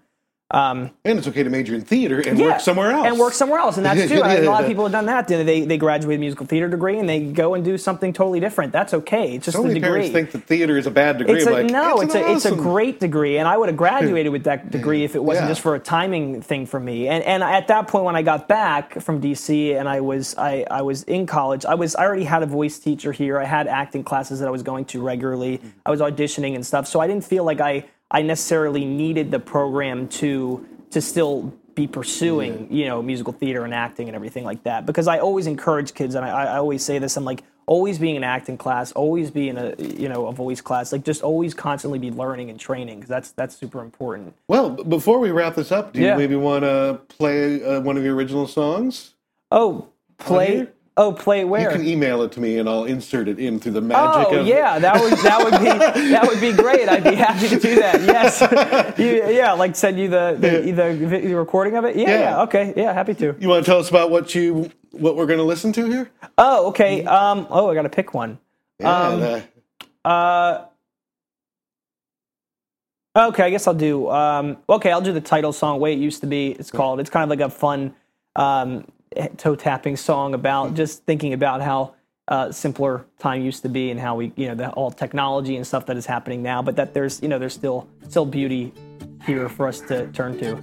Um, 0.51 0.91
and 1.03 1.17
it's 1.17 1.27
okay 1.27 1.41
to 1.41 1.49
major 1.49 1.73
in 1.73 1.81
theater 1.81 2.19
and 2.19 2.37
work 2.37 2.59
somewhere 2.59 2.91
else. 2.91 3.07
and 3.07 3.17
work 3.17 3.33
somewhere 3.33 3.59
else, 3.59 3.77
and 3.77 3.85
that's 3.85 4.05
true. 4.07 4.19
Yeah, 4.19 4.41
a 4.41 4.43
lot 4.43 4.61
of 4.61 4.67
people 4.67 4.83
have 4.83 4.91
done 4.91 5.07
that. 5.07 5.27
They 5.27 5.65
they 5.65 5.77
graduate 5.77 6.17
a 6.17 6.19
musical 6.19 6.45
theater 6.45 6.67
degree 6.69 6.99
and 6.99 7.09
they 7.09 7.21
go 7.21 7.55
and 7.55 7.65
do 7.65 7.75
something 7.75 8.13
totally 8.13 8.39
different. 8.39 8.71
That's 8.71 8.93
okay. 8.93 9.33
It's 9.35 9.45
just 9.45 9.55
so 9.57 9.63
the 9.63 9.69
many 9.69 9.79
degree. 9.79 10.11
parents 10.11 10.11
think 10.13 10.31
that 10.31 10.43
theater 10.43 10.77
is 10.77 10.85
a 10.85 10.91
bad 10.91 11.17
degree. 11.17 11.37
It's 11.37 11.47
a, 11.47 11.51
like, 11.51 11.65
no, 11.71 12.01
it's, 12.01 12.13
an 12.13 12.23
a 12.23 12.35
it's 12.35 12.45
a 12.45 12.55
great 12.55 12.99
degree, 12.99 13.39
and 13.39 13.47
I 13.47 13.57
would 13.57 13.67
have 13.69 13.77
graduated 13.77 14.31
with 14.31 14.43
that 14.43 14.69
degree 14.69 15.03
if 15.03 15.15
it 15.15 15.23
wasn't 15.23 15.45
Yeah. 15.45 15.51
just 15.51 15.61
for 15.61 15.73
a 15.73 15.79
timing 15.79 16.43
thing 16.43 16.67
for 16.67 16.79
me. 16.79 17.07
And 17.07 17.23
and 17.23 17.41
at 17.41 17.67
that 17.69 17.87
point, 17.87 18.05
when 18.05 18.15
I 18.15 18.21
got 18.21 18.47
back 18.47 19.01
from 19.01 19.21
DC 19.21 19.75
and 19.79 19.89
I 19.89 20.01
was 20.01 20.35
I, 20.37 20.65
I 20.69 20.83
was 20.83 21.01
in 21.03 21.25
college, 21.25 21.65
I 21.65 21.73
was 21.73 21.95
I 21.95 22.03
already 22.05 22.25
had 22.25 22.43
a 22.43 22.47
voice 22.47 22.77
teacher 22.77 23.11
here. 23.11 23.39
I 23.39 23.45
had 23.45 23.65
acting 23.67 24.03
classes 24.03 24.39
that 24.39 24.47
I 24.47 24.51
was 24.51 24.61
going 24.61 24.85
to 24.85 25.01
regularly. 25.01 25.57
Mm-hmm. 25.57 25.69
I 25.87 25.89
was 25.89 25.99
auditioning 25.99 26.53
and 26.53 26.63
stuff, 26.63 26.85
so 26.87 26.99
I 26.99 27.07
didn't 27.07 27.23
feel 27.23 27.43
like 27.43 27.59
I 27.59 27.85
I 28.13 28.21
necessarily 28.21 28.85
needed 28.85 29.31
the 29.31 29.39
program 29.39 30.07
to 30.09 30.65
to 30.91 31.01
still 31.01 31.51
be 31.75 31.87
pursuing 31.87 32.67
you 32.71 32.85
know 32.85 33.01
musical 33.01 33.33
theater 33.33 33.65
and 33.65 33.73
acting 33.73 34.07
and 34.07 34.15
everything 34.15 34.43
like 34.43 34.61
that 34.63 34.85
because 34.85 35.07
I 35.07 35.17
always 35.17 35.47
encourage 35.47 35.95
kids 35.95 36.13
and 36.13 36.23
I, 36.23 36.29
I 36.53 36.57
always 36.57 36.85
say 36.85 36.99
this 36.99 37.17
I'm 37.17 37.25
like 37.25 37.43
always 37.65 37.97
be 37.97 38.11
in 38.11 38.17
an 38.17 38.23
acting 38.23 38.57
class 38.57 38.91
always 38.91 39.31
be 39.31 39.49
in 39.49 39.57
a 39.57 39.73
you 39.79 40.07
know 40.07 40.27
a 40.27 40.31
voice 40.31 40.61
class 40.61 40.91
like 40.91 41.03
just 41.03 41.23
always 41.23 41.55
constantly 41.55 41.97
be 41.97 42.11
learning 42.11 42.51
and 42.51 42.59
training 42.59 42.97
because 42.97 43.09
that's 43.09 43.31
that's 43.31 43.55
super 43.57 43.81
important 43.81 44.35
Well, 44.47 44.69
before 44.69 45.17
we 45.19 45.31
wrap 45.31 45.55
this 45.55 45.71
up, 45.71 45.93
do 45.93 45.99
you 46.01 46.05
Yeah. 46.07 46.17
maybe 46.17 46.35
want 46.35 46.63
to 46.63 46.99
play 47.07 47.63
uh, 47.63 47.79
one 47.81 47.97
of 47.97 48.03
your 48.03 48.13
original 48.15 48.45
songs? 48.47 49.15
oh 49.51 49.87
play? 50.19 50.67
Oh 50.97 51.11
play 51.13 51.45
where 51.45 51.61
You 51.71 51.77
can 51.77 51.87
email 51.87 52.21
it 52.23 52.31
to 52.33 52.39
me, 52.39 52.57
and 52.59 52.67
I'll 52.69 52.85
insert 52.85 53.27
it 53.27 53.39
in 53.39 53.59
through 53.59 53.73
the 53.73 53.81
magic 53.81 54.31
of. 54.33 54.39
Oh 54.39 54.43
yeah, 54.43 54.79
that 54.79 55.01
would 55.01 55.13
that 55.19 55.43
would 55.43 55.59
be 55.59 55.65
that 56.11 56.27
would 56.27 56.41
be 56.41 56.53
great. 56.53 56.87
I'd 56.89 57.03
be 57.03 57.15
happy 57.15 57.47
to 57.49 57.59
do 57.59 57.75
that. 57.75 58.01
Yes, 58.01 58.97
you, 58.99 59.27
yeah, 59.35 59.53
like 59.53 59.75
send 59.75 59.99
you 59.99 60.07
the 60.09 60.35
the, 60.39 60.71
the, 60.71 61.19
the 61.21 61.33
recording 61.35 61.75
of 61.75 61.85
it. 61.85 61.95
Yeah, 61.95 62.09
Yeah. 62.09 62.19
yeah, 62.19 62.41
okay, 62.43 62.73
yeah, 62.75 62.93
happy 62.93 63.13
to. 63.15 63.35
You 63.39 63.49
want 63.49 63.65
to 63.65 63.69
tell 63.71 63.79
us 63.79 63.89
about 63.89 64.11
what 64.11 64.35
you 64.35 64.71
what 64.91 65.15
we're 65.15 65.25
going 65.25 65.39
to 65.39 65.45
listen 65.45 65.73
to 65.73 65.85
here? 65.85 66.11
Oh, 66.37 66.67
okay. 66.67 67.03
Um, 67.05 67.47
oh, 67.49 67.69
I 67.69 67.73
got 67.73 67.83
to 67.83 67.89
pick 67.89 68.13
one. 68.13 68.37
Yeah, 68.79 68.89
uh, 68.91 69.41
Uh, 70.05 70.65
okay, 73.15 73.43
I 73.43 73.49
guess 73.49 73.67
I'll 73.67 73.73
do. 73.73 74.09
Um, 74.09 74.57
okay, 74.69 74.91
I'll 74.91 75.01
do 75.01 75.13
the 75.13 75.21
title 75.21 75.53
song. 75.53 75.79
Way 75.79 75.93
it 75.93 75.99
used 75.99 76.21
to 76.21 76.27
be. 76.27 76.51
It's 76.51 76.71
called. 76.71 76.99
It's 76.99 77.09
kind 77.09 77.23
of 77.23 77.29
like 77.29 77.45
a 77.45 77.51
fun 77.51 77.95
um, 78.35 78.85
toe 79.37 79.55
tapping 79.55 79.95
song 79.95 80.33
about 80.33 80.73
just 80.73 81.03
thinking 81.05 81.33
about 81.33 81.61
how 81.61 81.95
uh, 82.27 82.51
simpler 82.51 83.05
time 83.19 83.41
used 83.41 83.63
to 83.63 83.69
be 83.69 83.91
and 83.91 83.99
how 83.99 84.15
we, 84.15 84.31
you 84.35 84.47
know, 84.47 84.55
the, 84.55 84.69
all 84.71 84.91
technology 84.91 85.55
and 85.55 85.67
stuff 85.67 85.85
that 85.87 85.97
is 85.97 86.05
happening 86.05 86.41
now. 86.41 86.61
But 86.61 86.75
that 86.77 86.93
there's, 86.93 87.21
you 87.21 87.27
know, 87.27 87.39
there's 87.39 87.53
still 87.53 87.87
still 88.07 88.25
beauty 88.25 88.73
here 89.25 89.49
for 89.49 89.67
us 89.67 89.79
to 89.81 90.07
turn 90.07 90.37
to. 90.39 90.55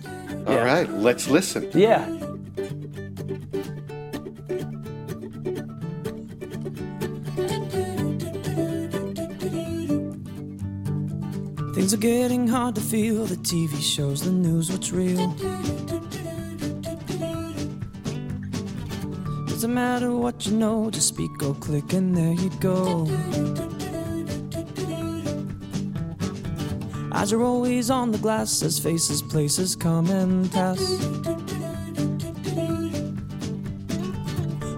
all 0.46 0.64
right, 0.64 0.88
let's 0.90 1.28
listen. 1.28 1.70
Yeah. 1.74 2.04
Things 11.74 11.94
are 11.94 11.98
getting 11.98 12.46
hard 12.46 12.74
to 12.74 12.80
feel. 12.80 13.24
The 13.24 13.36
TV 13.36 13.80
shows, 13.80 14.22
the 14.22 14.30
news, 14.30 14.70
what's 14.70 14.92
real. 14.92 15.34
Doesn't 19.60 19.74
matter 19.74 20.10
what 20.10 20.46
you 20.46 20.56
know, 20.56 20.90
just 20.90 21.08
speak 21.08 21.42
or 21.42 21.54
click, 21.56 21.92
and 21.92 22.16
there 22.16 22.32
you 22.32 22.48
go. 22.60 23.06
Eyes 27.12 27.30
are 27.34 27.42
always 27.42 27.90
on 27.90 28.10
the 28.10 28.16
glass 28.16 28.62
as 28.62 28.78
faces, 28.78 29.20
places 29.20 29.76
come 29.76 30.08
and 30.08 30.50
pass. 30.50 30.80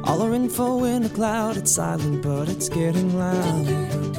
All 0.03 0.21
our 0.21 0.35
info 0.35 0.83
in 0.83 1.05
a 1.05 1.09
cloud, 1.11 1.57
it's 1.57 1.71
silent, 1.71 2.25
but 2.25 2.49
it's 2.49 2.69
getting 2.69 3.17
loud. 3.17 4.12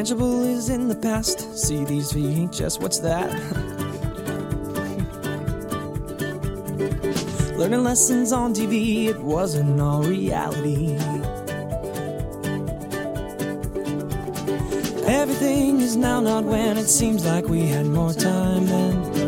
Tangible 0.00 0.44
is 0.44 0.70
in 0.70 0.88
the 0.88 0.94
past. 0.94 1.40
CDs, 1.50 2.14
VHS, 2.14 2.80
what's 2.80 3.00
that? 3.00 3.28
Learning 7.58 7.84
lessons 7.84 8.32
on 8.32 8.54
TV, 8.54 9.08
it 9.08 9.20
wasn't 9.20 9.78
all 9.78 10.02
reality. 10.02 10.94
Everything 15.06 15.82
is 15.82 15.96
now 15.96 16.18
not 16.18 16.44
when 16.44 16.78
it 16.78 16.88
seems 16.88 17.26
like 17.26 17.44
we 17.44 17.66
had 17.66 17.84
more 17.84 18.14
time 18.14 18.64
then. 18.64 19.19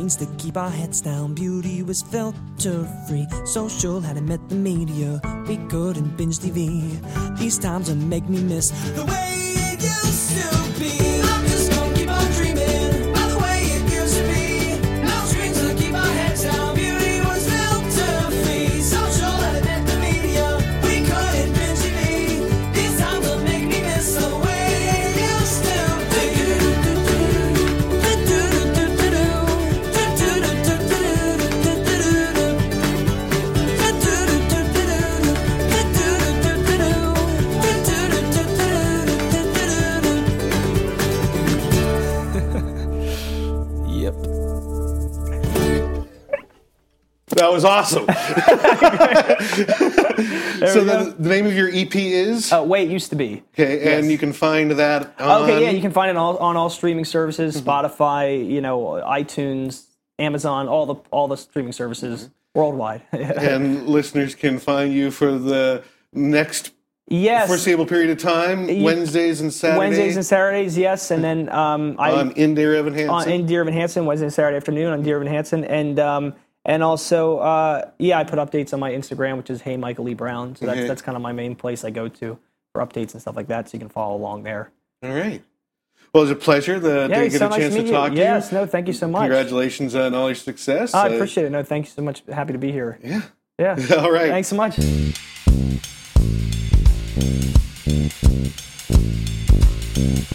To 0.00 0.26
keep 0.38 0.56
our 0.56 0.70
heads 0.70 1.02
down. 1.02 1.34
Beauty 1.34 1.82
was 1.82 2.00
filter 2.00 2.88
free. 3.06 3.26
Social 3.44 4.00
hadn't 4.00 4.26
met 4.26 4.40
the 4.48 4.54
media. 4.54 5.20
We 5.46 5.58
couldn't 5.68 6.16
binge 6.16 6.38
TV. 6.38 7.38
These 7.38 7.58
times 7.58 7.90
will 7.90 7.96
make 7.96 8.26
me 8.26 8.42
miss 8.42 8.70
the 8.94 9.04
way 9.04 9.52
it 9.72 9.82
used 9.82 10.40
to 10.40 10.59
That 47.50 47.54
was 47.54 47.64
awesome. 47.64 48.06
so 50.68 50.84
the, 50.84 51.14
the 51.18 51.28
name 51.28 51.46
of 51.46 51.54
your 51.54 51.68
EP 51.72 51.94
is 51.96 52.52
Uh, 52.52 52.62
way 52.62 52.84
it 52.84 52.90
used 52.90 53.10
to 53.10 53.16
be. 53.16 53.42
okay, 53.54 53.96
and 53.98 54.10
you 54.10 54.18
can 54.18 54.32
find 54.32 54.70
that. 54.72 55.14
On, 55.18 55.42
Okay, 55.42 55.64
yeah, 55.64 55.70
you 55.70 55.80
can 55.80 55.90
find 55.90 56.10
it 56.10 56.16
on 56.16 56.22
all, 56.36 56.36
on 56.38 56.56
all 56.56 56.70
streaming 56.70 57.04
services, 57.04 57.56
Mm-hmm. 57.60 57.68
Spotify, 57.68 58.48
you 58.48 58.60
know, 58.60 59.02
iTunes, 59.04 59.84
Amazon, 60.18 60.68
all 60.68 60.86
the 60.86 60.94
all 61.10 61.26
the 61.28 61.36
streaming 61.36 61.72
services. 61.72 62.30
worldwide. 62.54 63.02
and 63.12 63.86
listeners 63.88 64.34
can 64.34 64.58
find 64.58 64.92
you 64.92 65.10
for 65.10 65.32
the 65.38 65.82
next 66.12 66.70
yes, 67.08 67.48
foreseeable 67.48 67.86
period 67.86 68.10
of 68.10 68.18
time, 68.18 68.68
You- 68.68 68.84
Wednesdays 68.84 69.40
and 69.40 69.52
Saturdays. 69.52 69.78
Wednesdays 69.78 70.16
and 70.16 70.26
Saturdays, 70.26 70.78
yes, 70.78 71.10
and 71.10 71.24
then 71.24 71.48
um, 71.48 71.96
I 71.98 72.12
on 72.12 72.30
in 72.32 72.54
Dear 72.54 72.74
Evan 72.76 72.92
Hansen. 72.94 73.10
on 73.10 73.28
in 73.28 73.46
Dear 73.46 73.62
Evan 73.62 73.74
Hansen 73.74 74.04
Wednesday 74.06 74.26
and 74.26 74.32
Saturday 74.34 74.56
afternoon 74.56 74.92
on 74.92 75.02
Dear 75.02 75.16
Evan 75.16 75.26
Hansen, 75.28 75.64
and 75.64 75.98
um, 75.98 76.34
and 76.70 76.82
also 76.84 77.38
uh, 77.38 77.90
yeah, 77.98 78.18
I 78.20 78.24
put 78.24 78.38
updates 78.38 78.72
on 78.72 78.78
my 78.80 78.92
Instagram, 78.92 79.36
which 79.36 79.50
is 79.50 79.60
Hey 79.60 79.76
Michael 79.76 80.04
Lee 80.04 80.14
Brown. 80.14 80.54
So 80.54 80.66
that's 80.66 80.78
Okay. 80.78 80.88
that's 80.88 81.02
kind 81.02 81.16
of 81.16 81.22
my 81.22 81.32
main 81.32 81.54
place 81.56 81.84
I 81.84 81.90
go 81.90 82.06
to 82.08 82.38
for 82.72 82.80
updates 82.86 83.12
and 83.12 83.20
stuff 83.20 83.34
like 83.36 83.48
that. 83.48 83.68
So 83.68 83.74
you 83.74 83.80
can 83.80 83.88
follow 83.88 84.16
along 84.16 84.44
there. 84.44 84.70
All 85.02 85.10
right. 85.12 85.42
Well, 86.14 86.22
it's 86.24 86.32
a 86.32 86.36
pleasure 86.36 86.78
that 86.80 87.10
Yeah, 87.10 87.22
to 87.24 87.28
get 87.28 87.38
so 87.38 87.46
a 87.46 87.48
nice 87.50 87.58
chance 87.58 87.74
to 87.74 87.78
to 87.78 87.82
meet 87.84 87.88
you. 87.90 87.92
talk 87.96 88.10
to 88.12 88.16
Yes, 88.16 88.22
you. 88.22 88.34
Yes, 88.34 88.52
no, 88.52 88.66
thank 88.66 88.86
you 88.86 88.92
so 88.92 89.08
much. 89.08 89.22
Congratulations 89.22 89.94
on 89.96 90.14
all 90.14 90.28
your 90.28 90.34
success. 90.36 90.94
I 90.94 91.08
Uh, 91.08 91.14
appreciate 91.14 91.44
it. 91.46 91.50
No, 91.50 91.62
thank 91.64 91.86
you 91.86 91.90
so 91.92 92.02
much. 92.02 92.22
Happy 92.32 92.52
to 92.52 92.58
be 92.58 92.70
here. 92.72 92.98
Yeah. 93.02 93.22
Yeah. 93.58 93.76
All 93.98 94.10
right. 94.10 94.28
Thanks 94.30 94.48
so 94.48 94.56
much. 94.56 94.76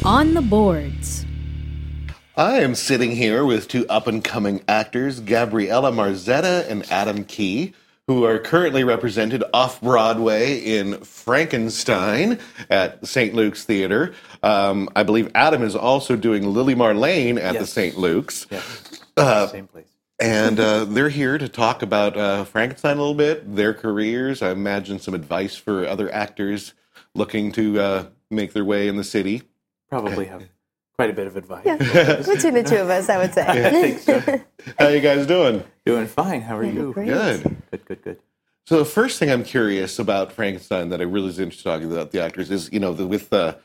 On 0.06 0.34
the 0.34 0.42
boards. 0.42 1.26
I 2.38 2.60
am 2.60 2.76
sitting 2.76 3.12
here 3.12 3.46
with 3.46 3.70
two 3.70 3.88
up 3.88 4.08
and 4.08 4.22
coming 4.22 4.62
actors, 4.68 5.22
Gabriella 5.22 5.90
Marzetta 5.90 6.70
and 6.70 6.86
Adam 6.92 7.24
Key, 7.24 7.74
who 8.08 8.26
are 8.26 8.40
currently 8.40 8.84
represented 8.84 9.42
off 9.54 9.80
Broadway 9.80 10.58
in 10.58 11.00
Frankenstein 11.06 12.38
at 12.70 13.08
St. 13.08 13.34
Luke's 13.34 13.64
Theater. 13.64 14.14
Um, 14.44 14.90
I 14.98 15.04
believe 15.04 15.32
Adam 15.34 15.64
is 15.64 15.78
also 15.78 16.18
doing 16.18 16.46
Lily 16.54 16.76
Marlene 16.76 17.40
at 17.40 17.58
the 17.58 17.66
St. 17.66 17.98
Luke's. 17.98 18.48
Yes. 18.52 19.02
Same 19.52 19.68
place. 19.68 19.88
And 20.20 20.60
uh, 20.60 20.84
they're 20.84 21.08
here 21.08 21.38
to 21.38 21.48
talk 21.48 21.82
about 21.84 22.18
uh, 22.18 22.44
Frankenstein 22.44 22.98
a 22.98 23.00
little 23.00 23.16
bit, 23.16 23.56
their 23.56 23.74
careers. 23.74 24.42
I 24.42 24.52
imagine 24.52 25.00
some 25.00 25.14
advice 25.14 25.56
for 25.56 25.88
other 25.88 26.14
actors 26.14 26.74
looking 27.14 27.54
to 27.54 27.80
uh, 27.80 28.06
make 28.30 28.52
their 28.52 28.66
way 28.66 28.90
in 28.90 28.98
the 28.98 29.06
city. 29.06 29.44
Probably 29.90 30.26
have 30.26 30.44
quite 30.96 31.10
a 31.10 31.14
bit 31.14 31.28
of 31.28 31.36
advice. 31.36 31.64
Between 32.28 32.54
the 32.54 32.64
two 32.64 32.78
of 32.78 32.90
us, 32.90 33.10
I 33.10 33.18
would 33.18 33.34
say. 33.34 33.46
I 33.48 33.70
think 33.70 34.00
so. 34.00 34.42
How 34.80 34.88
you 34.88 35.02
guys 35.02 35.28
doing? 35.28 35.64
Doing 35.86 36.08
fine. 36.08 36.42
How 36.42 36.58
are 36.58 36.64
you? 36.64 36.94
Great. 36.94 37.08
Good. 37.08 37.44
Good, 37.72 37.86
good, 37.86 38.02
good. 38.02 38.20
So 38.66 38.80
the 38.80 38.86
first 38.86 39.20
thing 39.20 39.30
I'm 39.30 39.44
curious 39.44 40.00
about 40.00 40.32
Frankenstein 40.32 40.90
that 40.90 41.00
I 41.00 41.04
really 41.04 41.30
is 41.30 41.40
interested 41.40 41.70
talking 41.70 41.92
about 41.92 42.12
the 42.12 42.24
actors 42.24 42.50
is, 42.50 42.72
you 42.72 42.80
know, 42.80 42.94
the, 42.94 43.06
with 43.06 43.32
uh, 43.32 43.56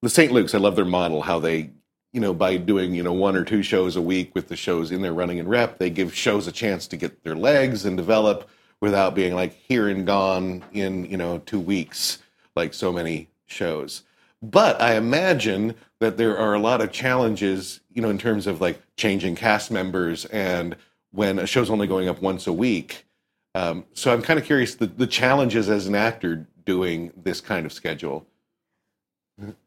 the 0.00 0.08
St. 0.08 0.32
Luke's, 0.32 0.54
I 0.54 0.58
love 0.58 0.76
their 0.76 0.86
model, 0.86 1.22
how 1.22 1.38
they, 1.38 1.70
you 2.12 2.20
know, 2.20 2.32
by 2.32 2.56
doing, 2.56 2.94
you 2.94 3.02
know, 3.02 3.12
one 3.12 3.36
or 3.36 3.44
two 3.44 3.62
shows 3.62 3.96
a 3.96 4.00
week 4.00 4.34
with 4.34 4.48
the 4.48 4.56
shows 4.56 4.90
in 4.90 5.02
there 5.02 5.12
running 5.12 5.38
in 5.38 5.48
rep, 5.48 5.78
they 5.78 5.90
give 5.90 6.14
shows 6.14 6.46
a 6.46 6.52
chance 6.52 6.86
to 6.86 6.96
get 6.96 7.24
their 7.24 7.36
legs 7.36 7.84
and 7.84 7.96
develop 7.96 8.48
without 8.80 9.14
being 9.14 9.34
like 9.34 9.52
here 9.52 9.88
and 9.88 10.06
gone 10.06 10.64
in, 10.72 11.04
you 11.04 11.16
know, 11.16 11.38
two 11.40 11.60
weeks, 11.60 12.18
like 12.56 12.72
so 12.72 12.90
many 12.90 13.28
shows. 13.46 14.04
But 14.40 14.80
I 14.80 14.94
imagine 14.94 15.74
that 16.00 16.16
there 16.16 16.38
are 16.38 16.54
a 16.54 16.60
lot 16.60 16.80
of 16.80 16.92
challenges, 16.92 17.80
you 17.92 18.00
know, 18.00 18.10
in 18.10 18.18
terms 18.18 18.46
of 18.46 18.60
like 18.60 18.80
changing 18.96 19.34
cast 19.34 19.70
members 19.70 20.24
and 20.26 20.76
when 21.10 21.38
a 21.38 21.46
show's 21.46 21.70
only 21.70 21.86
going 21.86 22.08
up 22.08 22.22
once 22.22 22.46
a 22.46 22.52
week. 22.52 23.06
Um, 23.54 23.84
so 23.94 24.12
I'm 24.12 24.22
kind 24.22 24.38
of 24.38 24.44
curious 24.44 24.76
the, 24.76 24.86
the 24.86 25.06
challenges 25.06 25.68
as 25.68 25.86
an 25.86 25.94
actor 25.94 26.46
doing 26.64 27.12
this 27.16 27.40
kind 27.40 27.66
of 27.66 27.72
schedule. 27.72 28.26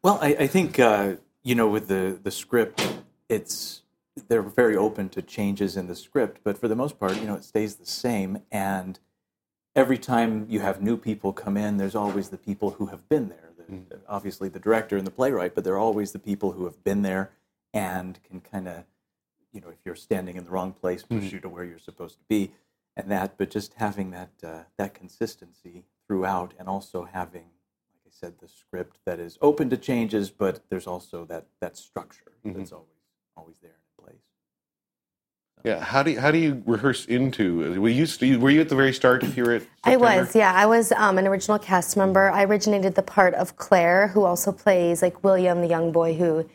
Well, 0.04 0.20
I, 0.22 0.36
I 0.40 0.48
think 0.48 0.80
uh, 0.80 1.16
you 1.44 1.56
know 1.56 1.68
with 1.68 1.88
the 1.88 2.20
the 2.22 2.32
script, 2.32 2.88
it's 3.28 3.82
they're 4.28 4.42
very 4.42 4.76
open 4.76 5.10
to 5.10 5.22
changes 5.22 5.78
in 5.78 5.88
the 5.88 5.96
script, 5.96 6.42
but 6.44 6.58
for 6.58 6.68
the 6.68 6.76
most 6.76 7.00
part, 7.00 7.16
you 7.18 7.26
know, 7.26 7.36
it 7.36 7.44
stays 7.44 7.76
the 7.76 7.86
same. 7.86 8.42
And 8.52 9.00
every 9.76 9.98
time 9.98 10.46
you 10.50 10.60
have 10.60 10.82
new 10.82 10.98
people 10.98 11.32
come 11.34 11.58
in, 11.58 11.78
there's 11.78 11.96
always 11.96 12.30
the 12.30 12.38
people 12.38 12.72
who 12.72 12.88
have 12.88 13.08
been 13.08 13.30
there. 13.30 13.51
The, 13.90 14.00
Obviously, 14.08 14.50
the 14.50 14.60
director 14.60 14.98
and 14.98 15.08
the 15.08 15.12
playwright, 15.12 15.56
but 15.56 15.64
they're 15.64 15.78
always 15.78 16.12
the 16.12 16.20
people 16.20 16.52
who 16.54 16.66
have 16.66 16.84
been 16.84 17.02
there 17.02 17.32
and 17.74 18.20
can 18.24 18.42
kind 18.42 18.68
of, 18.68 18.84
you 19.54 19.62
know, 19.62 19.70
if 19.70 19.78
you're 19.86 19.96
standing 19.96 20.36
in 20.36 20.44
the 20.44 20.52
wrong 20.52 20.74
place, 20.74 21.04
push 21.04 21.32
you 21.32 21.40
to 21.40 21.50
where 21.50 21.64
you're 21.64 21.80
supposed 21.80 22.18
to 22.18 22.24
be, 22.28 22.52
and 22.98 23.10
that. 23.10 23.38
But 23.38 23.50
just 23.50 23.76
having 23.76 24.12
that 24.12 24.32
uh, 24.44 24.64
that 24.78 24.94
consistency 24.94 25.84
throughout, 26.08 26.54
and 26.60 26.68
also 26.68 27.06
having 27.06 27.44
like 27.94 28.04
I 28.06 28.12
said, 28.12 28.40
the 28.40 28.48
script 28.48 28.98
that 29.06 29.20
is 29.20 29.38
open 29.42 29.70
to 29.70 29.78
changes, 29.78 30.30
but 30.30 30.62
there's 30.70 30.88
also 30.88 31.26
that 31.26 31.48
that 31.62 31.78
structure 31.78 32.34
that's 32.44 32.72
always 32.72 32.88
always 33.38 33.56
there 33.62 33.72
in 33.72 34.04
place. 34.06 34.22
Yeah, 35.64 35.84
how 35.84 36.04
do 36.04 36.12
you, 36.12 36.20
how 36.20 36.32
do 36.32 36.38
you 36.38 36.64
rehearse 36.66 37.06
into? 37.06 37.80
Were 37.80 37.90
you 37.90 38.40
were 38.40 38.50
you 38.50 38.62
at 38.62 38.70
the 38.70 38.76
very 38.76 38.94
start 38.94 39.24
if 39.24 39.38
you 39.38 39.44
were 39.44 39.54
at? 39.56 39.64
I 39.84 39.98
was, 39.98 40.36
yeah. 40.36 40.54
I 40.54 40.66
was 40.66 40.92
um, 40.94 41.18
an 41.18 41.28
original 41.28 41.60
cast 41.60 41.96
member. 41.96 42.30
I 42.30 42.44
originated 42.44 42.96
the 42.96 43.04
part 43.04 43.34
of 43.36 43.58
Claire, 43.58 44.08
who 44.08 44.24
also 44.24 44.52
plays 44.52 45.02
like 45.02 45.24
William, 45.24 45.62
the 45.62 45.68
young 45.68 45.92
boy 45.92 46.16
who, 46.16 46.50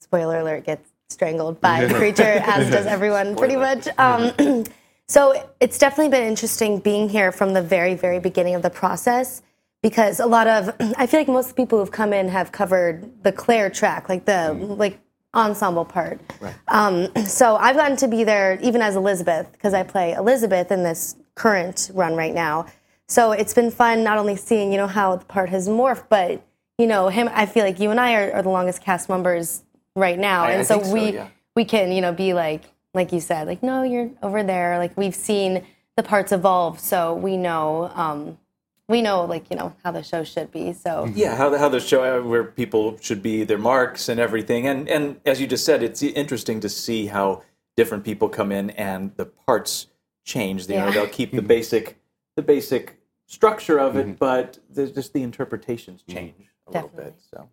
spoiler 0.00 0.40
alert, 0.40 0.64
gets 0.64 0.90
strangled 1.10 1.60
by 1.60 1.84
the 1.86 1.94
creature, 1.94 2.22
as 2.22 2.70
does 2.70 2.86
everyone 2.86 3.36
pretty 3.36 3.56
much. 3.56 3.88
Um, 3.98 4.64
so 5.08 5.50
it's 5.60 5.78
definitely 5.78 6.10
been 6.10 6.26
interesting 6.26 6.78
being 6.78 7.08
here 7.08 7.32
from 7.32 7.52
the 7.52 7.62
very, 7.62 7.94
very 7.94 8.20
beginning 8.20 8.54
of 8.54 8.62
the 8.62 8.70
process 8.70 9.42
because 9.82 10.18
a 10.18 10.26
lot 10.26 10.46
of 10.46 10.74
I 10.96 11.06
feel 11.06 11.20
like 11.20 11.28
most 11.28 11.56
people 11.56 11.78
who've 11.78 11.90
come 11.90 12.12
in 12.12 12.28
have 12.28 12.52
covered 12.52 13.22
the 13.22 13.32
Claire 13.32 13.70
track, 13.70 14.08
like 14.08 14.24
the 14.24 14.52
like 14.52 14.98
ensemble 15.36 15.84
part. 15.84 16.20
Um, 16.68 17.08
so 17.26 17.56
I've 17.56 17.76
gotten 17.76 17.96
to 17.98 18.08
be 18.08 18.24
there 18.24 18.58
even 18.62 18.80
as 18.82 18.96
Elizabeth 18.96 19.52
because 19.52 19.74
I 19.74 19.82
play 19.82 20.12
Elizabeth 20.14 20.72
in 20.72 20.82
this 20.82 21.16
current 21.34 21.90
run 21.94 22.16
right 22.16 22.34
now. 22.34 22.66
So 23.06 23.32
it's 23.32 23.54
been 23.54 23.70
fun 23.70 24.02
not 24.02 24.18
only 24.18 24.34
seeing 24.36 24.72
you 24.72 24.78
know 24.78 24.86
how 24.88 25.16
the 25.16 25.24
part 25.26 25.48
has 25.50 25.68
morphed, 25.68 26.08
but 26.08 26.42
you 26.78 26.86
know 26.86 27.08
him. 27.08 27.28
I 27.32 27.46
feel 27.46 27.64
like 27.64 27.78
you 27.78 27.90
and 27.90 28.00
I 28.00 28.14
are, 28.14 28.32
are 28.32 28.42
the 28.42 28.48
longest 28.48 28.82
cast 28.82 29.08
members 29.08 29.62
right 29.94 30.18
now, 30.18 30.44
I- 30.44 30.48
I 30.48 30.50
and 30.52 30.66
so 30.66 30.74
think 30.74 30.86
so, 30.86 30.92
we 30.92 31.12
yeah. 31.12 31.28
we 31.54 31.64
can 31.64 31.92
you 31.92 32.00
know 32.00 32.12
be 32.12 32.32
like 32.34 32.64
like 32.94 33.12
you 33.12 33.20
said 33.20 33.46
like 33.46 33.62
no 33.62 33.82
you're 33.82 34.10
over 34.22 34.42
there 34.42 34.78
like 34.78 34.96
we've 34.96 35.14
seen 35.14 35.62
the 35.96 36.02
parts 36.02 36.32
evolve 36.32 36.80
so 36.80 37.14
we 37.14 37.36
know 37.36 37.90
um, 37.94 38.38
we 38.88 39.02
know 39.02 39.24
like 39.24 39.50
you 39.50 39.56
know 39.56 39.74
how 39.82 39.90
the 39.90 40.02
show 40.02 40.24
should 40.24 40.50
be 40.52 40.72
so. 40.72 41.04
Mm-hmm. 41.06 41.18
Yeah, 41.18 41.36
how 41.36 41.50
the, 41.50 41.58
how 41.58 41.68
the 41.68 41.80
show 41.80 42.18
uh, 42.18 42.22
where 42.22 42.44
people 42.44 42.96
should 43.00 43.22
be 43.22 43.44
their 43.44 43.58
marks 43.58 44.08
and 44.08 44.20
everything, 44.20 44.66
and 44.66 44.88
and 44.88 45.20
as 45.24 45.40
you 45.40 45.46
just 45.46 45.64
said, 45.64 45.82
it's 45.82 46.02
interesting 46.02 46.60
to 46.60 46.68
see 46.68 47.06
how 47.06 47.42
different 47.76 48.04
people 48.04 48.28
come 48.28 48.52
in 48.52 48.70
and 48.70 49.12
the 49.16 49.26
parts 49.26 49.88
change. 50.24 50.68
You 50.68 50.76
know, 50.76 50.90
they'll 50.90 51.08
keep 51.08 51.32
the 51.32 51.38
mm-hmm. 51.38 51.46
basic 51.46 51.98
the 52.36 52.42
basic 52.42 52.98
structure 53.26 53.78
of 53.78 53.96
it, 53.96 54.06
mm-hmm. 54.06 54.14
but 54.14 54.58
there's 54.70 54.92
just 54.92 55.12
the 55.12 55.22
interpretations 55.22 56.02
change 56.08 56.50
a 56.66 56.70
little 56.72 56.90
bit. 56.90 57.14
So 57.30 57.48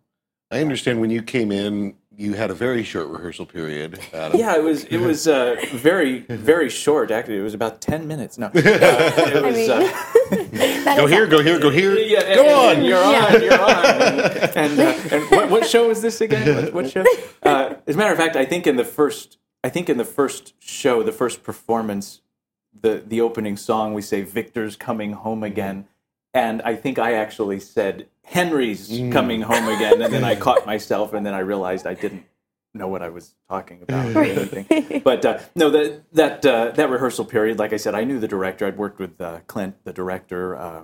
I 0.54 0.60
understand 0.60 1.00
when 1.00 1.10
you 1.10 1.20
came 1.20 1.50
in, 1.50 1.96
you 2.16 2.34
had 2.34 2.48
a 2.52 2.54
very 2.54 2.84
short 2.84 3.08
rehearsal 3.08 3.44
period. 3.44 3.98
Adam. 4.12 4.38
yeah, 4.38 4.54
it 4.56 4.62
was 4.62 4.84
it 4.84 4.98
was 4.98 5.26
uh, 5.26 5.56
very 5.72 6.20
very 6.20 6.70
short. 6.70 7.10
Actually, 7.10 7.38
it 7.38 7.42
was 7.42 7.54
about 7.54 7.80
ten 7.80 8.06
minutes. 8.06 8.38
No, 8.38 8.46
uh, 8.46 8.50
it 8.54 9.42
was. 9.42 9.56
mean- 9.56 9.70
uh, 9.70 10.96
Go 10.96 11.06
here, 11.06 11.26
go 11.26 11.42
here, 11.42 11.58
go 11.58 11.70
here. 11.70 11.96
Yeah, 11.96 12.20
and- 12.20 12.34
go 12.36 12.70
and 12.70 12.78
on. 12.78 12.84
You're 12.84 13.02
on. 13.02 13.42
You're 13.42 13.60
on. 13.60 13.84
And, 13.84 14.56
and, 14.56 14.80
uh, 14.80 15.14
and 15.16 15.22
what, 15.30 15.50
what 15.50 15.66
show 15.66 15.90
is 15.90 16.02
this 16.02 16.20
again? 16.20 16.54
What, 16.66 16.72
what 16.74 16.90
show? 16.90 17.04
Uh, 17.42 17.74
as 17.88 17.96
a 17.96 17.98
matter 17.98 18.12
of 18.12 18.18
fact, 18.18 18.36
I 18.36 18.44
think 18.44 18.66
in 18.68 18.76
the 18.76 18.84
first, 18.84 19.38
I 19.64 19.70
think 19.70 19.88
in 19.88 19.96
the 19.96 20.04
first 20.04 20.54
show, 20.62 21.02
the 21.02 21.10
first 21.12 21.42
performance, 21.42 22.20
the 22.80 23.02
the 23.04 23.20
opening 23.20 23.56
song, 23.56 23.92
we 23.92 24.02
say 24.02 24.22
"Victor's 24.22 24.76
coming 24.76 25.14
home 25.14 25.42
again," 25.42 25.88
and 26.34 26.60
I 26.62 26.74
think 26.74 26.98
I 26.98 27.14
actually 27.14 27.60
said 27.60 28.08
"Henry's 28.24 28.88
coming 29.12 29.42
home 29.42 29.68
again," 29.68 30.02
and 30.02 30.12
then 30.12 30.24
I 30.24 30.34
caught 30.46 30.66
myself, 30.66 31.14
and 31.14 31.24
then 31.24 31.32
I 31.32 31.38
realized 31.38 31.86
I 31.86 31.94
didn't 31.94 32.24
know 32.74 32.88
what 32.88 33.02
I 33.02 33.08
was 33.08 33.34
talking 33.48 33.82
about 33.82 34.14
or 34.14 34.24
anything. 34.24 35.00
But 35.04 35.24
uh, 35.24 35.38
no, 35.54 35.70
that 35.70 36.02
that 36.12 36.44
uh, 36.44 36.72
that 36.72 36.90
rehearsal 36.90 37.24
period, 37.24 37.58
like 37.58 37.72
I 37.72 37.76
said, 37.76 37.94
I 37.94 38.04
knew 38.04 38.18
the 38.18 38.28
director. 38.28 38.66
I'd 38.66 38.76
worked 38.76 38.98
with 38.98 39.20
uh, 39.20 39.40
Clint, 39.46 39.76
the 39.84 39.92
director, 39.92 40.56
uh, 40.56 40.82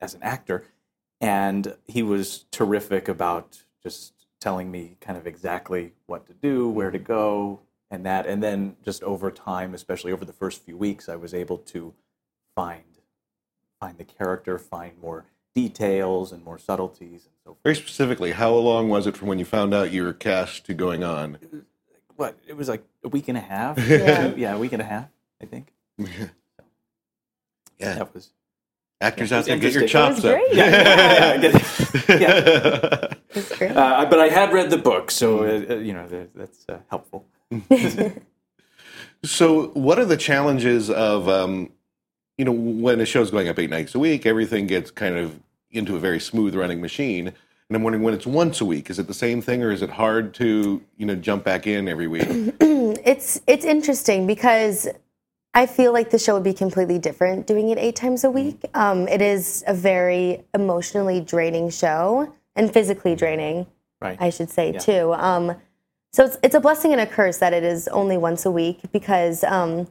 as 0.00 0.14
an 0.14 0.22
actor, 0.22 0.64
and 1.20 1.76
he 1.86 2.02
was 2.02 2.44
terrific 2.50 3.08
about 3.08 3.64
just 3.82 4.12
telling 4.40 4.70
me 4.70 4.96
kind 5.00 5.18
of 5.18 5.26
exactly 5.26 5.92
what 6.06 6.26
to 6.26 6.34
do, 6.34 6.68
where 6.68 6.90
to 6.90 6.98
go, 6.98 7.60
and 7.90 8.04
that. 8.04 8.26
And 8.26 8.42
then 8.42 8.76
just 8.84 9.02
over 9.02 9.30
time, 9.30 9.72
especially 9.72 10.12
over 10.12 10.26
the 10.26 10.32
first 10.34 10.62
few 10.62 10.76
weeks, 10.76 11.08
I 11.08 11.16
was 11.16 11.32
able 11.32 11.58
to 11.58 11.94
find 12.54 12.84
find 13.80 13.96
the 13.98 14.04
character, 14.04 14.58
find 14.58 14.92
more 15.00 15.24
details 15.54 16.30
and 16.30 16.44
more 16.44 16.58
subtleties 16.58 17.24
and 17.24 17.32
so 17.44 17.50
forth. 17.50 17.58
Very 17.64 17.74
specifically, 17.74 18.32
how 18.32 18.52
long 18.54 18.88
was 18.88 19.06
it 19.06 19.16
from 19.16 19.26
when 19.28 19.38
you 19.38 19.44
found 19.44 19.74
out 19.74 19.90
you 19.90 20.04
were 20.04 20.12
cast 20.12 20.66
to 20.66 20.74
going 20.74 21.02
on? 21.02 21.38
What 22.16 22.38
it 22.46 22.56
was 22.56 22.68
like 22.68 22.84
a 23.02 23.08
week 23.08 23.28
and 23.28 23.38
a 23.38 23.40
half. 23.40 23.78
Yeah. 23.88 24.34
yeah, 24.36 24.54
a 24.54 24.58
week 24.58 24.72
and 24.72 24.82
a 24.82 24.84
half, 24.84 25.08
I 25.42 25.46
think. 25.46 25.72
Yeah, 27.78 27.94
That 27.94 28.12
was 28.12 28.30
actors 29.00 29.30
Yeah, 29.30 29.38
out 29.38 29.44
there, 29.46 29.56
it 29.56 29.60
get 29.60 29.72
your 29.72 29.82
was 29.84 29.90
chops 29.90 30.18
up. 30.22 30.34
great. 30.36 30.52
yeah, 30.52 30.68
yeah, 30.68 32.18
yeah. 32.18 33.14
it's 33.30 33.56
great 33.58 33.70
Uh, 33.74 34.04
but 34.10 34.20
I 34.20 34.28
had 34.28 34.52
read 34.52 34.68
the 34.68 34.76
book, 34.76 35.10
so 35.10 35.44
uh, 35.44 35.64
uh, 35.70 35.74
you 35.76 35.94
know 35.94 36.06
that's 36.34 36.66
uh, 36.68 36.80
helpful. 36.90 37.24
So, 39.24 39.68
what 39.68 39.98
are 39.98 40.04
the 40.04 40.16
challenges 40.18 40.88
of, 40.90 41.28
um, 41.28 41.70
you 42.40 42.46
know, 42.46 42.52
when 42.52 42.98
a 43.02 43.04
show's 43.04 43.30
going 43.30 43.48
up 43.48 43.58
eight 43.58 43.68
nights 43.68 43.94
a 43.94 43.98
week, 43.98 44.24
everything 44.24 44.66
gets 44.66 44.90
kind 44.90 45.14
of 45.18 45.38
into 45.70 45.94
a 45.94 45.98
very 45.98 46.18
smooth 46.18 46.54
running 46.54 46.80
machine. 46.80 47.26
And 47.26 47.76
I'm 47.76 47.82
wondering 47.82 48.02
when 48.02 48.14
it's 48.14 48.26
once 48.26 48.62
a 48.62 48.64
week, 48.64 48.88
is 48.88 48.98
it 48.98 49.06
the 49.08 49.12
same 49.12 49.42
thing, 49.42 49.62
or 49.62 49.70
is 49.70 49.82
it 49.82 49.90
hard 49.90 50.32
to 50.34 50.80
you 50.96 51.04
know 51.04 51.16
jump 51.16 51.44
back 51.44 51.66
in 51.66 51.86
every 51.86 52.06
week? 52.06 52.24
it's 52.30 53.42
it's 53.46 53.66
interesting 53.66 54.26
because 54.26 54.88
I 55.52 55.66
feel 55.66 55.92
like 55.92 56.08
the 56.08 56.18
show 56.18 56.32
would 56.32 56.42
be 56.42 56.54
completely 56.54 56.98
different 56.98 57.46
doing 57.46 57.68
it 57.68 57.76
eight 57.76 57.94
times 57.94 58.24
a 58.24 58.30
week. 58.30 58.64
Um, 58.72 59.06
it 59.06 59.20
is 59.20 59.62
a 59.66 59.74
very 59.74 60.42
emotionally 60.54 61.20
draining 61.20 61.68
show 61.68 62.34
and 62.56 62.72
physically 62.72 63.14
draining, 63.14 63.66
Right. 64.00 64.16
I 64.18 64.30
should 64.30 64.48
say 64.48 64.72
too. 64.72 65.12
Um, 65.12 65.56
so 66.14 66.24
it's 66.24 66.38
it's 66.42 66.54
a 66.54 66.60
blessing 66.60 66.92
and 66.92 67.02
a 67.02 67.06
curse 67.06 67.36
that 67.36 67.52
it 67.52 67.64
is 67.64 67.86
only 67.88 68.16
once 68.16 68.46
a 68.46 68.50
week 68.50 68.80
because 68.92 69.44
um, 69.44 69.88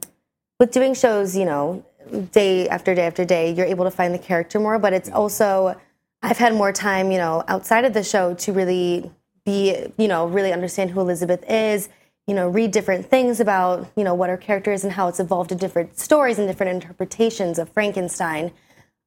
with 0.58 0.72
doing 0.72 0.94
shows, 0.94 1.36
you 1.36 1.44
know, 1.44 1.84
day 2.32 2.68
after 2.68 2.94
day 2.94 3.06
after 3.06 3.24
day, 3.24 3.52
you're 3.52 3.66
able 3.66 3.84
to 3.84 3.90
find 3.90 4.14
the 4.14 4.18
character 4.18 4.58
more. 4.60 4.78
But 4.78 4.92
it's 4.92 5.10
also 5.10 5.76
I've 6.22 6.38
had 6.38 6.54
more 6.54 6.72
time, 6.72 7.10
you 7.10 7.18
know, 7.18 7.44
outside 7.48 7.84
of 7.84 7.94
the 7.94 8.02
show 8.02 8.34
to 8.34 8.52
really 8.52 9.10
be, 9.44 9.86
you 9.96 10.08
know, 10.08 10.26
really 10.26 10.52
understand 10.52 10.90
who 10.90 11.00
Elizabeth 11.00 11.42
is, 11.48 11.88
you 12.26 12.34
know, 12.34 12.48
read 12.48 12.70
different 12.70 13.06
things 13.06 13.40
about, 13.40 13.90
you 13.96 14.04
know, 14.04 14.14
what 14.14 14.28
her 14.28 14.36
character 14.36 14.72
is 14.72 14.84
and 14.84 14.92
how 14.92 15.08
it's 15.08 15.18
evolved 15.18 15.50
in 15.50 15.58
different 15.58 15.98
stories 15.98 16.38
and 16.38 16.46
different 16.46 16.82
interpretations 16.82 17.58
of 17.58 17.68
Frankenstein. 17.70 18.52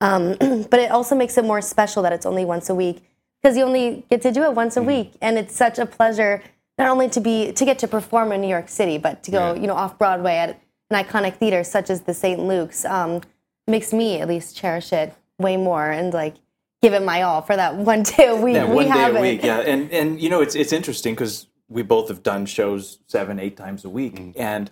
Um, 0.01 0.36
but 0.70 0.80
it 0.80 0.91
also 0.91 1.16
makes 1.16 1.38
it 1.38 1.45
more 1.45 1.62
special 1.62 2.01
that 2.04 2.14
it's 2.14 2.26
only 2.26 2.45
once 2.45 2.70
a 2.70 2.76
week 2.76 3.04
because 3.41 3.56
you 3.56 3.64
only 3.64 4.06
get 4.10 4.22
to 4.24 4.32
do 4.32 4.43
it 4.43 4.54
once 4.54 4.78
a 4.78 4.82
week, 4.82 5.14
and 5.22 5.38
it's 5.38 5.56
such 5.56 5.78
a 5.78 5.86
pleasure 5.86 6.41
not 6.78 6.89
only 6.89 7.10
to 7.10 7.20
be 7.20 7.51
to 7.51 7.66
get 7.66 7.78
to 7.80 7.88
perform 7.88 8.32
in 8.32 8.41
New 8.41 8.47
York 8.47 8.70
City, 8.70 8.97
but 8.97 9.22
to 9.24 9.32
go, 9.32 9.54
you 9.54 9.68
know, 9.68 9.76
off 9.76 9.99
Broadway 9.99 10.36
at 10.38 10.60
an 10.93 11.03
iconic 11.03 11.35
theater 11.37 11.63
such 11.63 11.89
as 11.89 12.01
the 12.01 12.13
St. 12.13 12.39
Luke's. 12.39 12.85
Um, 12.85 13.21
makes 13.65 13.93
me 13.93 14.19
at 14.19 14.27
least 14.27 14.57
cherish 14.57 14.91
it 14.91 15.13
way 15.39 15.55
more 15.55 15.89
and 15.89 16.13
like 16.13 16.35
give 16.81 16.91
it 16.93 17.01
my 17.01 17.21
all 17.21 17.41
for 17.41 17.55
that 17.55 17.75
one 17.75 18.03
day 18.03 18.27
a 18.27 18.35
week. 18.35 18.55
Yeah, 18.55 18.65
we 18.65 18.75
one 18.75 18.83
day 18.85 18.89
have 18.91 19.15
a 19.15 19.23
it. 19.23 19.43
Yeah, 19.43 19.59
and 19.65 19.89
and 19.91 20.19
you 20.21 20.29
know 20.29 20.41
it's 20.41 20.53
it's 20.55 20.73
interesting 20.73 21.13
because 21.15 21.47
we 21.69 21.81
both 21.81 22.09
have 22.09 22.23
done 22.23 22.45
shows 22.45 22.99
seven, 23.07 23.39
eight 23.39 23.55
times 23.55 23.85
a 23.85 23.89
week, 23.89 24.15
Mm. 24.15 24.33
and 24.35 24.71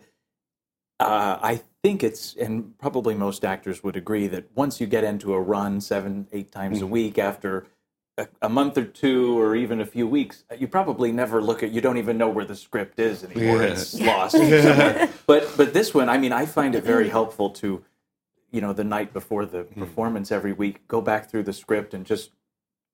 uh, 1.00 1.40
I 1.42 1.62
think 1.84 2.04
it's 2.04 2.36
and 2.36 2.78
probably 2.78 3.16
most 3.16 3.46
actors 3.46 3.82
would 3.84 3.96
agree 3.96 4.28
that 4.28 4.46
once 4.56 4.82
you 4.82 4.88
get 4.88 5.04
into 5.06 5.34
a 5.34 5.40
run 5.42 5.80
seven, 5.82 6.28
eight 6.32 6.52
times 6.52 6.80
Mm. 6.80 6.84
a 6.84 6.88
week 6.88 7.18
after. 7.18 7.66
A, 8.18 8.28
a 8.42 8.50
month 8.50 8.78
or 8.78 8.84
two, 8.84 9.40
or 9.40 9.56
even 9.56 9.80
a 9.80 9.86
few 9.86 10.06
weeks, 10.06 10.44
uh, 10.52 10.56
you 10.56 10.68
probably 10.68 11.12
never 11.12 11.42
look 11.42 11.64
at. 11.64 11.72
You 11.72 11.80
don't 11.80 11.98
even 11.98 12.18
know 12.18 12.30
where 12.30 12.44
the 12.44 12.56
script 12.56 13.00
is 13.00 13.24
anymore. 13.24 13.62
Yeah. 13.64 13.70
It's 13.70 14.00
lost. 14.00 14.34
somewhere. 14.34 15.10
but 15.28 15.50
but 15.56 15.74
this 15.74 15.94
one, 15.94 16.10
I 16.10 16.18
mean, 16.18 16.34
I 16.34 16.46
find 16.46 16.76
it 16.76 16.84
very 16.84 17.08
helpful 17.08 17.50
to, 17.52 17.84
you 18.52 18.60
know, 18.60 18.74
the 18.74 18.84
night 18.84 19.14
before 19.14 19.46
the 19.46 19.64
hmm. 19.64 19.80
performance 19.80 20.32
every 20.32 20.52
week, 20.52 20.88
go 20.90 21.02
back 21.02 21.30
through 21.30 21.44
the 21.44 21.54
script 21.54 21.94
and 21.94 22.06
just 22.06 22.32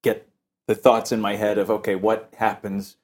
get 0.04 0.30
the 0.68 0.76
thoughts 0.76 1.12
in 1.12 1.20
my 1.20 1.36
head 1.36 1.58
of 1.58 1.72
okay, 1.72 1.96
what 1.96 2.32
happens 2.38 2.98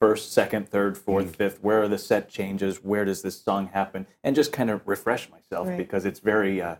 first, 0.00 0.32
second, 0.32 0.68
third, 0.68 0.98
fourth, 0.98 1.26
hmm. 1.26 1.32
fifth? 1.32 1.62
Where 1.62 1.82
are 1.82 1.88
the 1.88 1.98
set 1.98 2.28
changes? 2.28 2.82
Where 2.82 3.04
does 3.04 3.22
this 3.22 3.40
song 3.40 3.68
happen? 3.68 4.06
And 4.24 4.34
just 4.34 4.52
kind 4.52 4.70
of 4.70 4.86
refresh 4.88 5.30
myself 5.30 5.68
Right. 5.68 5.78
because 5.78 6.04
it's 6.04 6.20
very, 6.20 6.60
uh, 6.60 6.76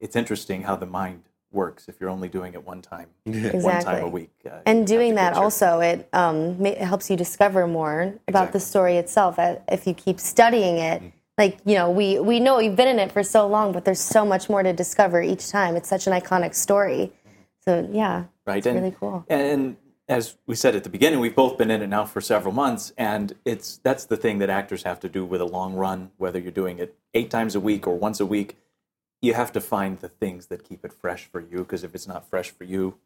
it's 0.00 0.16
interesting 0.16 0.62
how 0.62 0.76
the 0.76 0.86
mind 0.86 1.28
works 1.52 1.88
if 1.88 2.00
you're 2.00 2.10
only 2.10 2.28
doing 2.28 2.54
it 2.54 2.64
one 2.66 2.82
time, 2.82 3.08
one 3.24 3.82
time 3.82 4.02
a 4.04 4.08
week. 4.08 4.30
Uh, 4.44 4.58
And 4.66 4.86
doing 4.86 5.14
that 5.16 5.30
to 5.30 5.34
get 5.34 5.36
your- 5.36 5.44
also, 5.44 5.80
it 5.80 6.08
um, 6.12 6.60
ma- 6.62 6.70
it 6.70 6.78
helps 6.78 7.10
you 7.10 7.16
discover 7.16 7.66
more 7.66 8.02
about 8.02 8.48
Exactly. 8.48 8.52
the 8.52 8.60
story 8.60 8.96
itself. 8.96 9.38
uh, 9.38 9.56
If 9.68 9.86
you 9.86 9.94
keep 9.94 10.18
studying 10.20 10.78
it, 10.78 11.02
like 11.38 11.58
you 11.64 11.74
know, 11.74 11.90
we 11.90 12.18
we 12.20 12.40
know 12.40 12.58
we've 12.58 12.76
been 12.76 12.88
in 12.88 12.98
it 12.98 13.12
for 13.12 13.22
so 13.22 13.46
long, 13.46 13.72
but 13.72 13.84
there's 13.84 14.00
so 14.00 14.24
much 14.24 14.48
more 14.50 14.62
to 14.62 14.72
discover 14.72 15.22
each 15.22 15.48
time. 15.50 15.76
It's 15.76 15.88
such 15.88 16.06
an 16.06 16.12
iconic 16.12 16.54
story. 16.54 17.12
So 17.64 17.88
yeah, 17.92 18.24
right? 18.46 18.58
it's 18.58 18.66
and, 18.66 18.76
really 18.76 18.94
cool. 18.98 19.24
And 19.28 19.76
as 20.08 20.36
we 20.46 20.54
said 20.56 20.74
at 20.76 20.82
the 20.84 20.90
beginning, 20.90 21.20
we've 21.20 21.34
both 21.34 21.56
been 21.56 21.70
in 21.70 21.80
it 21.80 21.86
now 21.86 22.04
for 22.04 22.20
several 22.20 22.52
months, 22.52 22.92
and 22.98 23.34
it's 23.44 23.78
that's 23.78 24.04
the 24.04 24.16
thing 24.16 24.38
that 24.40 24.50
actors 24.50 24.82
have 24.82 24.98
to 25.00 25.08
do 25.08 25.24
with 25.24 25.40
a 25.40 25.44
long 25.46 25.74
run, 25.74 26.10
whether 26.18 26.38
you're 26.38 26.50
doing 26.52 26.78
it 26.78 26.94
eight 27.14 27.30
times 27.30 27.54
a 27.54 27.60
week 27.60 27.86
or 27.86 27.96
once 27.96 28.20
a 28.20 28.26
week. 28.26 28.56
You 29.22 29.34
have 29.34 29.52
to 29.52 29.60
find 29.60 29.98
the 29.98 30.08
things 30.08 30.46
that 30.46 30.64
keep 30.64 30.84
it 30.84 30.92
fresh 30.92 31.24
for 31.24 31.40
you, 31.40 31.58
because 31.58 31.84
if 31.84 31.94
it's 31.94 32.06
not 32.06 32.28
fresh 32.28 32.50
for 32.50 32.64
you, 32.64 32.98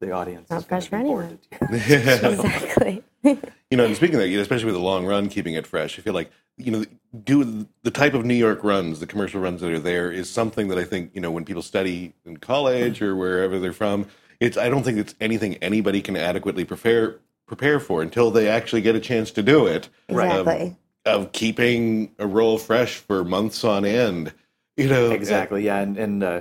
the 0.00 0.10
audience 0.10 0.50
Not 0.50 0.60
is 0.60 0.64
gonna 0.64 0.80
fresh 0.80 0.88
for 0.88 0.96
anyone. 0.96 1.38
to 1.50 1.68
tears. 1.68 2.22
exactly. 2.24 3.04
You 3.22 3.76
know, 3.76 3.84
and 3.84 3.94
speaking 3.94 4.16
of 4.16 4.22
that, 4.22 4.40
especially 4.40 4.64
with 4.64 4.74
the 4.74 4.80
long 4.80 5.06
run, 5.06 5.28
keeping 5.28 5.54
it 5.54 5.66
fresh, 5.66 5.98
I 5.98 6.02
feel 6.02 6.14
like 6.14 6.30
you 6.56 6.72
know, 6.72 6.84
do 7.24 7.66
the 7.82 7.90
type 7.90 8.14
of 8.14 8.24
New 8.24 8.34
York 8.34 8.64
runs, 8.64 9.00
the 9.00 9.06
commercial 9.06 9.40
runs 9.40 9.60
that 9.60 9.70
are 9.70 9.78
there, 9.78 10.10
is 10.10 10.28
something 10.28 10.68
that 10.68 10.78
I 10.78 10.84
think 10.84 11.10
you 11.14 11.20
know 11.20 11.30
when 11.30 11.44
people 11.44 11.62
study 11.62 12.14
in 12.24 12.38
college 12.38 13.02
or 13.02 13.14
wherever 13.14 13.58
they're 13.58 13.72
from, 13.72 14.06
it's 14.40 14.56
I 14.56 14.68
don't 14.68 14.82
think 14.82 14.98
it's 14.98 15.14
anything 15.20 15.56
anybody 15.56 16.00
can 16.00 16.16
adequately 16.16 16.64
prepare 16.64 17.18
prepare 17.46 17.80
for 17.80 18.00
until 18.00 18.30
they 18.30 18.48
actually 18.48 18.80
get 18.80 18.94
a 18.94 19.00
chance 19.00 19.30
to 19.32 19.42
do 19.42 19.66
it. 19.66 19.88
Exactly. 20.08 20.62
Um, 20.62 20.76
of 21.06 21.32
keeping 21.32 22.12
a 22.18 22.26
role 22.26 22.58
fresh 22.58 22.96
for 22.96 23.24
months 23.24 23.64
on 23.64 23.86
end, 23.86 24.34
you 24.76 24.88
know, 24.88 25.10
Exactly, 25.10 25.64
yeah, 25.64 25.78
and 25.80 25.96
and 25.96 26.22
uh, 26.22 26.40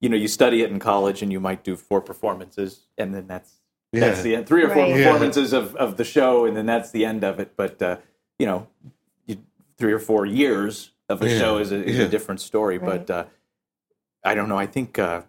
you 0.00 0.08
know, 0.08 0.16
you 0.16 0.28
study 0.28 0.62
it 0.62 0.70
in 0.70 0.78
college, 0.78 1.22
and 1.22 1.32
you 1.32 1.40
might 1.40 1.64
do 1.64 1.76
four 1.76 2.00
performances, 2.00 2.86
and 2.96 3.14
then 3.14 3.26
that's 3.26 3.54
that's 3.92 4.22
the 4.22 4.36
end. 4.36 4.46
Three 4.46 4.62
or 4.62 4.68
four 4.68 4.82
Right. 4.82 4.96
Yeah. 4.96 5.04
performances 5.06 5.52
of, 5.52 5.74
of 5.76 5.96
the 5.96 6.04
show, 6.04 6.44
and 6.44 6.56
then 6.56 6.66
that's 6.66 6.90
the 6.90 7.04
end 7.04 7.24
of 7.24 7.40
it. 7.40 7.56
But 7.56 7.80
uh, 7.80 7.96
you 8.38 8.46
know, 8.46 8.66
you, 9.26 9.38
three 9.78 9.92
or 9.92 9.98
four 9.98 10.26
years 10.26 10.92
of 11.08 11.22
a 11.22 11.28
Yeah. 11.28 11.38
show 11.38 11.58
is 11.58 11.72
a, 11.72 11.82
is 11.84 11.96
Yeah. 11.98 12.04
a 12.04 12.08
different 12.08 12.40
story. 12.40 12.78
Right. 12.78 13.06
But 13.06 13.10
uh, 13.10 13.24
I 14.24 14.34
don't 14.34 14.48
know. 14.48 14.58
I 14.58 14.66
think 14.66 14.98
uh, 14.98 15.22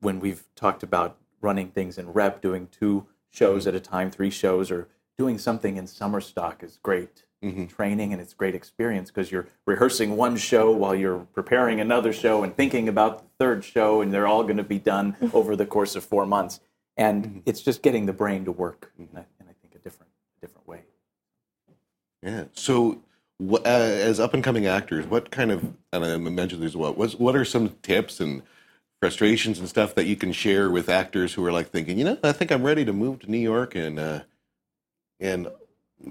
when 0.00 0.20
we've 0.20 0.44
talked 0.54 0.82
about 0.82 1.16
running 1.40 1.70
things 1.70 1.98
in 1.98 2.12
rep, 2.12 2.40
doing 2.40 2.68
two 2.70 3.06
shows 3.30 3.66
at 3.66 3.74
a 3.74 3.80
time, 3.80 4.10
three 4.10 4.30
shows, 4.30 4.70
or 4.70 4.88
doing 5.18 5.36
something 5.38 5.76
in 5.76 5.86
summer 5.86 6.20
stock 6.20 6.62
is 6.62 6.78
great 6.82 7.24
Mhm. 7.42 7.68
training 7.68 8.12
and 8.12 8.20
it's 8.20 8.34
great 8.34 8.54
experience 8.54 9.10
because 9.10 9.32
you're 9.32 9.46
rehearsing 9.66 10.16
one 10.16 10.36
show 10.36 10.70
while 10.70 10.94
you're 10.94 11.20
preparing 11.32 11.80
another 11.80 12.12
show 12.12 12.42
and 12.42 12.54
thinking 12.54 12.88
about 12.88 13.18
the 13.20 13.24
third 13.38 13.64
show, 13.64 14.02
and 14.02 14.12
they're 14.12 14.26
all 14.26 14.42
going 14.42 14.58
to 14.58 14.62
be 14.62 14.78
done 14.78 15.16
over 15.32 15.56
the 15.56 15.64
course 15.66 15.96
of 15.96 16.04
four 16.04 16.26
months. 16.26 16.60
And 16.96 17.42
it's 17.46 17.62
just 17.62 17.82
getting 17.82 18.04
the 18.04 18.12
brain 18.12 18.44
to 18.44 18.52
work 18.52 18.92
in, 18.98 19.08
I, 19.14 19.20
in 19.40 19.48
I 19.48 19.52
think 19.62 19.74
a 19.74 19.78
different 19.78 20.12
different 20.42 20.68
way. 20.68 20.82
Yeah. 22.22 22.44
So, 22.52 23.00
uh, 23.50 23.58
as 23.64 24.20
up 24.20 24.34
and 24.34 24.44
coming 24.44 24.66
actors, 24.66 25.06
what 25.06 25.30
kind 25.30 25.50
of 25.50 25.72
and 25.92 26.04
I 26.04 26.16
mentioned 26.18 26.60
there's 26.60 26.76
what 26.76 26.98
what's, 26.98 27.14
what 27.14 27.34
are 27.34 27.44
some 27.46 27.70
tips 27.82 28.20
and 28.20 28.42
frustrations 29.00 29.58
and 29.58 29.66
stuff 29.66 29.94
that 29.94 30.04
you 30.04 30.14
can 30.14 30.30
share 30.30 30.70
with 30.70 30.90
actors 30.90 31.32
who 31.32 31.44
are 31.46 31.52
like 31.52 31.70
thinking, 31.70 31.98
you 31.98 32.04
know, 32.04 32.18
I 32.22 32.32
think 32.32 32.50
I'm 32.50 32.62
ready 32.62 32.84
to 32.84 32.92
move 32.92 33.20
to 33.20 33.30
New 33.30 33.38
York 33.38 33.74
and 33.74 33.98
uh, 33.98 34.20
and 35.18 35.48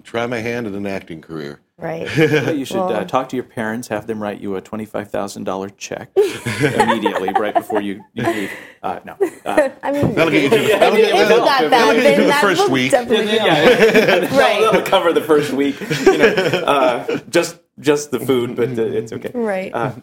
try 0.04 0.26
my 0.28 0.40
hand 0.40 0.68
at 0.68 0.74
an 0.74 0.86
acting 0.86 1.22
career. 1.22 1.60
Right. 1.78 2.08
Well, 2.18 2.56
you 2.56 2.66
should 2.66 2.78
uh, 2.78 3.06
talk 3.06 3.30
to 3.30 3.36
your 3.38 3.46
parents, 3.46 3.88
have 3.88 4.06
them 4.06 4.22
write 4.22 4.42
you 4.42 4.56
a 4.58 4.62
twenty 4.62 4.84
five 4.86 5.10
thousand 5.10 5.46
dollar 5.46 5.70
check 5.70 6.10
immediately, 6.16 7.30
right 7.30 7.54
before 7.54 7.82
you, 7.82 8.04
you 8.14 8.24
leave. 8.24 8.52
Uh, 8.84 9.00
no, 9.06 9.16
uh, 9.46 9.70
I 9.84 9.92
mean, 9.94 10.14
That'll 10.14 10.32
get 10.32 10.44
you 10.44 10.50
through. 10.50 10.68
That'll 10.68 10.98
if 10.98 11.06
get, 11.06 11.28
that'll, 11.30 11.46
that, 11.46 11.70
that'll 11.70 11.94
get 11.94 12.10
you 12.10 12.16
through 12.16 12.26
the 12.26 12.34
first 12.34 12.70
week. 12.70 12.92
definitely 12.92 13.28
help. 13.38 13.48
yeah, 13.48 14.38
Right. 14.38 14.62
that'll 14.62 14.82
cover 14.82 15.14
the 15.14 15.22
first 15.22 15.54
week. 15.54 15.80
You 16.06 16.18
know, 16.18 16.26
uh, 16.26 17.20
just 17.30 17.60
just 17.80 18.12
the 18.12 18.20
food, 18.20 18.56
but 18.58 18.78
uh, 18.78 18.82
it's 18.84 19.14
okay. 19.14 19.32
Right. 19.34 19.74
Uh, 19.74 19.94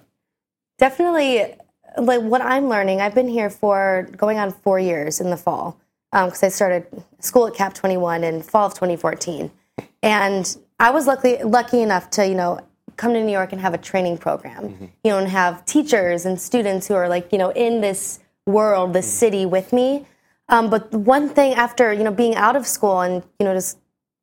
definitely 0.78 1.54
like 1.98 2.20
what 2.20 2.42
i'm 2.42 2.68
learning 2.68 3.00
i've 3.00 3.14
been 3.14 3.28
here 3.28 3.48
for 3.48 4.06
going 4.18 4.36
on 4.38 4.50
four 4.52 4.78
years 4.78 5.18
in 5.20 5.30
the 5.30 5.36
fall 5.36 5.78
because 6.12 6.42
i 6.42 6.48
started 6.48 6.86
school 7.20 7.46
at 7.46 7.54
CAP21 7.54 8.22
in 8.22 8.42
fall 8.42 8.66
of 8.66 8.74
2014 8.74 9.50
and 10.06 10.56
i 10.80 10.90
was 10.90 11.06
lucky 11.06 11.42
lucky 11.42 11.82
enough 11.82 12.08
to 12.10 12.26
you 12.26 12.34
know 12.34 12.58
come 12.96 13.12
to 13.12 13.22
new 13.22 13.32
york 13.32 13.52
and 13.52 13.60
have 13.60 13.74
a 13.74 13.78
training 13.78 14.16
program 14.16 14.68
mm-hmm. 14.68 14.84
you 15.04 15.10
know 15.10 15.18
and 15.18 15.28
have 15.28 15.64
teachers 15.66 16.24
and 16.24 16.40
students 16.40 16.88
who 16.88 16.94
are 16.94 17.08
like 17.08 17.30
you 17.32 17.38
know 17.38 17.50
in 17.50 17.80
this 17.80 18.20
world 18.46 18.92
this 18.92 19.06
mm-hmm. 19.06 19.18
city 19.18 19.46
with 19.46 19.72
me. 19.72 20.06
Um, 20.48 20.70
but 20.70 20.92
one 20.92 21.28
thing 21.28 21.54
after 21.54 21.92
you 21.92 22.04
know 22.04 22.12
being 22.12 22.36
out 22.36 22.54
of 22.54 22.66
school 22.66 23.00
and 23.00 23.22
you 23.40 23.44
know 23.44 23.52
just 23.52 23.78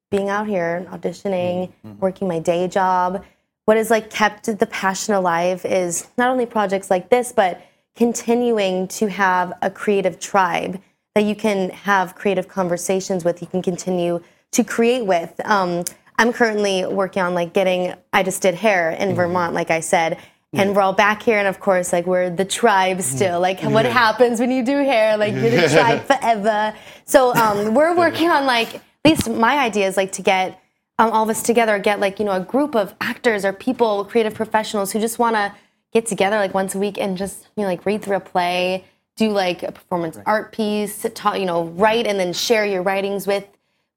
being 0.09 0.29
out 0.29 0.47
here 0.47 0.87
auditioning 0.89 1.69
mm-hmm. 1.85 1.99
working 1.99 2.27
my 2.27 2.39
day 2.39 2.67
job 2.67 3.23
what 3.65 3.77
has 3.77 3.89
like 3.89 4.09
kept 4.09 4.45
the 4.45 4.65
passion 4.67 5.13
alive 5.13 5.65
is 5.65 6.07
not 6.17 6.29
only 6.29 6.45
projects 6.45 6.89
like 6.89 7.09
this 7.09 7.33
but 7.33 7.61
continuing 7.95 8.87
to 8.87 9.07
have 9.07 9.51
a 9.61 9.69
creative 9.69 10.19
tribe 10.19 10.79
that 11.15 11.25
you 11.25 11.35
can 11.35 11.71
have 11.71 12.15
creative 12.15 12.47
conversations 12.47 13.25
with 13.25 13.41
you 13.41 13.47
can 13.47 13.61
continue 13.61 14.21
to 14.53 14.63
create 14.63 15.05
with. 15.05 15.33
Um, 15.45 15.83
i'm 16.19 16.31
currently 16.31 16.85
working 16.85 17.23
on 17.23 17.33
like 17.33 17.53
getting 17.53 17.91
i 18.13 18.21
just 18.21 18.43
did 18.43 18.53
hair 18.53 18.91
in 18.91 19.15
vermont 19.15 19.55
like 19.55 19.71
i 19.71 19.79
said 19.79 20.15
and 20.53 20.75
we're 20.75 20.81
all 20.81 20.93
back 20.93 21.23
here 21.23 21.39
and 21.39 21.47
of 21.47 21.59
course 21.59 21.91
like 21.91 22.05
we're 22.05 22.29
the 22.29 22.45
tribe 22.45 23.01
still. 23.01 23.39
Like 23.39 23.61
what 23.61 23.85
happens 23.85 24.39
when 24.39 24.51
you 24.51 24.63
do 24.63 24.77
hair? 24.77 25.17
Like 25.17 25.33
you're 25.33 25.49
the 25.49 25.69
tribe 25.71 26.03
forever. 26.03 26.75
So 27.05 27.33
um, 27.35 27.73
we're 27.73 27.95
working 27.95 28.29
on 28.29 28.45
like 28.45 28.75
at 28.75 28.81
least 29.03 29.29
my 29.29 29.57
idea 29.57 29.87
is 29.87 29.97
like 29.97 30.11
to 30.13 30.21
get 30.21 30.61
um, 30.99 31.11
all 31.11 31.23
of 31.23 31.29
us 31.29 31.41
together 31.41 31.79
get 31.79 31.99
like 31.99 32.19
you 32.19 32.25
know 32.25 32.33
a 32.33 32.39
group 32.39 32.75
of 32.75 32.93
actors 33.01 33.43
or 33.43 33.51
people 33.51 34.05
creative 34.05 34.35
professionals 34.35 34.91
who 34.91 34.99
just 34.99 35.17
want 35.17 35.35
to 35.35 35.53
get 35.91 36.05
together 36.05 36.37
like 36.37 36.53
once 36.53 36.75
a 36.75 36.79
week 36.79 36.97
and 36.99 37.17
just 37.17 37.47
you 37.57 37.63
know 37.63 37.69
like 37.69 37.85
read 37.85 38.03
through 38.03 38.17
a 38.17 38.19
play, 38.19 38.85
do 39.15 39.29
like 39.29 39.63
a 39.63 39.71
performance 39.71 40.19
art 40.25 40.51
piece, 40.51 41.05
talk, 41.15 41.39
you 41.39 41.45
know, 41.45 41.65
write 41.65 42.05
and 42.05 42.19
then 42.19 42.31
share 42.31 42.65
your 42.65 42.83
writings 42.83 43.25
with 43.25 43.47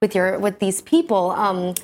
with 0.02 0.14
your 0.14 0.38
with 0.38 0.58
these 0.58 0.82
people. 0.82 1.30
Um, 1.30 1.74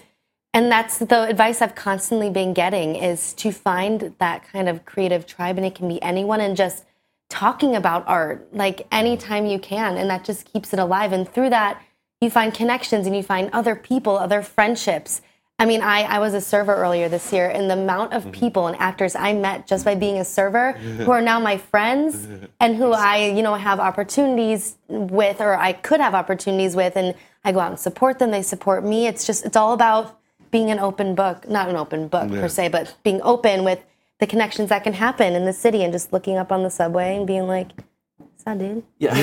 and 0.54 0.70
that's 0.70 0.98
the 0.98 1.22
advice 1.22 1.62
I've 1.62 1.74
constantly 1.74 2.28
been 2.28 2.52
getting 2.52 2.96
is 2.96 3.32
to 3.34 3.52
find 3.52 4.14
that 4.18 4.46
kind 4.46 4.68
of 4.68 4.84
creative 4.84 5.26
tribe, 5.26 5.56
and 5.56 5.66
it 5.66 5.74
can 5.74 5.88
be 5.88 6.02
anyone, 6.02 6.40
and 6.40 6.56
just 6.56 6.84
talking 7.30 7.74
about 7.74 8.06
art 8.06 8.46
like 8.54 8.86
anytime 8.92 9.46
you 9.46 9.58
can, 9.58 9.96
and 9.96 10.10
that 10.10 10.24
just 10.24 10.52
keeps 10.52 10.72
it 10.72 10.78
alive. 10.78 11.12
And 11.12 11.26
through 11.26 11.50
that, 11.50 11.82
you 12.20 12.30
find 12.30 12.52
connections 12.52 13.06
and 13.06 13.16
you 13.16 13.22
find 13.22 13.48
other 13.52 13.74
people, 13.74 14.16
other 14.16 14.42
friendships. 14.42 15.22
I 15.58 15.64
mean, 15.64 15.80
I, 15.80 16.02
I 16.02 16.18
was 16.18 16.34
a 16.34 16.40
server 16.40 16.74
earlier 16.74 17.08
this 17.08 17.32
year, 17.32 17.48
and 17.48 17.70
the 17.70 17.74
amount 17.74 18.14
of 18.14 18.32
people 18.32 18.66
and 18.66 18.76
actors 18.80 19.14
I 19.14 19.32
met 19.32 19.66
just 19.66 19.84
by 19.84 19.94
being 19.94 20.18
a 20.18 20.24
server 20.24 20.72
who 20.72 21.10
are 21.12 21.22
now 21.22 21.38
my 21.38 21.56
friends 21.56 22.26
and 22.60 22.74
who 22.76 22.92
I, 22.92 23.26
you 23.28 23.42
know, 23.42 23.54
have 23.54 23.78
opportunities 23.78 24.76
with, 24.88 25.40
or 25.40 25.56
I 25.56 25.72
could 25.72 26.00
have 26.00 26.14
opportunities 26.14 26.74
with, 26.74 26.96
and 26.96 27.14
I 27.44 27.52
go 27.52 27.60
out 27.60 27.70
and 27.70 27.78
support 27.78 28.18
them. 28.18 28.32
They 28.32 28.42
support 28.42 28.84
me. 28.84 29.06
It's 29.06 29.24
just, 29.24 29.44
it's 29.44 29.56
all 29.56 29.72
about 29.72 30.18
being 30.50 30.70
an 30.70 30.80
open 30.80 31.14
book, 31.14 31.48
not 31.48 31.68
an 31.68 31.76
open 31.76 32.08
book 32.08 32.28
Yeah. 32.30 32.40
per 32.40 32.48
se, 32.48 32.68
but 32.68 32.96
being 33.04 33.20
open 33.22 33.62
with 33.62 33.84
the 34.18 34.26
connections 34.26 34.68
that 34.70 34.82
can 34.82 34.94
happen 34.94 35.34
in 35.34 35.44
the 35.44 35.52
city 35.52 35.84
and 35.84 35.92
just 35.92 36.12
looking 36.12 36.36
up 36.38 36.50
on 36.50 36.62
the 36.64 36.70
subway 36.70 37.16
and 37.16 37.26
being 37.26 37.46
like, 37.46 37.70
"What's 38.18 38.44
that, 38.44 38.58
dude?" 38.58 38.84
Yeah, 38.98 39.14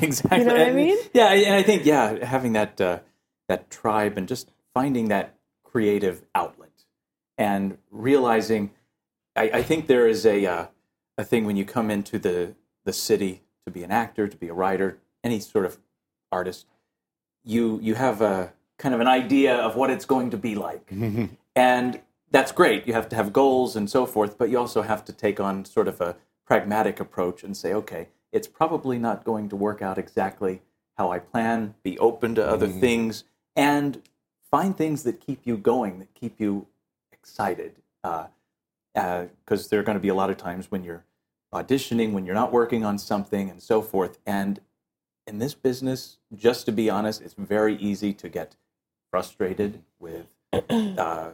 exactly. 0.00 0.38
You 0.40 0.44
know 0.44 0.52
what 0.58 0.68
I 0.68 0.72
mean? 0.72 0.96
Yeah, 1.12 1.32
and 1.32 1.54
I 1.54 1.62
think 1.62 1.84
yeah, 1.84 2.24
having 2.24 2.52
that 2.54 2.80
uh, 2.80 2.98
that 3.48 3.68
tribe 3.70 4.16
and 4.16 4.26
just 4.28 4.50
finding 4.72 5.08
that 5.08 5.34
creative 5.70 6.22
outlet 6.34 6.84
and 7.38 7.78
realizing, 7.90 8.70
I, 9.36 9.50
I 9.54 9.62
think 9.62 9.86
there 9.86 10.06
is 10.08 10.26
a 10.26 10.44
uh, 10.46 10.66
a 11.16 11.24
thing 11.24 11.44
when 11.44 11.56
you 11.56 11.64
come 11.64 11.90
into 11.90 12.18
the 12.18 12.54
the 12.84 12.92
city 12.92 13.42
to 13.66 13.70
be 13.70 13.82
an 13.82 13.90
actor, 13.90 14.26
to 14.26 14.36
be 14.36 14.48
a 14.48 14.54
writer, 14.54 14.98
any 15.22 15.40
sort 15.40 15.64
of 15.64 15.78
artist, 16.32 16.66
you 17.44 17.78
you 17.82 17.94
have 17.94 18.20
a 18.20 18.52
kind 18.78 18.94
of 18.94 19.00
an 19.00 19.06
idea 19.06 19.54
of 19.54 19.76
what 19.76 19.90
it's 19.90 20.04
going 20.04 20.30
to 20.30 20.36
be 20.36 20.54
like, 20.54 20.90
and 21.56 22.00
that's 22.30 22.52
great. 22.52 22.86
You 22.86 22.94
have 22.94 23.08
to 23.10 23.16
have 23.16 23.32
goals 23.32 23.76
and 23.76 23.88
so 23.90 24.06
forth, 24.06 24.38
but 24.38 24.50
you 24.50 24.58
also 24.58 24.82
have 24.82 25.04
to 25.06 25.12
take 25.12 25.40
on 25.40 25.64
sort 25.64 25.88
of 25.88 26.00
a 26.00 26.16
pragmatic 26.46 27.00
approach 27.00 27.42
and 27.42 27.56
say, 27.56 27.72
okay, 27.72 28.08
it's 28.32 28.46
probably 28.46 28.98
not 28.98 29.24
going 29.24 29.48
to 29.48 29.56
work 29.56 29.82
out 29.82 29.98
exactly 29.98 30.62
how 30.96 31.10
I 31.10 31.18
plan. 31.18 31.74
Be 31.82 31.98
open 31.98 32.34
to 32.36 32.46
other 32.46 32.68
things 32.68 33.24
and 33.56 34.02
find 34.50 34.76
things 34.76 35.02
that 35.04 35.20
keep 35.20 35.40
you 35.44 35.56
going, 35.56 35.98
that 36.00 36.14
keep 36.14 36.40
you 36.40 36.66
excited. 37.12 37.76
Because 38.02 38.28
uh, 38.94 39.26
because 39.44 39.68
there 39.68 39.80
are 39.80 39.82
going 39.82 39.96
to 39.96 40.02
be 40.02 40.08
a 40.08 40.14
lot 40.14 40.30
of 40.30 40.36
times 40.36 40.70
when 40.70 40.82
you're 40.82 41.04
auditioning, 41.52 42.12
when 42.12 42.24
you're 42.24 42.34
not 42.34 42.52
working 42.52 42.84
on 42.84 42.98
something, 42.98 43.50
and 43.50 43.62
so 43.62 43.82
forth. 43.82 44.18
And 44.26 44.60
in 45.26 45.38
this 45.38 45.54
business, 45.54 46.18
just 46.34 46.66
to 46.66 46.72
be 46.72 46.88
honest, 46.88 47.20
it's 47.22 47.34
very 47.34 47.76
easy 47.76 48.12
to 48.14 48.28
get 48.28 48.56
frustrated 49.10 49.82
with 49.98 50.26
uh, 50.52 51.30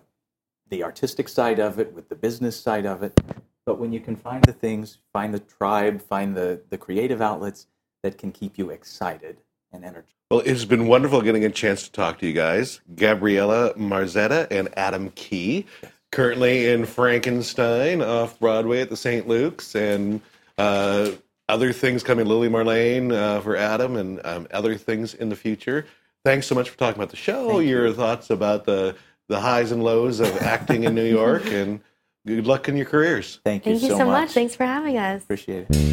the 0.68 0.82
artistic 0.82 1.28
side 1.28 1.58
of 1.58 1.78
it, 1.78 1.92
with 1.92 2.08
the 2.08 2.14
business 2.14 2.58
side 2.58 2.86
of 2.86 3.02
it. 3.02 3.18
But 3.64 3.78
when 3.78 3.92
you 3.92 4.00
can 4.00 4.16
find 4.16 4.44
the 4.44 4.52
things, 4.52 4.98
find 5.12 5.34
the 5.34 5.40
tribe, 5.40 6.00
find 6.00 6.36
the, 6.36 6.60
the 6.70 6.78
creative 6.78 7.20
outlets 7.20 7.66
that 8.02 8.18
can 8.18 8.32
keep 8.32 8.58
you 8.58 8.70
excited 8.70 9.38
and 9.76 9.84
energized. 9.84 10.16
Well, 10.30 10.42
it's 10.44 10.64
been 10.64 10.88
wonderful 10.88 11.22
getting 11.22 11.44
a 11.44 11.50
chance 11.50 11.84
to 11.84 11.92
talk 11.92 12.18
to 12.18 12.26
you 12.26 12.32
guys, 12.32 12.80
Gabriella 12.96 13.74
Marzetta 13.74 14.48
and 14.50 14.68
Adam 14.76 15.10
Key, 15.10 15.66
currently 16.10 16.68
in 16.68 16.84
Frankenstein 16.84 18.02
off 18.02 18.40
Broadway 18.40 18.80
at 18.80 18.90
the 18.90 18.96
St. 18.96 19.28
Luke's, 19.28 19.76
and 19.76 20.20
uh, 20.58 21.10
other 21.48 21.72
things 21.72 22.02
coming, 22.02 22.26
Lily 22.26 22.48
Marlene 22.48 23.12
uh, 23.12 23.40
for 23.40 23.56
Adam, 23.56 23.96
and 23.96 24.20
um, 24.24 24.48
other 24.50 24.74
things 24.76 25.14
in 25.14 25.28
the 25.28 25.36
future. 25.36 25.86
Thanks 26.24 26.48
so 26.48 26.56
much 26.56 26.70
for 26.70 26.76
talking 26.76 26.96
about 26.98 27.10
the 27.10 27.16
show, 27.16 27.60
your 27.60 27.92
thoughts 27.92 28.30
about 28.30 28.64
the 28.64 28.96
the 29.28 29.40
highs 29.40 29.72
and 29.72 29.82
lows 29.82 30.20
of 30.20 30.36
acting 30.42 30.84
in 30.84 30.94
New 30.94 31.04
York, 31.04 31.46
and 31.52 31.80
good 32.26 32.48
luck 32.48 32.68
in 32.68 32.76
your 32.76 32.86
careers. 32.86 33.40
Thank 33.44 33.64
you. 33.64 33.78
Thank 33.78 33.90
you 33.92 33.96
so, 33.96 34.06
much. 34.06 34.30
Thanks 34.30 34.56
for 34.56 34.64
having 34.64 34.98
us. 34.98 35.22
Appreciate 35.22 35.66
it. 35.70 35.86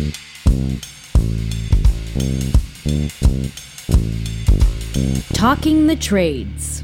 Talking 5.34 5.88
the 5.88 5.96
Trades. 5.96 6.84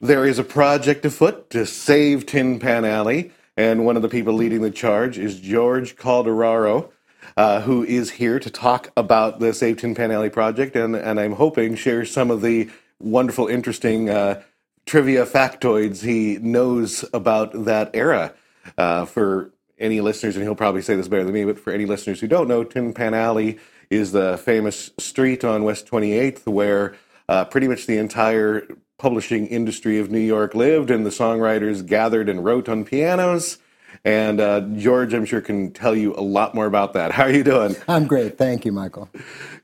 There 0.00 0.26
is 0.26 0.38
a 0.38 0.44
project 0.44 1.04
afoot 1.04 1.50
to 1.50 1.66
save 1.66 2.26
Tin 2.26 2.58
Pan 2.58 2.84
Alley, 2.84 3.32
and 3.56 3.84
one 3.84 3.96
of 3.96 4.02
the 4.02 4.08
people 4.08 4.34
leading 4.34 4.62
the 4.62 4.70
charge 4.70 5.18
is 5.18 5.40
George 5.40 5.96
Calderaro, 5.96 6.90
uh, 7.36 7.60
who 7.62 7.84
is 7.84 8.10
here 8.12 8.38
to 8.38 8.50
talk 8.50 8.90
about 8.96 9.38
the 9.40 9.52
Save 9.52 9.78
Tin 9.78 9.94
Pan 9.94 10.10
Alley 10.10 10.30
project, 10.30 10.76
and, 10.76 10.96
and 10.96 11.20
I'm 11.20 11.32
hoping 11.32 11.76
share 11.76 12.04
some 12.04 12.30
of 12.30 12.42
the 12.42 12.70
wonderful, 12.98 13.46
interesting 13.46 14.10
uh, 14.10 14.42
trivia 14.86 15.24
factoids 15.24 16.02
he 16.02 16.38
knows 16.38 17.04
about 17.12 17.64
that 17.64 17.90
era. 17.94 18.34
Uh, 18.78 19.04
for 19.04 19.50
any 19.78 20.00
listeners, 20.00 20.36
and 20.36 20.44
he'll 20.44 20.54
probably 20.54 20.82
say 20.82 20.94
this 20.94 21.08
better 21.08 21.24
than 21.24 21.34
me, 21.34 21.44
but 21.44 21.58
for 21.58 21.72
any 21.72 21.84
listeners 21.84 22.20
who 22.20 22.28
don't 22.28 22.46
know, 22.46 22.62
Tin 22.62 22.94
Pan 22.94 23.14
Alley 23.14 23.58
is 23.92 24.12
the 24.12 24.38
famous 24.38 24.90
street 24.98 25.44
on 25.44 25.64
West 25.64 25.86
28th 25.86 26.46
where 26.46 26.94
uh, 27.28 27.44
pretty 27.44 27.68
much 27.68 27.86
the 27.86 27.98
entire 27.98 28.66
publishing 28.98 29.46
industry 29.48 29.98
of 29.98 30.10
New 30.10 30.20
York 30.20 30.54
lived, 30.54 30.90
and 30.90 31.04
the 31.04 31.10
songwriters 31.10 31.84
gathered 31.84 32.28
and 32.28 32.44
wrote 32.44 32.68
on 32.68 32.84
pianos. 32.84 33.58
And 34.04 34.40
uh, 34.40 34.60
George, 34.76 35.12
I'm 35.12 35.24
sure, 35.26 35.40
can 35.40 35.72
tell 35.72 35.94
you 35.94 36.14
a 36.14 36.22
lot 36.22 36.54
more 36.54 36.66
about 36.66 36.94
that. 36.94 37.12
How 37.12 37.24
are 37.24 37.30
you 37.30 37.44
doing? 37.44 37.76
I'm 37.86 38.06
great. 38.06 38.38
Thank 38.38 38.64
you, 38.64 38.72
Michael. 38.72 39.10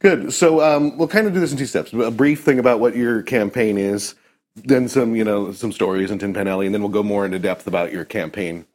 Good. 0.01 0.33
So 0.35 0.61
um, 0.61 0.99
we'll 0.99 1.09
kind 1.09 1.26
of 1.26 1.33
do 1.33 1.41
this 1.41 1.51
in 1.53 1.59
two 1.59 1.66
steps. 1.66 1.93
A 1.93 2.11
brief 2.11 2.43
thing 2.45 2.59
about 2.59 2.81
what 2.81 2.95
your 2.95 3.22
campaign 3.22 3.79
is, 3.79 4.14
then 4.57 4.89
some, 4.89 5.16
you 5.16 5.24
know, 5.24 5.53
some 5.53 5.72
stories 5.72 6.11
and 6.11 6.20
Tin 6.20 6.35
Pan 6.35 6.47
Alley, 6.49 6.66
and 6.66 6.74
then 6.74 6.83
we'll 6.83 6.91
go 6.91 7.03
more 7.03 7.24
into 7.24 7.39
depth 7.39 7.66
about 7.66 7.93
your 7.93 8.05
campaign 8.05 8.66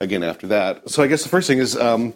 again 0.00 0.22
after 0.22 0.46
that. 0.48 0.90
So 0.90 1.02
I 1.02 1.06
guess 1.06 1.22
the 1.22 1.28
first 1.30 1.48
thing 1.48 1.58
is 1.58 1.76
um, 1.76 2.12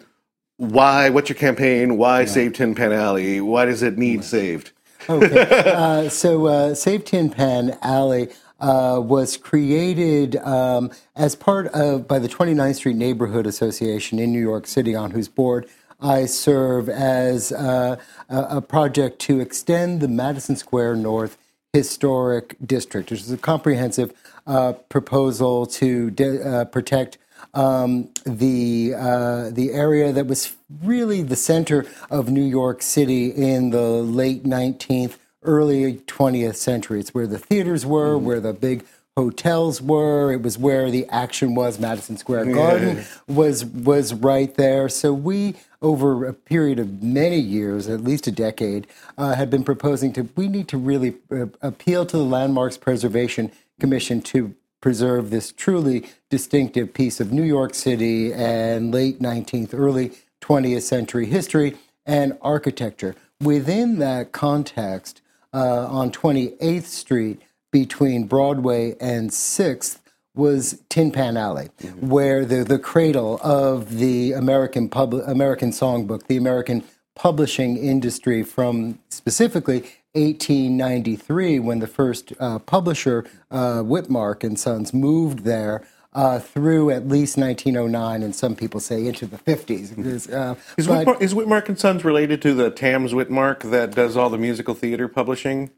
why? 0.57 1.09
What's 1.09 1.29
your 1.29 1.37
campaign? 1.37 1.97
Why 1.97 2.25
save 2.25 2.53
Tin 2.53 2.75
Pan 2.75 2.93
Alley? 2.93 3.41
Why 3.41 3.65
does 3.65 3.83
it 3.83 3.97
need 3.97 4.23
saved? 4.23 4.71
Okay. 5.09 5.47
uh, 5.73 6.09
so, 6.09 6.45
uh, 6.45 6.75
Save 6.75 7.05
Tin 7.05 7.29
Pan 7.29 7.77
Alley 7.81 8.29
uh, 8.59 9.01
was 9.03 9.35
created 9.35 10.37
um, 10.37 10.91
as 11.15 11.35
part 11.35 11.67
of 11.67 12.07
by 12.07 12.19
the 12.19 12.29
29th 12.29 12.75
Street 12.75 12.95
Neighborhood 12.95 13.45
Association 13.45 14.19
in 14.19 14.31
New 14.31 14.41
York 14.41 14.67
City, 14.67 14.95
on 14.95 15.11
whose 15.11 15.27
board 15.27 15.67
I 15.99 16.25
serve 16.25 16.89
as 16.89 17.51
uh, 17.51 17.97
a, 18.29 18.57
a 18.57 18.61
project 18.61 19.19
to 19.19 19.39
extend 19.39 20.01
the 20.01 20.07
Madison 20.07 20.55
Square 20.55 20.97
North 20.97 21.37
Historic 21.73 22.55
District, 22.63 23.09
which 23.09 23.21
is 23.21 23.31
a 23.31 23.37
comprehensive 23.37 24.13
uh, 24.45 24.73
proposal 24.73 25.65
to 25.65 26.11
de- 26.11 26.47
uh, 26.47 26.65
protect 26.65 27.17
um, 27.53 28.09
the 28.25 28.93
uh, 28.95 29.49
the 29.49 29.71
area 29.71 30.11
that 30.11 30.27
was 30.27 30.55
really 30.81 31.21
the 31.21 31.35
center 31.35 31.85
of 32.09 32.29
New 32.29 32.43
York 32.43 32.81
City 32.81 33.27
in 33.27 33.69
the 33.69 33.81
late 33.81 34.43
19th, 34.43 35.17
early 35.43 35.95
20th 36.07 36.55
century. 36.55 36.99
It's 36.99 37.13
where 37.13 37.27
the 37.27 37.37
theaters 37.37 37.85
were, 37.85 38.17
where 38.17 38.39
the 38.39 38.53
big 38.53 38.85
hotels 39.15 39.81
were. 39.81 40.31
It 40.31 40.41
was 40.41 40.57
where 40.57 40.89
the 40.89 41.07
action 41.09 41.53
was. 41.53 41.79
Madison 41.79 42.17
Square 42.17 42.45
Garden 42.53 43.03
was 43.27 43.65
was 43.65 44.13
right 44.13 44.53
there. 44.55 44.89
So 44.89 45.13
we, 45.13 45.55
over 45.81 46.25
a 46.25 46.33
period 46.33 46.79
of 46.79 47.03
many 47.03 47.37
years, 47.37 47.87
at 47.87 48.01
least 48.01 48.25
a 48.27 48.31
decade, 48.31 48.87
uh, 49.17 49.35
had 49.35 49.49
been 49.49 49.63
proposing 49.63 50.11
to 50.13 50.29
we 50.35 50.47
need 50.47 50.67
to 50.69 50.77
really 50.77 51.15
uh, 51.31 51.47
appeal 51.61 52.05
to 52.07 52.17
the 52.17 52.23
Landmarks 52.23 52.77
Preservation 52.77 53.51
Commission 53.79 54.21
to 54.21 54.55
preserve 54.83 55.29
this 55.29 55.53
truly 55.53 56.03
distinctive 56.29 56.93
piece 56.93 57.21
of 57.21 57.31
New 57.31 57.43
York 57.43 57.73
City 57.73 58.33
and 58.33 58.93
late 58.93 59.21
19th, 59.21 59.69
early 59.73 60.11
20th 60.41 60.81
century 60.81 61.25
history 61.25 61.77
and 62.05 62.37
architecture. 62.41 63.15
Within 63.39 63.99
that 63.99 64.33
context, 64.33 65.21
uh, 65.53 65.87
on 65.87 66.11
28th 66.11 66.83
Street 66.83 67.41
between 67.71 68.27
Broadway 68.27 68.97
and 68.99 69.29
6th 69.29 69.99
was 70.35 70.81
Tin 70.89 71.13
Pan 71.13 71.37
Alley, 71.37 71.69
where 72.01 72.43
the, 72.43 72.65
the 72.65 72.77
cradle 72.79 73.39
of 73.41 73.99
the 73.99 74.33
American 74.33 74.89
pub, 74.89 75.13
American 75.13 75.69
songbook, 75.69 76.27
the 76.27 76.35
American 76.35 76.83
publishing 77.15 77.77
industry 77.77 78.43
from 78.43 78.99
specifically 79.07 79.85
1893 80.13 81.59
when 81.59 81.79
the 81.79 81.87
first 81.87 82.33
uh, 82.39 82.59
publisher, 82.59 83.25
uh, 83.51 83.81
Witmark 83.83 84.43
and 84.43 84.59
Sons, 84.59 84.93
moved 84.93 85.39
there. 85.39 85.85
Uh, 86.15 86.37
through 86.37 86.91
at 86.91 87.07
least 87.07 87.39
1909, 87.39 88.21
and 88.21 88.35
some 88.35 88.55
people 88.55 88.79
say 88.79 89.07
into 89.07 89.25
the 89.25 89.39
50s. 89.39 89.95
Because, 89.95 90.29
uh, 90.29 90.53
Is 90.77 90.85
but- 90.85 91.07
Witmark, 91.07 91.21
is 91.23 91.33
Witmark 91.33 91.69
and 91.69 91.79
Sons 91.79 92.05
related 92.05 92.39
to 92.43 92.53
the 92.53 92.69
Tams 92.69 93.13
Witmark 93.13 93.71
that 93.71 93.95
does 93.95 94.15
all 94.15 94.29
the 94.29 94.37
musical 94.37 94.75
theater 94.75 95.07
publishing? 95.07 95.71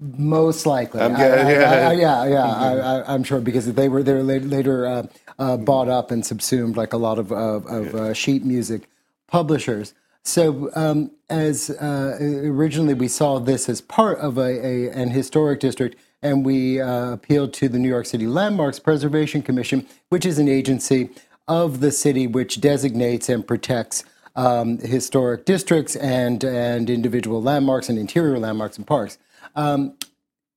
Most 0.00 0.64
likely, 0.64 1.02
I'm 1.02 1.14
I- 1.14 1.18
gu- 1.18 1.22
I- 1.22 1.52
yeah. 1.52 1.88
I- 1.90 1.92
yeah, 1.92 2.24
yeah. 2.24 2.44
I, 2.46 2.76
I, 2.78 3.12
I'm 3.12 3.24
sure 3.24 3.40
because 3.42 3.70
they 3.74 3.90
were 3.90 4.02
they 4.02 4.14
were 4.14 4.22
later, 4.22 4.46
later 4.46 4.86
uh, 4.86 5.06
uh, 5.38 5.58
bought 5.58 5.90
up 5.90 6.10
and 6.10 6.24
subsumed 6.24 6.78
like 6.78 6.94
a 6.94 6.96
lot 6.96 7.18
of 7.18 7.30
of, 7.30 7.66
of 7.66 7.94
uh, 7.94 8.14
sheet 8.14 8.42
music 8.42 8.88
publishers. 9.26 9.92
So 10.24 10.70
um, 10.74 11.10
as 11.28 11.70
uh, 11.70 12.18
originally 12.20 12.94
we 12.94 13.08
saw 13.08 13.38
this 13.38 13.68
as 13.68 13.80
part 13.80 14.18
of 14.18 14.38
a, 14.38 14.66
a 14.66 14.90
an 14.90 15.10
historic 15.10 15.60
district, 15.60 15.96
and 16.22 16.44
we 16.44 16.80
uh, 16.80 17.12
appealed 17.12 17.52
to 17.54 17.68
the 17.68 17.78
New 17.78 17.88
York 17.88 18.06
City 18.06 18.26
Landmarks 18.26 18.78
Preservation 18.78 19.42
Commission, 19.42 19.86
which 20.08 20.24
is 20.24 20.38
an 20.38 20.48
agency 20.48 21.10
of 21.46 21.80
the 21.80 21.92
city 21.92 22.26
which 22.26 22.60
designates 22.60 23.28
and 23.28 23.46
protects 23.46 24.04
um, 24.34 24.78
historic 24.78 25.44
districts 25.44 25.94
and 25.96 26.42
and 26.42 26.88
individual 26.88 27.42
landmarks 27.42 27.88
and 27.88 27.98
interior 27.98 28.38
landmarks 28.38 28.78
and 28.78 28.86
parks. 28.86 29.18
Um, 29.54 29.94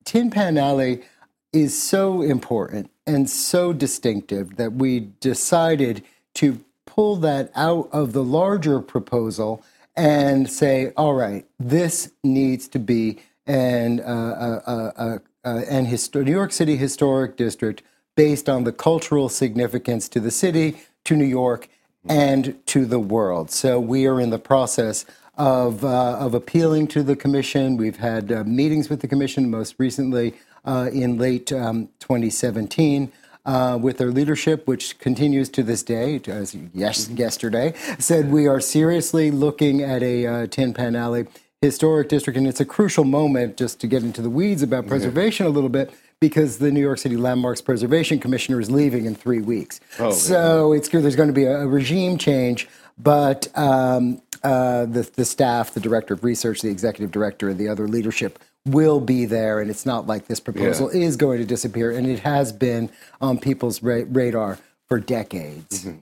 Tin 0.05 0.31
Pan 0.31 0.57
Alley 0.57 1.03
is 1.51 1.77
so 1.77 2.21
important 2.21 2.89
and 3.05 3.29
so 3.29 3.73
distinctive 3.73 4.55
that 4.55 4.73
we 4.73 5.11
decided 5.19 6.03
to 6.35 6.63
pull 6.97 7.15
that 7.15 7.51
out 7.55 7.87
of 7.91 8.11
the 8.11 8.23
larger 8.23 8.81
proposal 8.81 9.63
and 9.95 10.49
say, 10.49 10.91
all 10.97 11.13
right, 11.13 11.45
this 11.59 12.11
needs 12.23 12.67
to 12.67 12.79
be 12.79 13.19
an, 13.45 13.99
uh, 13.99 14.03
uh, 14.03 14.71
uh, 14.71 14.91
uh, 14.97 15.17
uh, 15.45 15.61
an 15.69 15.85
New 15.85 16.31
York 16.31 16.51
City 16.51 16.75
historic 16.75 17.37
district 17.37 17.83
based 18.15 18.49
on 18.49 18.63
the 18.63 18.71
cultural 18.71 19.29
significance 19.29 20.09
to 20.09 20.19
the 20.19 20.31
city, 20.31 20.79
to 21.05 21.15
New 21.15 21.23
York, 21.23 21.69
and 22.09 22.57
to 22.65 22.83
the 22.85 22.99
world. 22.99 23.51
So 23.51 23.79
we 23.79 24.07
are 24.07 24.19
in 24.19 24.31
the 24.31 24.39
process 24.39 25.05
of, 25.37 25.85
uh, 25.85 26.17
of 26.17 26.33
appealing 26.33 26.87
to 26.87 27.03
the 27.03 27.15
commission. 27.15 27.77
We've 27.77 27.97
had 27.97 28.31
uh, 28.31 28.43
meetings 28.43 28.89
with 28.89 29.01
the 29.01 29.07
commission, 29.07 29.51
most 29.51 29.75
recently 29.77 30.33
uh, 30.65 30.89
in 30.91 31.19
late 31.19 31.51
um, 31.53 31.89
2017. 31.99 33.11
Uh, 33.47 33.77
with 33.77 33.97
their 33.97 34.11
leadership, 34.11 34.67
which 34.67 34.99
continues 34.99 35.47
to 35.47 35.63
this 35.63 35.81
day, 35.81 36.19
as 36.27 36.53
yes, 36.73 37.07
yesterday, 37.07 37.73
said 37.97 38.29
we 38.29 38.45
are 38.45 38.59
seriously 38.59 39.31
looking 39.31 39.81
at 39.81 40.03
a 40.03 40.27
uh, 40.27 40.47
Tin 40.47 40.73
Pan 40.73 40.97
Alley 40.97 41.27
historic 41.61 42.09
district, 42.09 42.35
and 42.37 42.45
it's 42.45 42.59
a 42.59 42.65
crucial 42.65 43.05
moment 43.05 43.55
just 43.55 43.79
to 43.79 43.87
get 43.87 44.03
into 44.03 44.21
the 44.21 44.29
weeds 44.29 44.61
about 44.63 44.85
preservation 44.85 45.45
a 45.45 45.49
little 45.49 45.69
bit 45.69 45.93
because 46.19 46.57
the 46.57 46.71
New 46.71 46.81
York 46.81 46.97
City 46.99 47.15
Landmarks 47.15 47.61
Preservation 47.61 48.19
Commissioner 48.19 48.59
is 48.59 48.69
leaving 48.69 49.05
in 49.05 49.15
three 49.15 49.39
weeks. 49.39 49.79
Oh, 49.97 50.11
so 50.11 50.73
it's 50.73 50.89
good. 50.89 51.03
There's 51.03 51.15
going 51.15 51.29
to 51.29 51.33
be 51.33 51.45
a, 51.45 51.61
a 51.61 51.67
regime 51.67 52.17
change, 52.17 52.67
but 52.97 53.47
um, 53.57 54.21
uh, 54.43 54.85
the 54.85 55.09
the 55.15 55.25
staff, 55.25 55.73
the 55.73 55.79
director 55.79 56.13
of 56.13 56.23
research, 56.23 56.61
the 56.61 56.69
executive 56.69 57.11
director, 57.11 57.49
and 57.49 57.57
the 57.57 57.69
other 57.69 57.87
leadership 57.87 58.39
will 58.67 58.99
be 58.99 59.25
there, 59.25 59.59
and 59.59 59.69
it's 59.69 59.85
not 59.85 60.07
like 60.07 60.27
this 60.27 60.39
proposal 60.39 60.89
is 60.89 61.15
going 61.15 61.39
to 61.39 61.45
disappear, 61.45 61.91
and 61.91 62.07
it 62.07 62.19
has 62.19 62.51
been 62.51 62.89
on 63.21 63.39
people's 63.39 63.81
ra- 63.81 64.03
radar 64.07 64.59
for 64.87 64.99
decades. 64.99 65.85
Mm-hmm. 65.85 65.99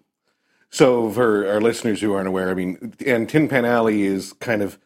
So, 0.69 1.09
for 1.09 1.47
our 1.47 1.61
listeners 1.61 2.01
who 2.01 2.13
aren't 2.13 2.27
aware, 2.27 2.49
I 2.49 2.53
mean, 2.53 2.93
and 3.05 3.29
Tin 3.29 3.47
Pan 3.47 3.65
Alley 3.65 4.03
is 4.03 4.33
kind 4.33 4.61
of 4.61 4.77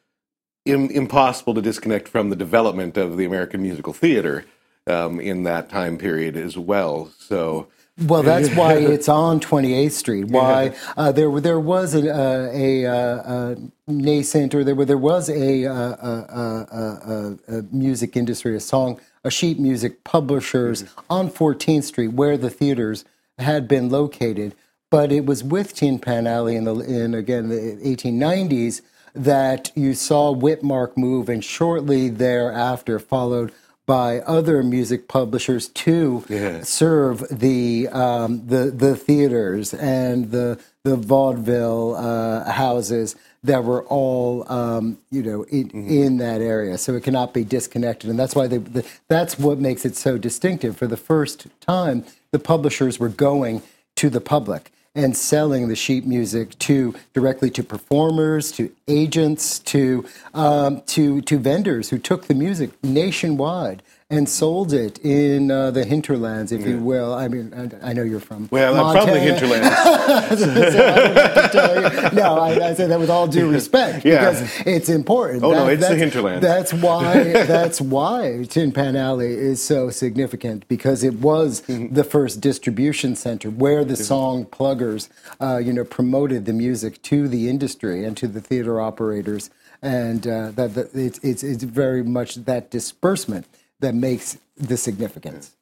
Im- 0.66 0.92
impossible 0.92 1.56
to 1.56 1.62
disconnect 1.62 2.08
from 2.08 2.30
the 2.30 2.36
development 2.36 2.96
of 2.98 3.18
the 3.18 3.26
American 3.26 3.62
musical 3.62 3.94
theater 3.94 4.46
um, 4.86 5.20
in 5.20 5.44
that 5.44 5.70
time 5.70 5.98
period 5.98 6.38
as 6.38 6.58
well. 6.58 7.10
So, 7.18 7.68
Well, 8.02 8.24
that's 8.24 8.50
why 8.56 8.76
it's 8.76 9.10
on 9.10 9.40
28th 9.40 9.92
Street. 9.92 10.26
Why 10.26 10.74
uh, 10.96 11.12
there 11.12 11.40
there 11.40 11.60
was 11.60 11.94
a, 11.96 12.14
uh, 12.14 12.50
a, 12.54 12.84
a, 12.84 13.58
a 13.88 13.92
nascent 13.92 14.56
or 14.56 14.64
there 14.64 14.76
were, 14.76 14.86
there 14.86 14.98
was 14.98 15.30
uh, 15.30 15.34
a, 15.34 15.66
a, 15.66 17.38
a, 17.48 17.62
music 17.72 18.16
industry, 18.16 18.56
a 18.56 18.60
song, 18.60 19.00
a 19.24 19.32
sheet 19.32 19.60
music 19.60 20.04
publishers 20.04 20.84
mm-hmm. 20.84 21.00
on 21.10 21.30
14th 21.30 21.84
Street 21.84 22.14
where 22.14 22.38
the 22.38 22.50
theaters 22.50 23.04
had 23.38 23.68
been 23.68 23.90
located. 23.90 24.56
But 24.90 25.12
it 25.12 25.26
was 25.26 25.44
with 25.44 25.74
Tin 25.74 26.00
Pan 26.00 26.26
Alley 26.26 26.56
in 26.56 26.64
the 26.64 26.76
in 26.80 27.14
again 27.14 27.50
the 27.50 27.78
1890s 27.84 28.82
that 29.14 29.72
you 29.76 29.94
saw 29.94 30.34
Witmark 30.34 30.96
move, 30.96 31.30
and 31.30 31.44
shortly 31.44 32.10
thereafter 32.10 32.98
followed 33.00 33.52
by 33.90 34.20
other 34.20 34.62
music 34.62 35.08
publishers 35.08 35.68
to 35.70 36.24
serve 36.64 37.26
the 37.32 37.88
um, 37.88 38.46
the 38.46 38.70
the 38.70 38.96
theaters 38.96 39.74
and 39.74 40.30
the 40.30 40.60
the 40.84 40.96
vaudeville 40.96 41.96
uh, 41.96 42.52
houses 42.52 43.16
that 43.44 43.64
were 43.64 43.84
all 43.86 44.46
um, 44.52 45.00
you 45.10 45.24
know 45.24 45.42
in, 45.46 45.72
in 45.72 46.18
that 46.18 46.40
area. 46.40 46.78
So 46.78 46.94
it 46.94 47.04
cannot 47.04 47.34
be 47.34 47.44
disconnected, 47.44 48.12
and 48.12 48.20
that's 48.20 48.36
why 48.36 48.46
they, 48.46 48.58
the, 48.58 48.86
that's 49.08 49.40
what 49.40 49.58
makes 49.58 49.84
it 49.86 49.96
so 49.96 50.20
distinctive. 50.20 50.78
For 50.78 50.86
the 50.86 50.96
first 50.96 51.48
time, 51.60 52.06
the 52.32 52.38
publishers 52.38 53.00
were 53.00 53.10
going 53.10 53.64
to 53.96 54.12
the 54.12 54.22
public 54.22 54.72
and 54.96 55.16
selling 55.16 55.68
the 55.68 55.76
sheet 55.76 56.06
music 56.06 56.58
to 56.60 56.96
directly 57.14 57.50
to 57.52 57.64
performers, 57.64 58.52
to 58.54 58.72
agents, 58.88 59.60
to 59.60 60.06
um, 60.34 60.82
to 60.88 61.22
to 61.22 61.38
vendors 61.38 61.90
who 61.90 61.98
took 61.98 62.28
the 62.28 62.34
music 62.34 62.72
nationwide 62.84 63.84
and 64.12 64.28
sold 64.28 64.74
it 64.74 64.98
in 65.06 65.52
uh, 65.52 65.70
the 65.70 65.86
hinterlands, 65.86 66.52
if 66.52 66.66
you 66.66 66.80
will. 66.80 67.14
I 67.14 67.28
mean, 67.28 67.54
I, 67.84 67.92
I 67.92 67.94
know 67.94 68.02
you're 68.02 68.20
from 68.20 68.48
well, 68.52 68.74
I'm 68.84 68.98
from 69.06 69.14
the 69.14 69.20
hinterlands. 69.20 69.70
So 70.40 70.50
I 70.50 70.96
don't 70.96 71.16
have 71.16 71.34
to 71.36 71.50
tell 71.52 71.76
you. 71.76 72.16
No, 72.20 72.40
I, 72.40 72.70
I 72.70 72.74
say 72.74 72.88
that 72.88 73.00
with 73.00 73.10
all 73.12 73.28
due 73.28 73.50
respect 73.52 74.04
Yeah. 74.06 74.32
because 74.32 74.62
it's 74.66 74.90
important. 74.90 75.44
Oh, 75.44 75.52
no, 75.52 75.68
it's 75.68 75.80
the 75.82 75.90
that's- 75.90 76.00
hinterland. 76.00 76.42
That's 76.44 76.74
why. 76.74 77.24
that's 77.46 77.80
why 77.82 78.46
Tin 78.50 78.72
Pan 78.72 78.96
Alley 78.96 79.32
is 79.34 79.62
so 79.62 79.90
significant 79.92 80.68
because 80.68 81.04
it 81.04 81.16
was 81.16 81.62
Mm-hmm. 81.70 81.94
the 81.94 82.04
first 82.04 82.42
distribution 82.42 83.16
center 83.16 83.50
where 83.50 83.84
the 83.86 83.96
song 83.96 84.46
pluggers, 84.46 85.10
uh, 85.40 85.58
you 85.58 85.72
know, 85.74 85.84
promoted 85.84 86.46
the 86.46 86.54
music 86.54 87.02
to 87.04 87.28
the 87.28 87.48
industry 87.50 88.04
and 88.06 88.16
to 88.18 88.28
the 88.28 88.40
theater 88.42 88.80
operators, 88.82 89.50
and 89.82 90.26
uh, 90.26 90.52
that, 90.52 90.74
that 90.76 90.96
it's, 90.96 91.20
it's 91.20 91.44
it's 91.44 91.64
very 91.64 92.02
much 92.04 92.36
that 92.46 92.72
disbursement 92.72 93.46
that 93.80 93.96
makes 93.96 94.38
the 94.58 94.78
significance. 94.78 95.56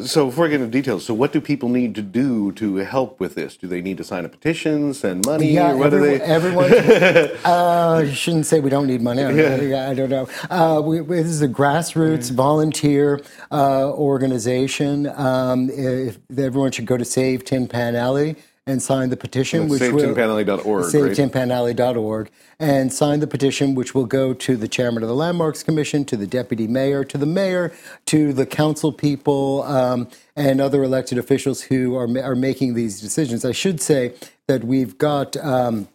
So, 0.00 0.24
before 0.26 0.46
I 0.46 0.48
get 0.48 0.62
into 0.62 0.72
details, 0.72 1.04
so 1.04 1.12
what 1.12 1.30
do 1.30 1.42
people 1.42 1.68
need 1.68 1.94
to 1.94 2.00
do 2.00 2.52
to 2.52 2.76
help 2.76 3.20
with 3.20 3.34
this? 3.34 3.58
Do 3.58 3.66
they 3.66 3.82
need 3.82 3.98
to 3.98 4.04
sign 4.04 4.24
a 4.24 4.30
petition, 4.30 4.94
send 4.94 5.26
money, 5.26 5.50
Yeah, 5.52 5.74
what 5.74 5.92
everyone, 5.92 6.18
they? 6.18 6.24
everyone 6.24 6.72
uh, 7.44 8.02
you 8.06 8.14
shouldn't 8.14 8.46
say 8.46 8.60
we 8.60 8.70
don't 8.70 8.86
need 8.86 9.02
money. 9.02 9.22
I 9.22 9.30
don't, 9.30 9.68
know. 9.70 9.88
I 9.90 9.94
don't 9.94 10.08
know. 10.08 10.28
Uh, 10.48 10.80
we, 10.80 11.02
we- 11.02 11.16
this 11.16 11.26
is 11.26 11.42
a 11.42 11.48
grassroots 11.48 12.30
volunteer 12.32 13.20
uh, 13.52 13.90
organization. 13.90 15.06
Um, 15.06 15.68
if, 15.68 16.18
everyone 16.34 16.72
should 16.72 16.86
go 16.86 16.96
to 16.96 17.04
Save 17.04 17.44
Tin 17.44 17.68
Pan 17.68 17.94
Alley 17.94 18.36
and 18.66 18.82
sign 18.82 19.10
the 19.10 19.16
petition, 19.16 19.68
which 19.68 19.80
will 19.80 20.14
SaveTinPanAlley.org, 20.14 20.94
right? 20.94 21.16
SaveTinPanAlley.org, 21.16 22.30
and 22.58 22.92
sign 22.92 23.20
the 23.20 23.26
petition, 23.26 23.74
which 23.74 23.94
will 23.94 24.06
go 24.06 24.34
to 24.34 24.56
the 24.56 24.68
chairman 24.68 25.02
of 25.02 25.08
the 25.08 25.14
Landmarks 25.14 25.62
Commission, 25.62 26.04
to 26.04 26.16
the 26.16 26.26
deputy 26.26 26.66
mayor, 26.66 27.02
to 27.04 27.18
the 27.18 27.26
mayor, 27.26 27.72
to 28.06 28.32
the 28.32 28.46
council 28.46 28.92
people, 28.92 29.62
um, 29.62 30.08
and 30.36 30.60
other 30.60 30.82
elected 30.82 31.18
officials 31.18 31.62
who 31.62 31.96
are 31.96 32.08
are 32.22 32.36
making 32.36 32.74
these 32.74 33.00
decisions. 33.00 33.44
I 33.44 33.52
should 33.52 33.80
say 33.80 34.14
that 34.46 34.64
we've 34.64 34.96
got. 34.98 35.36
Um, 35.36 35.88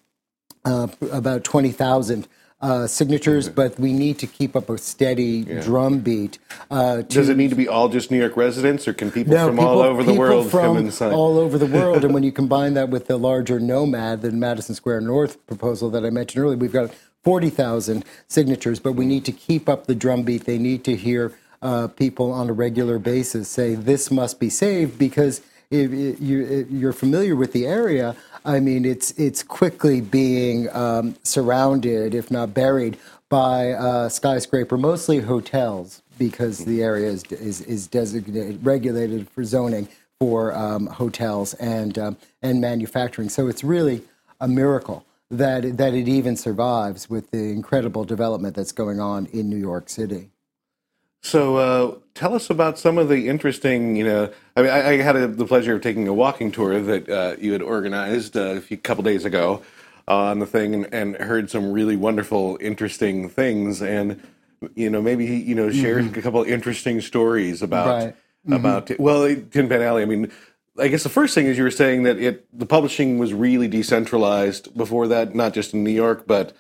uh, 0.66 0.88
about 1.12 1.44
20,000 1.44 2.28
uh, 2.66 2.88
signatures, 2.88 3.48
but 3.48 3.80
we 3.80 3.94
need 3.94 4.18
to 4.18 4.26
keep 4.26 4.56
up 4.56 4.72
a 4.72 4.78
steady 4.80 5.44
drum 5.62 6.00
beat. 6.00 6.40
Uh, 6.72 7.04
Does 7.04 7.30
it 7.30 7.38
need 7.38 7.52
to 7.52 7.56
be 7.56 7.68
all 7.68 7.90
just 7.90 8.10
New 8.10 8.18
York 8.18 8.36
residents, 8.36 8.88
or 8.88 8.94
can 8.94 9.12
people 9.12 9.36
no, 9.36 9.48
from 9.48 9.58
people, 9.58 9.70
all 9.70 9.82
over 9.82 10.04
the 10.04 10.16
world 10.16 10.50
from 10.50 10.62
come 10.62 10.78
and 10.78 10.92
sign? 10.92 11.14
all 11.14 11.38
over 11.38 11.60
the 11.60 11.68
world, 11.68 12.04
and 12.04 12.12
when 12.12 12.24
you 12.24 12.32
combine 12.42 12.74
that 12.74 12.90
with 12.90 13.06
the 13.06 13.18
larger 13.18 13.60
Nomad, 13.60 14.24
the 14.24 14.32
Madison 14.32 14.74
Square 14.74 15.02
North 15.02 15.46
proposal 15.46 15.92
that 15.92 16.04
I 16.04 16.10
mentioned 16.10 16.44
earlier, 16.44 16.58
we've 16.58 16.74
got 16.74 16.92
40,000 17.24 18.04
signatures, 18.28 18.80
but 18.80 18.94
we 18.94 19.06
need 19.06 19.26
to 19.26 19.32
keep 19.32 19.70
up 19.70 19.86
the 19.86 19.94
drumbeat. 19.94 20.46
They 20.46 20.58
need 20.58 20.84
to 20.86 20.96
hear 20.96 21.38
uh, 21.62 21.88
people 21.90 22.32
on 22.32 22.50
a 22.50 22.54
regular 22.54 22.98
basis 22.98 23.48
say 23.48 23.76
this 23.76 24.10
must 24.10 24.40
be 24.40 24.50
saved 24.50 24.98
because 24.98 25.42
if 25.72 26.20
you, 26.22 26.46
if 26.46 26.70
you're 26.70 26.94
familiar 26.94 27.36
with 27.36 27.54
the 27.54 27.66
area, 27.66 28.16
I 28.46 28.60
mean, 28.60 28.86
it's 28.86 29.12
it's 29.12 29.42
quickly 29.42 30.02
being 30.02 30.70
um, 30.72 31.16
surrounded, 31.24 32.14
if 32.14 32.30
not 32.30 32.54
buried, 32.54 32.98
by 33.30 33.72
uh, 33.72 34.10
skyscraper, 34.10 34.78
mostly 34.78 35.20
hotels, 35.20 36.04
because 36.20 36.64
the 36.66 36.84
area 36.84 37.10
is 37.10 37.24
is, 37.32 37.62
is 37.62 37.88
designated 37.88 38.64
regulated 38.64 39.30
for 39.30 39.44
zoning 39.44 39.88
for 40.20 40.54
um, 40.56 40.88
hotels 40.88 41.56
and 41.56 41.98
um, 41.98 42.18
and 42.42 42.62
manufacturing. 42.62 43.30
So 43.30 43.48
it's 43.48 43.64
really 43.64 44.04
a 44.40 44.48
miracle 44.48 45.06
that 45.32 45.78
that 45.78 45.94
it 45.96 46.08
even 46.08 46.38
survives 46.38 47.10
with 47.10 47.32
the 47.32 47.52
incredible 47.52 48.04
development 48.04 48.56
that's 48.56 48.72
going 48.72 49.00
on 49.00 49.26
in 49.28 49.50
New 49.50 49.58
York 49.58 49.90
City. 49.90 50.30
So, 51.26 51.58
uh, 51.58 51.96
tell 52.14 52.36
us 52.36 52.52
about 52.52 52.78
some 52.78 53.00
of 53.00 53.10
the 53.10 53.30
interesting, 53.30 53.96
you 53.96 54.06
know, 54.06 54.32
I 54.56 54.62
mean, 54.62 54.70
I, 54.70 54.90
I 54.90 54.98
had 54.98 55.16
a, 55.16 55.28
the 55.28 55.48
pleasure 55.48 55.74
of 55.74 55.82
taking 55.82 56.08
a 56.08 56.14
walking 56.14 56.52
tour 56.52 56.80
that 56.80 57.10
uh, 57.10 57.36
you 57.42 57.52
had 57.52 57.64
organized 57.64 58.38
uh, 58.38 58.42
a 58.42 58.62
few 58.62 58.78
couple 58.78 59.04
days 59.04 59.26
ago 59.26 59.64
on 60.08 60.38
the 60.38 60.46
thing 60.46 60.76
and, 60.76 60.94
and 60.94 61.16
heard 61.16 61.50
some 61.50 61.72
really 61.72 61.96
wonderful, 61.96 62.60
interesting 62.62 63.28
things. 63.28 63.82
And 63.82 64.22
you 64.76 64.88
know, 64.88 65.02
maybe 65.02 65.26
you 65.26 65.56
know, 65.56 65.72
shares 65.72 66.06
a 66.06 66.22
couple 66.22 66.44
interesting 66.44 67.02
stories 67.02 67.64
about 67.64 67.88
Right. 67.88 68.16
about 68.52 68.92
well, 69.00 69.26
Tin 69.50 69.68
Pan 69.68 69.82
Alley. 69.82 70.04
I 70.04 70.06
mean, 70.06 70.32
I 70.78 70.90
guess 70.90 71.02
the 71.02 71.10
first 71.10 71.34
thing 71.34 71.48
is 71.48 71.58
you 71.58 71.64
were 71.64 71.72
saying 71.72 72.04
that 72.04 72.20
it 72.20 72.46
the 72.58 72.68
publishing 72.68 73.18
was 73.18 73.34
really 73.34 73.68
decentralized 73.68 74.78
before 74.78 75.08
that, 75.08 75.34
not 75.34 75.56
just 75.56 75.74
in 75.74 75.84
New 75.84 75.90
York, 75.90 76.28
but 76.28 76.56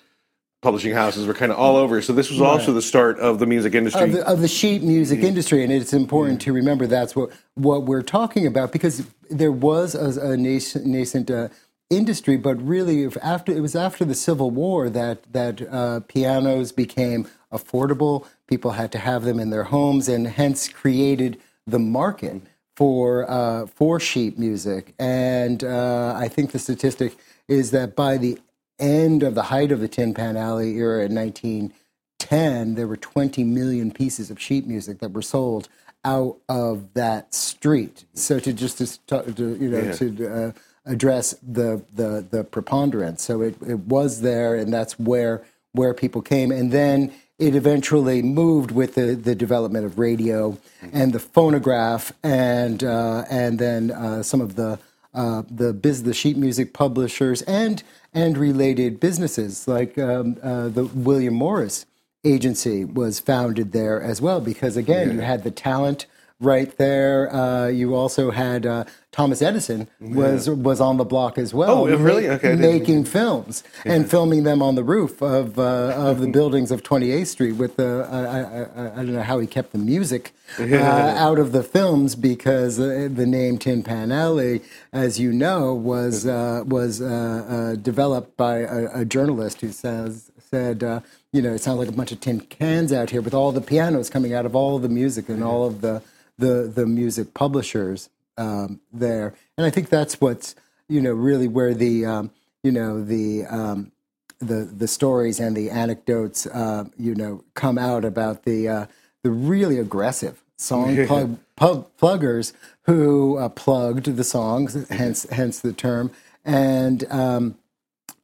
publishing 0.62 0.94
houses 0.94 1.28
were 1.28 1.34
kind 1.34 1.52
of 1.52 1.58
all 1.58 1.76
over. 1.76 2.02
So 2.02 2.14
this 2.14 2.30
was 2.30 2.42
also 2.42 2.74
the 2.74 2.82
start 2.82 3.20
of 3.20 3.40
the 3.40 3.46
music 3.46 3.76
industry. 3.76 4.02
of 4.02 4.12
the, 4.12 4.28
of 4.28 4.42
the 4.42 4.48
sheet 4.48 4.82
music 4.82 5.22
industry, 5.22 5.64
and 5.64 5.72
it's 5.72 5.94
important 5.94 6.42
to 6.42 6.54
remember 6.54 6.88
that's 6.88 7.16
what 7.16 7.32
what 7.54 7.84
we're 7.84 8.02
talking 8.02 8.48
about 8.48 8.72
because 8.72 9.06
there 9.30 9.52
was 9.52 9.96
a, 9.96 10.32
a 10.32 10.38
nascent, 10.38 10.86
nascent 10.86 11.30
uh, 11.30 11.50
industry, 11.90 12.36
but 12.36 12.56
really 12.66 13.04
if 13.04 13.16
after 13.22 13.52
it 13.52 13.62
was 13.62 13.76
after 13.76 14.04
the 14.06 14.16
Civil 14.16 14.50
War 14.52 14.90
that 14.90 15.32
that 15.34 15.62
uh, 15.72 16.00
pianos 16.02 16.72
became 16.72 17.28
affordable. 17.52 18.26
People 18.48 18.72
had 18.72 18.92
to 18.92 19.00
have 19.00 19.24
them 19.24 19.40
in 19.40 19.50
their 19.50 19.66
homes, 19.66 20.08
and 20.08 20.28
hence 20.28 20.68
created 20.68 21.40
the 21.66 21.80
market 21.80 22.42
for 22.76 23.30
uh, 23.30 23.66
for 23.68 24.00
sheet 24.00 24.38
music. 24.38 24.94
And 25.00 25.64
uh, 25.64 26.14
I 26.16 26.28
think 26.28 26.52
the 26.52 26.60
statistic 26.60 27.18
is 27.48 27.72
that 27.72 27.96
by 27.96 28.18
the 28.18 28.40
end 28.80 29.24
of 29.24 29.36
the 29.36 29.44
height 29.44 29.72
of 29.72 29.80
the 29.80 29.88
Tin 29.88 30.14
Pan 30.14 30.38
Alley 30.38 30.76
era 30.78 31.06
in 31.06 31.16
1910, 31.16 32.76
there 32.76 32.88
were 32.88 32.98
20 32.98 33.44
million 33.44 33.92
pieces 33.92 34.30
of 34.30 34.40
sheet 34.40 34.68
music 34.68 35.00
that 35.00 35.12
were 35.12 35.22
sold 35.22 35.70
out 36.04 36.38
of 36.48 36.94
that 36.94 37.34
street. 37.34 38.06
So 38.14 38.40
to 38.40 38.54
just 38.54 38.78
to, 38.78 39.24
to 39.34 39.56
you 39.56 39.70
know 39.70 39.80
Yeah. 39.80 39.92
to 39.94 40.28
uh, 40.28 40.52
address 40.86 41.34
the, 41.42 41.84
the 41.94 42.26
the 42.30 42.44
preponderance, 42.44 43.24
so 43.24 43.42
it, 43.42 43.56
it 43.68 43.80
was 43.80 44.22
there, 44.22 44.56
and 44.56 44.72
that's 44.74 45.00
where 45.00 45.44
where 45.72 45.94
people 45.94 46.22
came, 46.22 46.52
and 46.52 46.72
then 46.72 47.12
it 47.38 47.54
eventually 47.56 48.22
moved 48.22 48.72
with 48.72 48.96
the, 48.96 49.14
the 49.16 49.36
development 49.36 49.86
of 49.86 50.00
radio 50.00 50.58
and 50.94 51.12
the 51.12 51.20
phonograph, 51.20 52.14
and 52.24 52.84
uh, 52.84 53.26
and 53.30 53.58
then 53.60 53.92
uh, 53.92 54.22
some 54.24 54.42
of 54.42 54.56
the 54.56 54.80
uh, 55.14 55.42
the 55.50 55.74
biz, 55.74 56.04
the 56.04 56.14
sheet 56.14 56.38
music 56.38 56.72
publishers 56.74 57.42
and 57.44 57.82
and 58.16 58.38
related 58.38 59.00
businesses 59.00 59.68
like 59.68 59.98
um, 59.98 60.38
uh, 60.42 60.70
the 60.70 60.86
William 60.86 61.36
Morris 61.36 61.86
agency 62.24 62.84
was 62.84 63.20
founded 63.20 63.72
there 63.74 64.02
as 64.02 64.22
well 64.22 64.42
because 64.42 64.76
again 64.78 65.12
you 65.12 65.20
had 65.20 65.44
the 65.44 65.52
talent 65.52 66.08
right 66.40 66.78
there. 66.78 67.34
Uh, 67.34 67.68
you 67.68 67.96
also 67.96 68.32
had 68.32 68.66
uh, 68.66 68.84
Thomas 69.12 69.42
Edison 69.42 69.88
was 70.02 70.50
was 70.50 70.82
on 70.82 70.98
the 70.98 71.06
block 71.06 71.38
as 71.38 71.54
well. 71.54 71.88
Oh, 71.88 71.98
really? 71.98 72.30
Okay, 72.30 72.56
making 72.56 73.06
films 73.06 73.64
and 73.86 74.10
filming 74.10 74.44
them 74.44 74.62
on 74.62 74.76
the 74.76 74.84
roof 74.84 75.22
of 75.22 75.58
uh, 75.58 75.94
of 75.96 76.20
the 76.20 76.28
buildings 76.28 76.70
of 76.70 76.84
28th 76.84 77.28
Street 77.28 77.54
with 77.54 77.78
the 77.78 78.06
I, 78.12 78.20
I, 78.20 78.88
I, 78.88 78.92
I 78.94 78.96
don't 78.98 79.14
know 79.14 79.22
how 79.22 79.40
he 79.40 79.48
kept 79.48 79.72
the 79.72 79.78
music 79.78 80.34
uh, 80.60 80.66
out 80.76 81.40
of 81.40 81.54
the 81.54 81.64
films 81.64 82.16
because 82.16 82.78
uh, 82.80 83.08
the 83.12 83.26
name 83.26 83.58
Tin 83.58 83.84
Pan 83.84 84.12
Alley, 84.12 84.62
as 84.92 85.18
you 85.20 85.32
know, 85.32 85.74
was 85.74 86.26
uh, 86.26 86.64
was 86.68 87.02
uh, 87.02 87.06
uh, 87.06 87.76
developed 87.76 88.36
by 88.36 88.58
a, 88.58 89.02
a 89.02 89.06
journalist 89.06 89.62
who 89.62 89.72
says 89.72 90.32
said. 90.40 90.84
Uh, 90.84 91.00
you 91.32 91.42
know, 91.42 91.54
it 91.54 91.62
sounds 91.62 91.80
like 91.80 91.90
a 91.90 91.92
bunch 91.92 92.14
of 92.14 92.22
tin 92.22 92.40
cans 92.40 92.94
out 92.94 93.10
here 93.10 93.22
with 93.22 93.34
all 93.34 93.52
the 93.52 93.60
pianos 93.60 94.10
coming 94.10 94.34
out 94.34 94.46
of 94.46 94.56
all 94.56 94.80
the 94.80 94.88
music 94.88 95.28
and 95.28 95.44
all 95.44 95.66
of 95.68 95.82
the 95.82 96.02
the 96.38 96.72
the 96.74 96.86
music 96.86 97.34
publishers 97.34 98.10
um, 98.38 98.82
there. 98.92 99.34
And 99.58 99.66
I 99.66 99.70
think 99.70 99.90
that's 99.90 100.20
what's 100.20 100.56
you 100.88 101.02
know 101.02 101.14
really 101.14 101.48
where 101.48 101.74
the 101.74 102.06
um, 102.06 102.32
you 102.64 102.72
know 102.72 103.04
the 103.04 103.46
um, 103.46 103.92
the 104.40 104.66
the 104.66 104.88
stories 104.88 105.40
and 105.40 105.56
the 105.56 105.70
anecdotes 105.70 106.46
uh, 106.48 106.86
you 106.98 107.16
know 107.16 107.44
come 107.54 107.78
out 107.78 108.06
about 108.06 108.44
the 108.44 108.68
uh, 108.68 108.86
the 109.24 109.32
really 109.32 109.80
aggressive 109.80 110.44
song 110.58 111.06
plug, 111.08 111.38
plug, 111.56 111.88
pluggers 111.98 112.54
who 112.84 113.38
uh, 113.38 113.50
plugged 113.50 114.06
the 114.06 114.24
songs, 114.24 114.88
hence 114.90 115.28
hence 115.30 115.60
the 115.60 115.74
term, 115.74 116.12
and 116.44 117.06
um, 117.12 117.58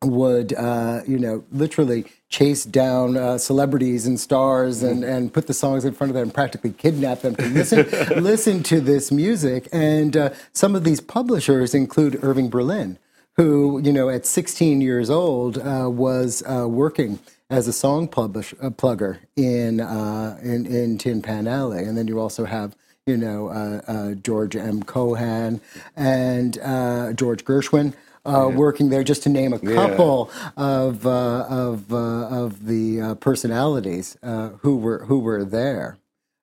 would 0.04 0.54
uh, 0.54 1.02
you 1.08 1.20
know 1.20 1.44
literally 1.52 2.06
chase 2.30 2.64
down 2.64 3.18
uh, 3.18 3.38
celebrities 3.38 4.08
and 4.08 4.20
stars 4.20 4.82
and, 4.84 5.04
and 5.04 5.34
put 5.34 5.48
the 5.48 5.54
songs 5.54 5.86
in 5.86 5.94
front 5.94 6.10
of 6.10 6.16
them 6.16 6.24
and 6.24 6.34
practically 6.34 6.72
kidnap 6.72 7.22
them 7.22 7.36
to 7.36 7.46
listen 7.48 7.86
listen 8.24 8.64
to 8.64 8.82
this 8.82 9.12
music. 9.12 9.68
And 9.72 10.18
uh, 10.18 10.30
some 10.54 10.76
of 10.76 10.84
these 10.84 11.02
publishers 11.02 11.74
include 11.76 12.24
Irving 12.24 12.50
Berlin 12.50 12.98
who 13.38 13.82
you 13.84 13.94
know 13.94 14.10
at 14.10 14.26
16 14.26 14.82
years 14.82 15.10
old 15.10 15.58
uh, 15.58 15.90
was 15.90 16.44
uh, 16.48 16.68
working 16.68 17.20
as 17.50 17.68
a 17.68 17.74
song 17.74 18.08
publish, 18.08 18.54
uh, 18.62 18.70
plugger 18.70 19.20
in, 19.36 19.82
uh, 19.82 20.40
in 20.42 20.66
in 20.66 20.98
Tin 20.98 21.22
Pan 21.22 21.48
Alley. 21.48 21.84
And 21.84 21.98
then 21.98 22.08
you 22.08 22.20
also 22.20 22.46
have 22.46 22.76
you 23.06 23.18
know 23.18 23.50
uh, 23.50 23.82
uh, 23.88 24.14
George 24.16 24.56
M. 24.56 24.84
Cohan 24.84 25.62
and 25.96 26.58
uh, 26.60 27.14
George 27.14 27.46
Gershwin 27.46 27.94
uh, 28.26 28.50
working 28.54 28.90
there, 28.90 29.04
just 29.04 29.24
to 29.24 29.30
name 29.30 29.54
a 29.54 29.60
couple 29.60 30.30
of 30.56 31.06
uh, 31.06 31.46
of 31.50 31.92
uh, 31.92 32.28
of 32.28 32.66
the 32.66 33.02
uh, 33.02 33.16
personalities 33.16 34.18
uh, 34.22 34.50
who 34.60 34.78
were 34.78 35.06
who 35.06 35.20
were 35.20 35.44
there, 35.44 35.98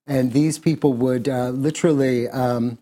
and 0.06 0.32
these 0.32 0.58
people 0.58 0.92
would 0.94 1.28
uh, 1.28 1.50
literally 1.50 2.28
um, 2.28 2.78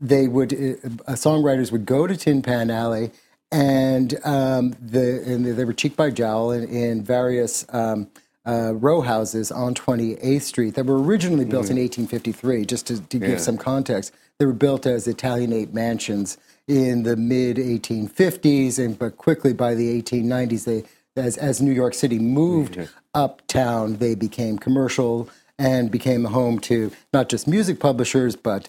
they 0.00 0.28
would 0.28 0.52
uh, 0.52 1.12
songwriters 1.12 1.72
would 1.72 1.86
go 1.86 2.06
to 2.06 2.16
Tin 2.16 2.42
Pan 2.42 2.70
Alley, 2.70 3.10
and 3.50 4.14
um, 4.24 4.74
the 4.80 5.22
and 5.26 5.44
they 5.44 5.64
were 5.64 5.72
cheek 5.72 5.96
by 5.96 6.10
jowl 6.10 6.50
in, 6.52 6.68
in 6.68 7.02
various. 7.02 7.66
Um, 7.70 8.10
uh, 8.46 8.72
row 8.74 9.02
houses 9.02 9.52
on 9.52 9.74
28th 9.74 10.40
Street 10.40 10.74
that 10.74 10.86
were 10.86 11.00
originally 11.00 11.44
built 11.44 11.68
in 11.68 11.76
1853, 11.76 12.64
just 12.64 12.86
to, 12.86 12.98
to 12.98 13.18
give 13.18 13.38
some 13.38 13.58
context. 13.58 14.14
They 14.38 14.46
were 14.46 14.54
built 14.54 14.86
as 14.86 15.06
Italianate 15.06 15.74
mansions 15.74 16.38
in 16.70 17.02
the 17.02 17.16
mid 17.16 17.56
1850s, 17.56 18.78
and 18.78 18.96
but 18.96 19.18
quickly 19.18 19.52
by 19.52 19.74
the 19.74 20.00
1890s, 20.00 20.64
they 20.64 20.84
as 21.20 21.36
as 21.36 21.60
New 21.60 21.72
York 21.72 21.94
City 21.94 22.18
moved 22.18 22.78
uptown, 23.12 23.96
they 23.96 24.14
became 24.14 24.56
commercial 24.56 25.28
and 25.58 25.90
became 25.90 26.22
the 26.22 26.28
home 26.28 26.60
to 26.60 26.92
not 27.12 27.28
just 27.28 27.48
music 27.48 27.80
publishers 27.80 28.36
but 28.36 28.68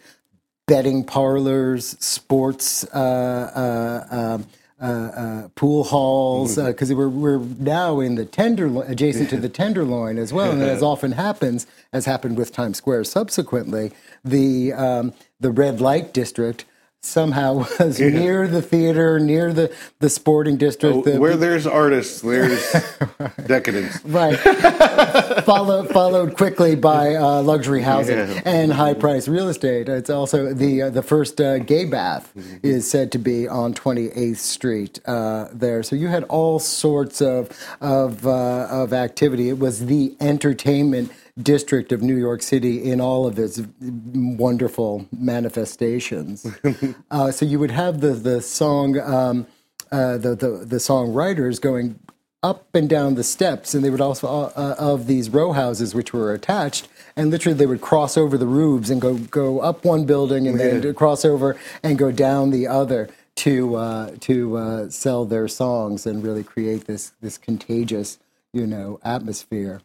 betting 0.67 1.03
parlors, 1.03 1.95
sports. 1.99 2.83
Uh, 2.85 4.07
uh, 4.11 4.15
um, 4.15 4.47
uh, 4.81 5.11
uh, 5.15 5.47
pool 5.49 5.83
halls 5.83 6.55
because 6.55 6.91
we're 6.91 7.07
we're 7.07 7.37
now 7.37 7.99
in 7.99 8.15
the 8.15 8.25
tenderloin, 8.25 8.89
adjacent 8.89 9.29
to 9.29 9.37
the 9.37 9.47
tenderloin 9.47 10.17
as 10.17 10.33
well, 10.33 10.49
and 10.49 10.63
as 10.63 10.81
often 10.91 11.11
happens, 11.11 11.67
as 11.93 12.05
happened 12.05 12.35
with 12.35 12.51
Times 12.51 12.77
Square 12.77 13.03
subsequently, 13.03 13.91
the 14.25 14.73
um, 14.73 15.13
the 15.39 15.51
red 15.51 15.79
light 15.79 16.15
district 16.15 16.65
somehow 17.03 17.65
was 17.79 17.99
near 17.99 18.47
the 18.47 18.61
theater, 18.61 19.19
near 19.19 19.51
the 19.51 19.73
the 19.99 20.09
sporting 20.09 20.57
district. 20.57 21.03
the, 21.05 21.15
Oh, 21.15 21.19
Where 21.19 21.35
there's 21.35 21.65
artists, 21.67 22.21
there's 22.21 22.63
decadence. 23.47 24.03
Right. 24.05 24.37
Follow, 25.45 25.83
followed 25.85 26.37
quickly 26.37 26.75
by 26.75 27.15
uh, 27.15 27.41
luxury 27.41 27.81
housing 27.81 28.17
Yeah. 28.17 28.41
and 28.45 28.71
high 28.73 28.93
price 28.93 29.27
real 29.27 29.49
estate. 29.49 29.89
It's 29.89 30.09
also 30.09 30.53
the 30.53 30.83
uh, 30.83 30.89
the 30.89 31.01
first 31.01 31.41
uh, 31.41 31.59
gay 31.59 31.85
bath 31.85 32.31
is 32.63 32.89
said 32.89 33.11
to 33.13 33.17
be 33.19 33.47
on 33.47 33.73
28th 33.73 34.37
Street 34.37 34.99
uh, 35.05 35.47
there. 35.53 35.83
So 35.83 35.95
you 35.95 36.07
had 36.07 36.23
all 36.25 36.59
sorts 36.59 37.21
of 37.21 37.49
of 37.81 38.25
uh, 38.27 38.67
of 38.69 38.93
activity. 38.93 39.49
It 39.49 39.59
was 39.59 39.85
the 39.87 40.15
entertainment 40.19 41.11
district 41.41 41.91
of 41.91 42.01
New 42.01 42.17
York 42.17 42.41
City 42.41 42.83
in 42.83 42.99
all 42.99 43.25
of 43.25 43.37
its 43.37 43.61
wonderful 43.79 45.07
manifestations. 45.11 46.45
uh, 47.11 47.31
so 47.31 47.45
you 47.45 47.59
would 47.59 47.71
have 47.71 48.01
the 48.01 48.13
the 48.13 48.41
song. 48.41 48.99
Um, 48.99 49.47
uh, 49.91 50.17
the, 50.17 50.35
the 50.35 50.49
the 50.65 50.77
songwriters 50.77 51.59
going 51.59 51.99
up 52.43 52.73
and 52.73 52.89
down 52.89 53.15
the 53.15 53.23
steps, 53.23 53.73
and 53.73 53.83
they 53.83 53.89
would 53.89 54.01
also 54.01 54.27
uh, 54.27 54.75
of 54.79 55.07
these 55.07 55.29
row 55.29 55.51
houses 55.51 55.93
which 55.93 56.11
were 56.13 56.33
attached, 56.33 56.87
and 57.15 57.29
literally 57.29 57.57
they 57.57 57.65
would 57.65 57.81
cross 57.81 58.17
over 58.17 58.37
the 58.37 58.47
roofs 58.47 58.89
and 58.89 59.01
go 59.01 59.15
go 59.17 59.59
up 59.59 59.85
one 59.85 60.05
building 60.05 60.47
and 60.47 60.59
then 60.59 60.93
cross 60.93 61.23
over 61.23 61.57
and 61.83 61.97
go 61.97 62.11
down 62.11 62.49
the 62.49 62.67
other 62.67 63.09
to 63.35 63.75
uh, 63.75 64.11
to 64.21 64.57
uh, 64.57 64.89
sell 64.89 65.25
their 65.25 65.47
songs 65.47 66.05
and 66.05 66.23
really 66.23 66.43
create 66.43 66.85
this 66.85 67.11
this 67.21 67.37
contagious 67.37 68.17
you 68.53 68.65
know 68.65 68.99
atmosphere. 69.03 69.81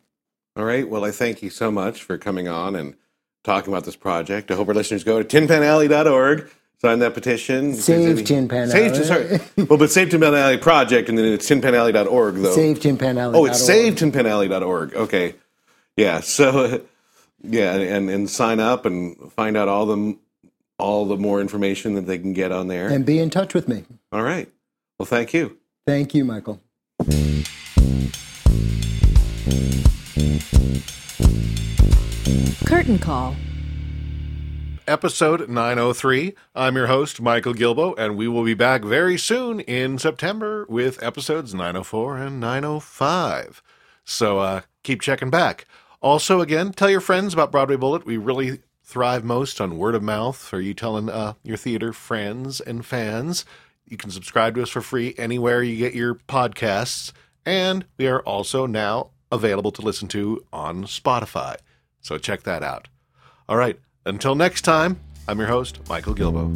All 0.57 0.65
right. 0.65 0.89
Well, 0.89 1.05
I 1.05 1.11
thank 1.11 1.43
you 1.43 1.51
so 1.51 1.71
much 1.71 2.03
for 2.03 2.17
coming 2.19 2.49
on 2.49 2.75
and 2.75 2.95
talking 3.45 3.73
about 3.73 3.85
this 3.85 3.97
project. 3.97 4.51
I 4.51 4.55
hope 4.55 4.69
our 4.69 4.75
listeners 4.75 5.05
go 5.05 5.23
to 5.23 5.41
tinpanalley.org, 5.41 6.49
sign 6.81 6.99
that 7.01 7.15
petition. 7.15 7.75
Save 7.75 8.25
Tin 8.25 8.49
Pan 8.49 8.69
Save, 8.69 8.93
Alley. 8.93 9.05
sorry. 9.05 9.41
well, 9.67 9.79
but 9.79 9.91
Save 9.91 10.11
Tin 10.11 10.21
Pan 10.21 10.35
Alley 10.35 10.57
Project, 10.59 11.09
and 11.09 11.19
then 11.19 11.27
it's 11.27 11.49
tinpanalley.org, 11.49 12.37
though. 12.37 12.55
Save 12.55 12.81
Tin 12.81 12.97
Pan 12.97 13.19
Alley. 13.19 13.39
Oh, 13.39 13.45
it's 13.45 13.61
savetinpanalley.org. 13.69 14.95
Okay. 14.95 15.35
Yeah. 15.97 16.21
So, 16.21 16.83
yeah, 17.43 17.75
and, 17.75 18.09
and 18.11 18.29
sign 18.31 18.59
up 18.59 18.87
and 18.87 19.31
find 19.33 19.57
out 19.57 19.69
all 19.69 19.87
the 19.87 20.19
all 20.79 21.07
the 21.07 21.17
more 21.17 21.41
information 21.41 21.95
that 21.95 22.03
they 22.07 22.19
can 22.19 22.33
get 22.35 22.53
on 22.53 22.69
there. 22.69 22.89
and 22.89 23.07
be 23.07 23.19
in 23.19 23.31
touch 23.31 23.55
with 23.55 23.67
me. 23.69 23.85
all 24.13 24.23
right. 24.23 24.51
Well, 24.99 25.07
thank 25.07 25.33
you. 25.33 25.59
Thank 25.87 26.15
you, 26.15 26.25
Michael. 26.25 26.61
Curtain 32.65 32.99
Call. 32.99 33.37
episode 34.89 35.47
903. 35.47 36.35
I'm 36.55 36.75
your 36.75 36.87
host, 36.87 37.21
Michael 37.21 37.53
Gilboe, 37.53 37.95
and 37.97 38.17
we 38.17 38.27
will 38.27 38.43
be 38.43 38.55
back 38.55 38.83
very 38.83 39.19
soon 39.19 39.61
in 39.61 39.99
September 39.99 40.65
with 40.71 41.03
episodes 41.03 41.53
904 41.53 42.17
and 42.17 42.41
905. 42.41 43.63
So 44.07 44.39
uh, 44.39 44.63
keep 44.83 45.03
checking 45.03 45.29
back. 45.29 45.67
Also, 46.01 46.41
again, 46.41 46.73
tell 46.73 46.89
your 46.89 47.03
friends 47.03 47.35
about 47.35 47.53
Broadway 47.53 47.77
Bullet. 47.77 48.07
We 48.07 48.17
really 48.17 48.61
thrive 48.83 49.23
most 49.23 49.61
on 49.61 49.77
word 49.77 49.95
of 49.95 50.03
mouth. 50.03 50.51
Are 50.55 50.63
you 50.63 50.73
telling 50.73 51.11
uh, 51.11 51.35
your 51.43 51.59
theater 51.59 51.93
friends 51.93 52.63
and 52.63 52.87
fans? 52.87 53.45
You 53.85 53.99
can 53.99 54.11
subscribe 54.11 54.55
to 54.55 54.63
us 54.63 54.71
for 54.71 54.81
free 54.81 55.15
anywhere 55.19 55.63
you 55.63 55.77
get 55.77 55.93
your 55.93 56.15
podcasts. 56.15 57.13
And 57.45 57.85
we 57.99 58.07
are 58.07 58.21
also 58.23 58.65
now 58.65 59.11
available 59.31 59.73
to 59.73 59.83
listen 59.83 60.09
to 60.09 60.45
on 60.53 60.85
Spotify. 60.85 61.57
So 62.01 62.19
check 62.19 62.43
that 62.45 62.63
out. 62.63 62.89
All 63.49 63.57
right, 63.57 63.79
until 64.05 64.35
next 64.35 64.63
time, 64.63 65.01
I'm 65.29 65.39
your 65.39 65.49
host, 65.49 65.81
Michael 65.89 66.15
Gilboe. 66.15 66.53